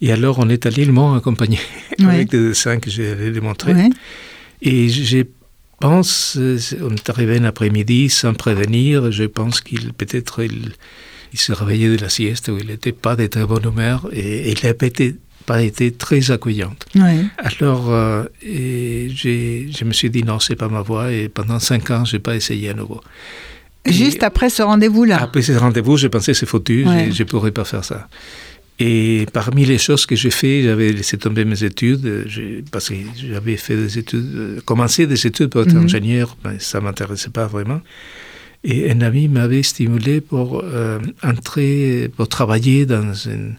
Et 0.00 0.10
alors, 0.10 0.38
on 0.40 0.48
est 0.48 0.66
allé 0.66 0.84
le 0.84 0.92
Mont 0.92 1.14
accompagné 1.14 1.58
Ouais. 2.00 2.06
avec 2.14 2.30
des 2.30 2.48
dessins 2.48 2.78
que 2.80 2.90
démontrés. 3.30 3.74
Ouais. 3.74 3.90
Et 4.60 4.88
je 4.88 5.22
pense, 5.78 6.36
on 6.80 6.90
est 6.94 7.10
arrivé 7.10 7.36
un 7.38 7.44
après-midi 7.44 8.08
sans 8.08 8.34
prévenir. 8.34 9.12
Je 9.12 9.24
pense 9.24 9.60
qu'il 9.60 9.92
peut-être 9.92 10.42
il, 10.42 10.72
il 11.32 11.38
se 11.38 11.52
réveillait 11.52 11.96
de 11.96 12.02
la 12.02 12.08
sieste 12.08 12.48
ou 12.48 12.58
il 12.58 12.66
n'était 12.66 12.92
pas 12.92 13.16
de 13.16 13.26
très 13.26 13.44
bonne 13.46 13.64
humeur 13.64 14.08
et, 14.12 14.50
et 14.50 14.54
il 14.54 14.66
n'a 14.66 14.74
pas 14.74 15.62
été, 15.62 15.90
très 15.92 16.30
accueillant. 16.30 16.74
Ouais. 16.94 17.24
Alors, 17.38 17.90
euh, 17.90 18.24
et 18.42 19.08
je 19.10 19.84
me 19.84 19.92
suis 19.92 20.10
dit 20.10 20.22
non, 20.22 20.38
c'est 20.38 20.56
pas 20.56 20.68
ma 20.68 20.82
voie 20.82 21.10
et 21.12 21.28
pendant 21.28 21.58
cinq 21.58 21.90
ans, 21.90 22.04
j'ai 22.04 22.18
pas 22.20 22.36
essayé 22.36 22.68
à 22.70 22.74
nouveau. 22.74 23.00
Et 23.84 23.92
Juste 23.92 24.22
après 24.22 24.48
ce 24.50 24.62
rendez-vous-là. 24.62 25.20
après 25.20 25.42
ce 25.42 25.52
rendez-vous, 25.52 25.96
j'ai 25.96 26.08
pensé 26.08 26.34
c'est 26.34 26.46
foutu, 26.46 26.84
Ouais. 26.86 27.10
je 27.10 27.22
ne 27.24 27.28
pourrais 27.28 27.50
pas 27.50 27.64
faire 27.64 27.84
ça. 27.84 28.08
Et 28.78 29.26
parmi 29.32 29.64
les 29.64 29.78
choses 29.78 30.06
que 30.06 30.16
j'ai 30.16 30.30
fait, 30.30 30.62
j'avais 30.62 30.92
laissé 30.92 31.18
tomber 31.18 31.44
mes 31.44 31.62
études, 31.62 32.26
parce 32.72 32.88
que 32.88 32.94
j'avais 33.16 33.56
fait 33.56 33.76
des 33.76 33.98
études, 33.98 34.34
euh, 34.34 34.60
commencé 34.64 35.06
des 35.06 35.26
études 35.26 35.48
pour 35.50 35.62
être 35.62 35.74
Mhm. 35.74 35.84
ingénieur, 35.84 36.36
mais 36.44 36.58
ça 36.58 36.78
ne 36.80 36.84
m'intéressait 36.84 37.30
pas 37.30 37.46
vraiment. 37.46 37.80
Et 38.64 38.90
un 38.92 39.00
ami 39.00 39.26
m'avait 39.28 39.62
stimulé 39.64 40.20
pour 40.20 40.62
euh, 40.64 41.00
entrer, 41.24 42.10
pour 42.16 42.28
travailler 42.28 42.86
dans 42.86 43.12
une 43.12 43.56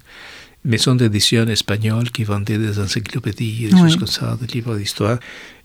maison 0.65 0.95
d'édition 0.95 1.45
espagnole 1.49 2.09
qui 2.11 2.23
vendait 2.23 2.57
des 2.57 2.79
encyclopédies, 2.79 3.67
des 3.69 3.77
choses 3.77 3.97
comme 3.97 4.07
ça, 4.07 4.37
des 4.39 4.47
livres 4.47 4.77
d'histoire. 4.77 5.17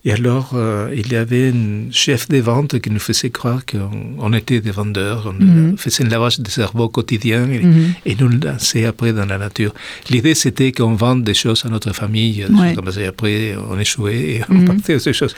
Et 0.05 0.11
alors, 0.13 0.53
euh, 0.55 0.93
il 0.97 1.13
y 1.13 1.17
avait 1.17 1.51
un 1.51 1.91
chef 1.93 2.29
des 2.29 2.41
ventes 2.41 2.81
qui 2.81 2.91
nous 2.91 2.99
faisait 2.99 3.31
croire 3.31 3.65
qu'on 3.65 3.91
on 4.19 4.33
était 4.33 4.61
des 4.61 4.73
vendeurs, 4.73 5.33
on 5.33 5.45
Mhm. 5.45 5.77
faisait 5.79 6.05
un 6.05 6.09
lavage 6.09 6.41
de 6.41 6.49
cerveau 6.51 6.89
quotidien 6.89 7.49
et, 7.49 7.61
Mhm. 7.61 7.93
et 8.07 8.15
nous 8.17 8.29
lançait 8.29 8.87
après 8.87 9.13
dans 9.13 9.27
la 9.27 9.39
nature. 9.39 9.73
L'idée, 10.11 10.35
c'était 10.35 10.73
qu'on 10.73 10.95
vende 10.95 11.23
des 11.23 11.35
choses 11.35 11.65
à 11.65 11.69
notre 11.69 11.93
famille, 11.93 12.45
des 12.49 12.53
Ouais. 12.55 12.69
choses 12.69 12.77
comme 12.77 12.91
ça, 12.91 13.01
et 13.01 13.07
après, 13.07 13.55
on 13.71 13.79
échouait 13.79 14.21
et 14.35 14.41
on 14.51 14.55
Mhm. 14.55 14.65
partait 14.67 14.95
de 14.95 14.99
ces 14.99 15.13
choses. 15.13 15.35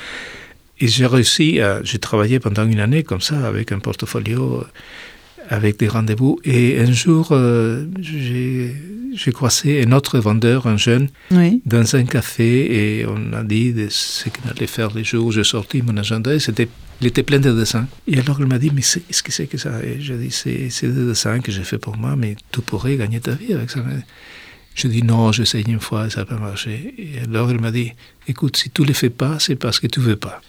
Et 0.80 0.88
j'ai 0.88 1.06
réussi 1.06 1.60
à... 1.60 1.80
J'ai 1.84 1.98
travaillé 1.98 2.40
pendant 2.40 2.66
une 2.66 2.80
année 2.80 3.02
comme 3.02 3.20
ça, 3.20 3.46
avec 3.46 3.70
un 3.72 3.78
portfolio, 3.78 4.60
euh, 4.60 4.64
avec 5.48 5.78
des 5.78 5.88
rendez-vous. 5.88 6.38
Et 6.44 6.78
un 6.80 6.92
jour, 6.92 7.28
euh, 7.32 7.84
j'ai 8.00 8.74
j'ai 9.12 9.32
croisé 9.32 9.82
un 9.84 9.90
autre 9.92 10.18
vendeur, 10.20 10.68
un 10.68 10.76
jeune, 10.76 11.08
Oui. 11.32 11.60
dans 11.66 11.96
un 11.96 12.04
café 12.04 13.00
et 13.00 13.06
on 13.06 13.32
a 13.32 13.42
dit 13.42 13.72
de 13.72 13.88
ce 13.90 14.28
qu'on 14.28 14.48
allait 14.48 14.68
faire 14.68 14.90
les 14.94 15.02
jours. 15.02 15.32
J'ai 15.32 15.42
sorti 15.42 15.82
mon 15.82 15.96
agenda 15.96 16.32
et 16.32 16.38
c'était, 16.38 16.68
il 17.00 17.08
était 17.08 17.24
plein 17.24 17.40
de 17.40 17.52
dessins. 17.52 17.86
Et 18.06 18.18
alors 18.20 18.38
il 18.40 18.46
m'a 18.46 18.58
dit, 18.58 18.70
mais 18.72 18.82
c'est, 18.82 19.00
qu'est-ce 19.00 19.22
que 19.24 19.32
c'est 19.32 19.46
que 19.46 19.58
ça? 19.58 19.72
Et 19.84 19.96
dis, 19.96 20.30
c'est, 20.30 20.70
c'est 20.70 20.86
des 20.86 21.06
dessins 21.06 21.40
que 21.40 21.50
j'ai 21.50 21.64
fait 21.64 21.78
pour 21.78 21.96
moi, 21.96 22.14
mais 22.16 22.36
tu 22.52 22.60
pourrais 22.60 22.96
gagner 22.96 23.18
ta 23.20 23.32
vie 23.32 23.52
avec 23.52 23.70
ça. 23.70 23.80
Je 24.74 24.88
dis, 24.88 25.02
non, 25.02 25.32
j'essaye 25.32 25.64
une 25.68 25.80
fois 25.80 26.06
et 26.06 26.10
ça 26.10 26.20
n'a 26.20 26.26
pas 26.26 26.36
marché. 26.38 26.94
Et 26.98 27.20
alors 27.24 27.50
il 27.50 27.60
m'a 27.60 27.70
dit, 27.70 27.92
écoute, 28.28 28.56
si 28.56 28.70
tu 28.70 28.82
ne 28.82 28.86
les 28.86 28.94
fais 28.94 29.10
pas, 29.10 29.38
c'est 29.38 29.56
parce 29.56 29.78
que 29.80 29.86
tu 29.86 30.00
ne 30.00 30.04
veux 30.06 30.16
pas. 30.16 30.40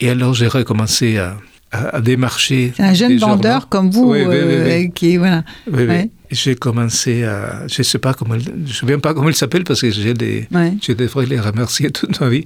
Et 0.00 0.08
alors 0.10 0.34
j'ai 0.34 0.46
recommencé 0.46 1.18
à, 1.18 1.36
à, 1.72 1.96
à 1.96 2.00
démarcher. 2.00 2.72
C'est 2.76 2.82
un 2.82 2.94
jeune 2.94 3.18
vendeur 3.18 3.68
comme 3.68 3.90
vous 3.90 4.10
Oui, 4.12 4.20
oui, 4.20 4.26
oui, 4.26 4.34
euh, 4.34 4.78
oui. 4.78 4.90
qui 4.92 5.16
voilà. 5.16 5.42
Ouais. 5.70 6.08
J'ai 6.30 6.54
commencé 6.54 7.24
à. 7.24 7.66
Je 7.68 7.80
ne 7.80 7.84
sais 7.84 7.98
pas 7.98 8.14
comment. 8.14 8.38
Je 8.38 8.50
me 8.50 8.66
souviens 8.66 8.98
pas 8.98 9.14
comment 9.14 9.28
il 9.28 9.34
s'appelle 9.36 9.64
parce 9.64 9.80
que 9.80 9.90
j'ai 9.90 10.14
des. 10.14 10.46
Ouais. 10.52 10.74
Je 10.82 10.92
devrais 10.92 11.26
les 11.26 11.38
remercier 11.40 11.90
toute 11.92 12.20
ma 12.20 12.28
vie. 12.28 12.44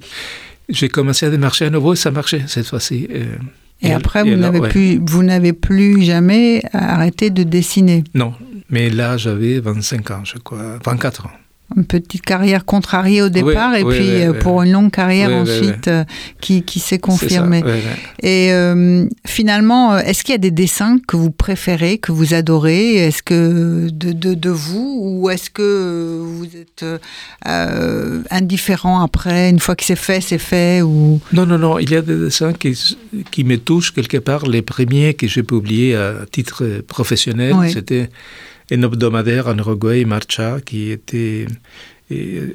J'ai 0.69 0.89
commencé 0.89 1.25
à 1.25 1.29
démarcher 1.29 1.65
à 1.65 1.69
nouveau 1.69 1.93
et 1.93 1.97
ça 1.97 2.11
marchait 2.11 2.43
cette 2.47 2.67
fois-ci. 2.67 3.07
euh, 3.11 3.35
Et, 3.81 3.91
après, 3.91 4.23
vous 4.23 4.29
alors, 4.29 4.39
n'avez 4.39 4.59
ouais. 4.59 4.69
plus, 4.69 4.99
vous 5.03 5.23
n'avez 5.23 5.53
plus 5.53 6.03
jamais 6.03 6.61
arrêté 6.71 7.29
de 7.29 7.43
dessiner. 7.43 8.03
Non, 8.13 8.33
mais 8.69 8.89
là 8.89 9.17
j'avais 9.17 9.59
25 9.59 10.11
ans, 10.11 10.21
je 10.23 10.37
crois, 10.37 10.79
24 10.83 11.25
ans. 11.25 11.31
Une 11.77 11.85
petite 11.85 12.23
carrière 12.23 12.65
contrariée 12.65 13.21
au 13.21 13.29
départ 13.29 13.75
et 13.75 13.83
oui, 13.83 13.95
puis 13.95 14.09
oui, 14.09 14.23
euh, 14.23 14.33
pour 14.33 14.61
une 14.61 14.71
longue 14.71 14.91
carrière 14.91 15.31
ensuite 15.31 15.87
euh, 15.87 16.03
qui, 16.41 16.63
qui 16.63 16.79
s'est 16.79 16.99
confirmée. 16.99 17.61
ça. 17.61 17.67
Et 18.27 18.51
euh, 18.51 19.05
finalement, 19.25 19.97
est-ce 19.97 20.23
qu'il 20.23 20.33
y 20.33 20.35
a 20.35 20.39
des 20.39 20.51
dessins 20.51 20.97
que 21.07 21.15
vous 21.15 21.31
préférez, 21.31 21.97
que 21.97 22.11
vous 22.11 22.33
adorez? 22.33 22.95
Est-ce 22.95 23.23
que 23.23 23.89
de, 23.89 24.11
de, 24.11 24.33
de 24.33 24.49
vous 24.49 24.99
ou 25.01 25.29
est-ce 25.29 25.49
que 25.49 26.19
vous 26.21 26.45
êtes 26.57 26.83
euh, 27.47 28.21
indifférent 28.29 29.01
après? 29.01 29.49
Une 29.49 29.59
fois 29.59 29.75
que 29.75 29.85
c'est 29.85 29.95
fait, 29.95 30.19
c'est 30.19 30.37
fait 30.37 30.81
ou... 30.81 31.21
Non, 31.31 31.45
non, 31.45 31.57
non, 31.57 31.79
il 31.79 31.89
y 31.89 31.95
a 31.95 32.01
des 32.01 32.17
dessins 32.17 32.53
qui, 32.53 32.77
qui 33.31 33.43
me 33.43 33.57
touchent 33.57 33.93
quelque 33.93 34.17
part. 34.17 34.45
Les 34.45 34.61
premiers 34.61 35.13
que 35.13 35.27
j'ai 35.27 35.43
publiés 35.43 35.95
à 35.95 36.25
titre 36.29 36.81
professionnel, 36.87 37.55
c'était 37.71 38.09
un 38.71 38.81
hebdomadaire 38.83 39.47
en 39.47 39.57
Uruguay, 39.57 40.05
Marcha, 40.05 40.59
qui 40.61 40.91
était. 40.91 41.45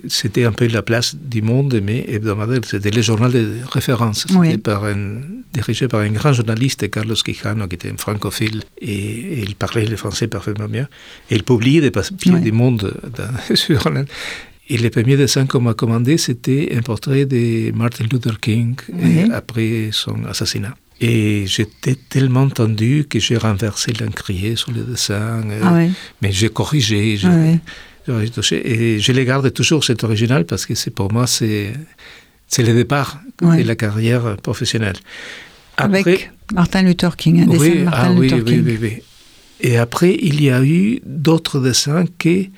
C'était 0.09 0.45
un 0.45 0.53
peu 0.53 0.67
la 0.67 0.83
place 0.83 1.17
du 1.17 1.41
monde, 1.41 1.81
mais 1.83 2.05
hebdomadaire, 2.09 2.61
c'était 2.67 2.91
le 2.91 3.01
journal 3.01 3.33
de 3.33 3.53
référence. 3.73 4.27
Oui. 4.35 4.59
par 4.59 4.85
un- 4.85 5.21
dirigé 5.55 5.89
par 5.89 6.01
un 6.01 6.11
grand 6.11 6.35
journaliste, 6.35 6.91
Carlos 6.91 7.15
Quijano, 7.15 7.67
qui 7.67 7.77
était 7.77 7.91
un 7.91 7.97
francophile, 7.97 8.63
et, 8.79 8.93
et 8.93 9.41
il 9.41 9.55
parlait 9.55 9.87
le 9.87 9.97
français 9.97 10.29
parfaitement 10.29 10.69
bien. 10.69 10.87
Et 11.31 11.37
il 11.37 11.43
publiait 11.43 11.81
des 11.81 11.91
papiers 11.91 12.33
Oui. 12.33 12.41
du 12.43 12.53
monde 12.53 12.93
dans 13.17 13.55
journal. 13.83 14.05
Et 14.69 14.77
le 14.77 14.91
premier 14.91 15.17
dessin 15.17 15.47
qu'on 15.47 15.61
m'a 15.61 15.73
commandé, 15.75 16.19
c'était 16.19 16.75
un 16.77 16.83
portrait 16.83 17.25
de 17.25 17.73
Martin 17.73 18.05
Luther 18.13 18.39
King 18.41 18.75
Oui. 18.93 19.31
après 19.33 19.89
son 19.93 20.25
assassinat. 20.27 20.75
Et 21.01 21.45
j'étais 21.47 21.95
tellement 21.95 22.49
tendu 22.49 23.05
que 23.09 23.19
j'ai 23.21 23.37
renversé 23.37 23.93
l'encrier 24.01 24.57
sur 24.57 24.73
le 24.73 24.83
dessin. 24.83 25.43
euh, 25.51 25.61
Ah 25.63 25.75
ouais. 25.75 25.91
Mais 26.23 26.33
j'ai 26.33 26.49
corrigé, 26.49 27.17
j'ai 27.19 27.29
Ah 27.29 27.37
ouais. 27.37 27.61
Et 28.65 28.99
je 29.01 29.13
le 29.13 29.25
garde 29.25 29.53
toujours, 29.53 29.83
cet 29.85 30.05
original, 30.05 30.47
parce 30.47 30.65
que 30.65 30.75
c'est 30.75 30.91
pour 30.93 31.13
moi, 31.13 31.27
c'est 31.27 31.73
c'est 32.49 32.63
le 32.63 32.73
départ 32.73 33.21
Ouais. 33.43 33.63
de 33.63 33.69
la 33.69 33.75
carrière 33.75 34.37
professionnelle. 34.37 34.95
Avec 35.77 36.31
Martin 36.55 36.83
Luther 36.83 37.17
King, 37.17 37.43
un 37.43 37.47
dessin 37.47 37.63
oui, 37.65 37.79
de 37.81 37.85
Martin 37.85 38.03
ah 38.07 38.13
oui, 38.13 38.23
Luther 38.31 38.37
oui, 38.39 38.45
King. 38.45 38.63
oui, 38.65 38.79
oui. 38.81 38.93
Et 39.61 39.77
après, 39.77 40.17
il 40.21 40.43
y 40.43 40.51
a 40.51 40.63
eu 40.65 41.01
d'autres 41.05 41.61
dessins 41.61 42.05
qui 42.19 42.51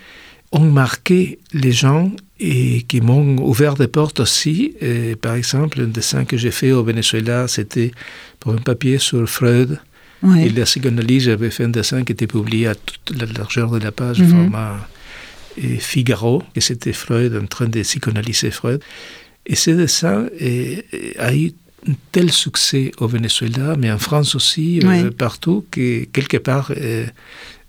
ont 0.53 0.61
marqué 0.70 1.39
les 1.53 1.72
gens 1.72 2.12
et 2.41 2.82
qui 2.82 3.01
m'ont 3.01 3.36
ouvert 3.43 3.74
des 3.74 3.89
portes 3.89 4.20
aussi. 4.20 4.74
Et 4.80 5.16
par 5.16 5.34
exemple, 5.34 5.80
un 5.80 5.86
dessin 5.86 6.24
que 6.24 6.36
j'ai 6.36 6.51
fait 6.53 6.72
au 6.72 6.82
Venezuela, 6.84 7.49
c'était 7.49 7.91
pour 8.41 8.53
un 8.53 8.59
papier 8.59 8.99
sur 8.99 9.28
Freud. 9.28 9.78
Ouais. 10.22 10.47
Et 10.47 10.49
la 10.51 10.64
psychanalyse, 10.64 11.24
j'avais 11.24 11.51
fait 11.51 11.64
un 11.64 11.68
dessin 11.68 12.03
qui 12.05 12.12
était 12.12 12.26
publié 12.26 12.66
à 12.68 12.74
toute 12.74 13.16
la 13.20 13.26
largeur 13.26 13.70
de 13.70 13.78
la 13.78 13.93
page, 13.93 14.20
Mhm. 14.20 14.28
format 14.30 14.89
et 15.57 15.76
Figaro, 15.78 16.43
et 16.55 16.61
c'était 16.61 16.93
Freud 16.93 17.36
en 17.41 17.47
train 17.47 17.66
de 17.68 17.82
psychanalyser 17.82 18.51
Freud. 18.51 18.80
Et 19.47 19.55
ce 19.57 19.70
dessin 19.70 20.26
a 21.18 21.34
eu 21.34 21.53
un 21.89 21.93
tel 22.12 22.30
succès 22.32 22.91
au 22.99 23.07
Venezuela, 23.07 23.76
mais 23.78 23.91
en 23.91 23.99
France 23.99 24.34
aussi, 24.34 24.80
euh, 24.82 25.05
Oui. 25.05 25.11
partout, 25.11 25.64
que 25.70 26.05
quelque 26.05 26.36
part, 26.36 26.72
euh, 26.76 27.07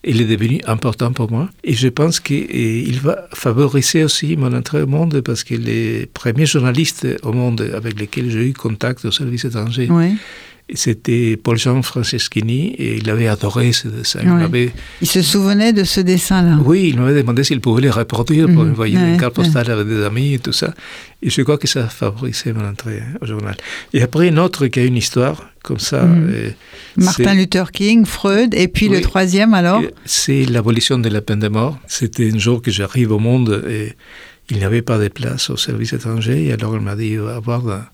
il 0.04 0.22
est 0.22 0.26
devenu 0.26 0.62
important 0.66 1.12
pour 1.12 1.30
moi. 1.32 1.50
Et 1.64 1.74
je 1.74 1.88
pense 1.90 2.20
qu'il 2.20 3.00
va 3.02 3.28
favoriser 3.34 4.04
aussi 4.04 4.38
mon 4.38 4.54
entrée 4.54 4.82
au 4.82 4.88
monde, 4.88 5.22
parce 5.22 5.44
que 5.44 5.56
les 5.56 6.06
premiers 6.14 6.46
journalistes 6.46 7.06
au 7.24 7.34
monde 7.34 7.62
avec 7.76 8.00
lesquels 8.00 8.30
j'ai 8.30 8.48
eu 8.50 8.54
contact 8.54 9.04
au 9.06 9.12
service 9.12 9.46
étranger, 9.46 9.90
Ouais. 9.90 10.14
C'était 10.74 11.38
Paul-Jean 11.38 11.82
Franceschini, 11.82 12.68
et 12.78 12.98
il 12.98 13.10
avait 13.10 13.28
adoré 13.28 13.72
ce 13.72 13.88
dessin. 13.88 14.20
Il 15.02 15.08
se 15.08 15.22
souvenait 15.22 15.74
de 15.74 15.84
ce 15.84 16.02
dessin-là. 16.02 16.58
oui, 16.64 16.90
il 16.94 17.00
m'avait 17.00 17.22
demandé 17.22 17.44
s'il 17.44 17.60
pouvait 17.62 17.82
les 17.82 17.90
reproduire 17.90 18.48
pour 18.48 18.64
Mhm. 18.64 18.72
envoyer 18.72 18.98
Ouais, 18.98 19.14
une 19.14 19.20
carte 19.20 19.38
ouais. 19.38 19.58
avec 19.58 19.88
des 19.88 20.04
amis 20.04 20.34
et 20.36 20.40
tout 20.40 20.52
ça. 20.54 20.74
Et 21.22 21.30
je 21.30 21.42
crois 21.42 21.58
que 21.58 21.68
ça 21.68 21.86
a 21.86 21.88
favorisé 21.88 22.54
mon 22.54 22.66
entrée 22.68 23.02
au 23.22 23.26
journal. 23.26 23.56
Et 23.94 24.02
après, 24.02 24.28
une 24.30 24.40
autre 24.40 24.68
qui 24.68 24.80
a 24.80 24.84
une 24.86 24.96
histoire 24.98 25.50
comme 25.64 25.80
ça. 25.80 26.04
Mhm. 26.04 26.30
euh, 26.34 26.50
Martin 26.98 27.34
Luther 27.34 27.72
King, 27.72 28.06
Freud, 28.06 28.54
et 28.54 28.68
puis 28.68 28.88
le 28.90 29.02
troisième 29.02 29.54
alors 29.54 29.82
C'est 30.06 30.46
l'abolition 30.46 30.98
de 30.98 31.10
la 31.10 31.22
peine 31.22 31.40
de 31.40 31.48
mort. 31.50 31.78
C'était 31.88 32.32
un 32.34 32.38
jour 32.38 32.62
que 32.62 32.72
j'arrive 32.72 33.12
au 33.12 33.20
monde 33.20 33.64
et 33.70 33.94
il 34.52 34.58
n'y 34.58 34.64
avait 34.64 34.82
pas 34.82 34.98
de 34.98 35.08
place 35.10 35.50
au 35.50 35.58
service 35.58 35.94
étranger. 35.94 36.46
Et 36.48 36.54
alors, 36.54 36.76
il 36.76 36.82
m'a 36.82 36.96
dit, 36.96 37.16
va 37.18 37.36
avoir 37.36 37.68
un 37.70 37.86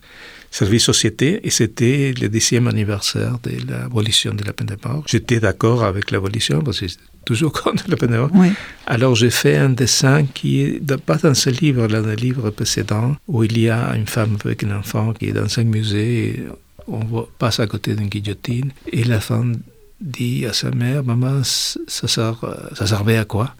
service 0.56 0.84
société. 0.84 1.46
Et 1.46 1.50
c'était 1.50 2.14
le 2.20 2.30
dixième 2.30 2.68
anniversaire 2.68 3.38
de 3.44 3.52
l'abolition 3.70 4.34
de 4.34 4.44
la 4.46 4.54
peine 4.54 4.68
de 4.68 4.78
mort. 4.86 5.04
J'étais 5.06 5.40
d'accord 5.42 5.84
avec 5.84 6.12
l'abolition 6.12 6.62
parce 6.62 6.80
que 6.80 6.88
j'étais 6.88 7.02
toujours 7.26 7.52
contre 7.64 7.84
la 7.90 7.98
peine 7.98 8.12
de 8.12 8.18
mort. 8.18 8.30
Oui. 8.34 8.52
Alors 8.88 9.16
j'ai 9.16 9.32
fait 9.32 9.58
un 9.58 9.70
dessin 9.70 10.26
qui 10.34 10.62
est 10.62 10.98
pas 10.98 11.18
dans 11.18 11.34
ce 11.34 11.50
livre, 11.50 11.88
dans 11.88 12.06
le 12.06 12.16
livre 12.16 12.52
précédent, 12.52 13.18
où 13.28 13.44
il 13.44 13.60
y 13.60 13.70
a 13.70 13.96
une 13.96 14.08
femme 14.08 14.38
avec 14.46 14.64
un 14.64 14.78
enfant 14.78 15.12
qui 15.14 15.26
est 15.28 15.34
dans 15.34 15.60
un 15.60 15.64
musée, 15.66 16.28
et 16.28 16.44
on 16.88 17.00
voit, 17.00 17.28
passe 17.38 17.60
à 17.60 17.68
côté 17.68 17.94
d'une 17.96 18.08
guillotine, 18.08 18.72
et 18.94 19.04
la 19.04 19.20
femme 19.20 19.58
dit 20.00 20.46
à 20.46 20.54
sa 20.54 20.72
mère, 20.72 21.04
maman, 21.04 21.42
ça, 21.44 22.08
sert, 22.08 22.44
euh, 22.44 22.56
ça 22.76 22.86
servait 22.88 23.18
à 23.18 23.26
quoi? 23.26 23.56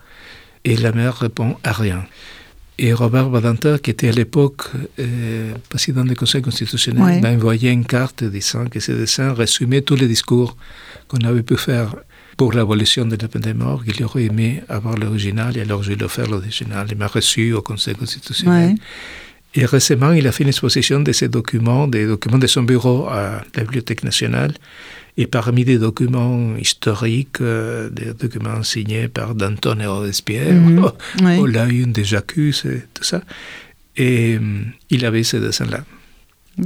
Et 0.64 0.78
la 0.78 0.92
mère 0.92 1.16
répond 1.18 1.58
à 1.64 1.72
rien. 1.72 2.06
Et 2.78 2.92
Robert 2.94 3.30
Badinter, 3.30 3.78
qui 3.82 3.92
était 3.92 4.10
à 4.10 4.12
l'époque 4.12 4.64
euh, 5.00 5.54
président 5.70 6.04
du 6.04 6.16
Conseil 6.16 6.42
constitutionnel, 6.42 7.04
Ouais. 7.04 7.22
m'a 7.22 7.32
envoyé 7.32 7.70
une 7.72 7.86
carte 7.86 8.24
disant 8.24 8.66
que 8.68 8.80
ce 8.82 8.92
dessin 8.92 9.34
résumait 9.34 9.82
tous 9.82 9.96
les 9.96 10.08
discours 10.10 10.58
qu'on 11.08 11.20
avait 11.20 11.44
pu 11.44 11.56
faire 11.56 11.96
pour 12.36 12.52
l'abolition 12.52 13.06
de 13.06 13.16
la 13.16 13.30
peine 13.30 13.44
de 13.44 13.54
mort, 13.54 13.86
qu'il 13.86 14.04
aurait 14.04 14.26
aimé 14.26 14.62
avoir 14.68 14.98
l'original, 14.98 15.56
et 15.58 15.62
alors 15.62 15.84
je 15.84 15.94
lui 15.94 16.02
ai 16.02 16.04
offert 16.04 16.28
l'original. 16.30 16.86
Il 16.92 16.98
m'a 16.98 17.08
reçu 17.08 17.54
au 17.54 17.62
Conseil 17.62 17.96
constitutionnel. 17.96 18.72
Ouais. 18.72 18.76
Et 19.58 19.66
récemment, 19.66 20.12
il 20.12 20.28
a 20.28 20.34
fait 20.34 20.44
une 20.44 20.50
exposition 20.50 21.00
de 21.00 21.14
ses 21.14 21.30
documents, 21.30 21.88
des 21.88 22.06
documents 22.08 22.38
de 22.40 22.48
son 22.48 22.64
bureau 22.64 23.08
à 23.08 23.42
la 23.56 23.64
Bibliothèque 23.64 24.04
nationale. 24.04 24.54
Et 25.18 25.28
parmi 25.28 25.64
des 25.64 25.78
documents 25.78 26.56
historiques, 26.58 27.40
euh, 27.40 27.90
des 27.90 28.14
documents 28.14 28.64
signés 28.64 29.08
par 29.08 29.34
Danton 29.34 29.80
et 29.80 29.86
Robespierre, 29.86 30.62
oh, 30.84 30.92
Ouais. 31.24 31.38
oh, 31.40 31.46
là, 31.46 31.66
une 31.68 31.94
des 31.94 32.04
Jacques 32.04 32.38
et 32.38 32.52
tout 32.94 33.04
ça. 33.04 33.22
Et 33.96 34.38
hum, 34.38 34.66
il 34.90 35.06
avait 35.06 35.24
ce 35.24 35.38
dessin-là. 35.38 35.86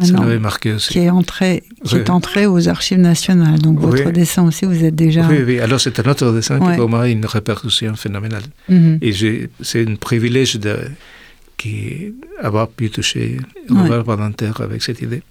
Ça 0.01 0.13
l'avait 0.13 0.37
marqué 0.39 0.73
aussi. 0.73 0.89
qui 0.93 0.99
est 0.99 1.09
entré, 1.09 1.63
qui 1.83 1.95
Oui. 1.95 2.01
est 2.01 2.09
entré 2.11 2.45
aux 2.45 2.67
archives 2.67 2.99
nationales. 2.99 3.59
Donc 3.59 3.79
votre 3.79 4.05
Oui. 4.05 4.13
dessin 4.13 4.43
aussi, 4.45 4.65
vous 4.65 4.83
êtes 4.83 4.95
déjà. 4.95 5.27
Oui, 5.27 5.39
oui. 5.45 5.59
Alors, 5.59 5.79
c'est 5.81 5.99
un 5.99 6.09
autre 6.11 6.31
dessin 6.31 6.59
Ouais. 6.59 6.71
qui, 6.73 6.77
pour 6.77 6.89
moi, 6.89 7.01
a 7.03 7.07
une 7.07 7.25
répercussion 7.25 7.95
phénoménale. 7.95 8.43
Mhm. 8.67 8.99
Et 9.01 9.11
c'est 9.61 9.87
un 9.87 9.95
privilège 9.95 10.55
de 10.59 10.75
qui, 11.57 12.13
avoir 12.41 12.67
pu 12.69 12.89
toucher 12.91 13.37
Ouais. 13.69 13.81
Robert 13.81 14.03
Badinter 14.03 14.51
avec 14.59 14.81
cette 14.83 15.01
idée. 15.01 15.21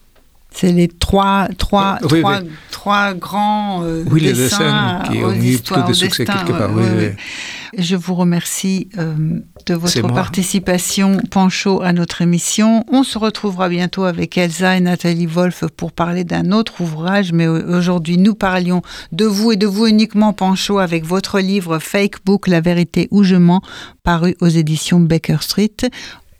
C'est 0.51 0.73
les 0.73 0.89
trois, 0.89 1.49
trois, 1.59 1.99
Oui, 2.11 2.21
trois, 2.21 2.41
oui. 2.41 2.49
trois 2.71 3.15
grands 3.15 3.83
euh, 3.85 4.03
Oui, 4.11 4.21
les 4.23 4.33
dessins 4.33 5.03
qui 5.11 5.19
ont 5.19 5.33
eu 5.33 5.59
plus 5.59 5.83
de 5.89 5.93
succès 5.93 6.25
destins, 6.25 6.45
quelque 6.45 6.59
part. 6.59 6.71
Je 7.77 7.97
vous 7.97 8.15
remercie 8.15 8.89
euh, 8.97 9.15
de 9.67 9.75
votre 9.75 10.01
participation, 10.15 11.19
Pancho, 11.31 11.83
à 11.83 11.93
notre 11.93 12.23
émission. 12.23 12.83
On 12.91 13.03
se 13.03 13.19
retrouvera 13.19 13.69
bientôt 13.69 14.05
avec 14.05 14.39
Elsa 14.39 14.77
et 14.77 14.81
Nathalie 14.81 15.27
Wolf 15.27 15.65
pour 15.77 15.93
parler 15.93 16.25
d'un 16.25 16.51
autre 16.51 16.81
ouvrage, 16.81 17.33
mais 17.33 17.47
au- 17.47 17.77
aujourd'hui 17.77 18.17
nous 18.17 18.35
parlions 18.35 18.81
de 19.13 19.27
vous 19.27 19.53
et 19.53 19.57
de 19.57 19.67
vous 19.67 19.87
uniquement, 19.87 20.33
Pancho, 20.33 20.79
avec 20.79 21.05
votre 21.05 21.41
livre 21.41 21.79
Fake 21.79 22.25
Book, 22.25 22.47
La 22.49 22.63
vérité 22.63 23.07
ou 23.11 23.23
je 23.23 23.37
mens, 23.37 23.61
paru 24.03 24.35
aux 24.41 24.49
éditions 24.49 24.99
Baker 24.99 25.37
Street. 25.43 25.77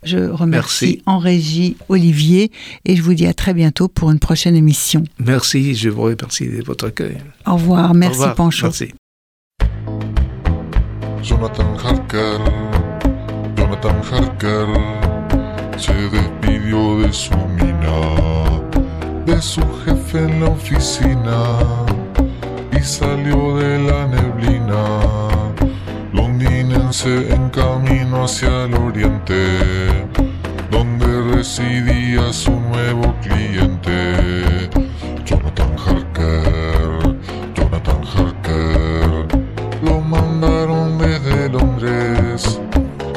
Je 0.05 0.19
remercie 0.31 0.87
Merci. 0.87 1.03
en 1.07 1.19
régie 1.19 1.77
Olivier 1.89 2.53
et 2.85 2.95
je 2.97 3.03
vous 3.03 3.15
dis 3.15 3.27
à 3.27 3.35
très 3.35 3.53
bientôt 3.53 3.89
pour 3.89 4.11
une 4.11 4.21
prochaine 4.21 4.55
émission. 4.55 5.03
Merci, 5.19 5.75
je 5.75 5.89
vous 5.89 6.03
remercie 6.03 6.47
de 6.49 6.63
votre 6.63 6.87
accueil. 6.87 7.19
Au 7.47 7.55
revoir, 7.55 7.95
merci 7.95 8.19
Au 8.19 8.21
revoir. 8.21 8.35
Pancho. 8.37 8.67
Merci. 8.67 8.93
Jonathan 11.23 11.77
Harker, 11.77 12.39
Jonathan 13.57 13.95
Harker, 14.13 14.67
se 15.77 15.93
despidió 16.11 17.01
de 17.03 17.13
su 17.13 17.35
mina, 17.59 18.63
de 19.27 19.43
su 19.43 19.61
jefe 19.85 20.19
en 20.25 20.41
la 20.41 20.49
oficina 20.51 21.59
y 22.73 22.81
salió 22.83 23.57
de 23.57 23.79
la 23.81 24.07
neblina. 24.07 25.38
Londinense 26.89 27.35
en 27.35 27.51
camino 27.51 28.25
hacia 28.25 28.65
el 28.65 28.75
oriente, 28.75 30.07
donde 30.71 31.37
residía 31.37 32.33
su 32.33 32.51
nuevo 32.51 33.15
cliente. 33.21 34.71
Jonathan 35.27 35.75
Harker, 35.77 37.19
Jonathan 37.55 38.01
Harker. 38.15 39.29
Lo 39.83 40.01
mandaron 40.01 40.97
desde 40.97 41.51
Londres 41.51 42.59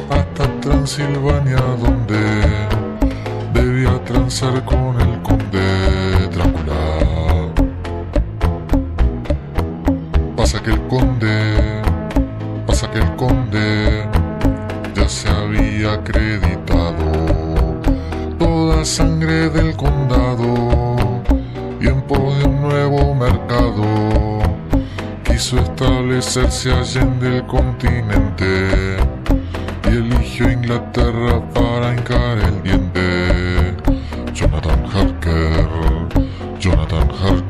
hasta 0.09 0.59
Transilvania 0.59 1.61
donde 1.81 2.41
debía 3.53 4.03
transar 4.03 4.65
con 4.65 4.99
el 4.99 5.21
conde 5.21 6.27
Drácula. 6.33 7.53
Pasa 10.35 10.61
que 10.61 10.71
el 10.71 10.81
conde, 10.87 11.60
que 12.91 12.99
el 12.99 13.15
conde 13.15 14.05
ya 14.93 15.07
se 15.07 15.29
había 15.29 15.93
acreditado 15.93 17.11
toda 18.37 18.83
sangre 18.83 19.49
del 19.49 19.75
condado 19.75 21.21
y 21.79 21.87
en 21.87 22.01
pos 22.01 22.37
de 22.39 22.45
un 22.45 22.61
nuevo 22.61 23.15
mercado 23.15 23.83
quiso 25.23 25.59
establecerse 25.59 26.71
allende 26.71 27.37
el 27.37 27.45
continente 27.47 28.97
y 29.85 29.95
eligió 29.95 30.51
Inglaterra 30.51 31.41
para 31.53 31.93
hincar 31.93 32.37
el 32.39 32.63
diente. 32.63 33.75
Jonathan 34.33 34.85
Harker, 34.93 35.67
Jonathan 36.59 37.09
Harker, 37.21 37.40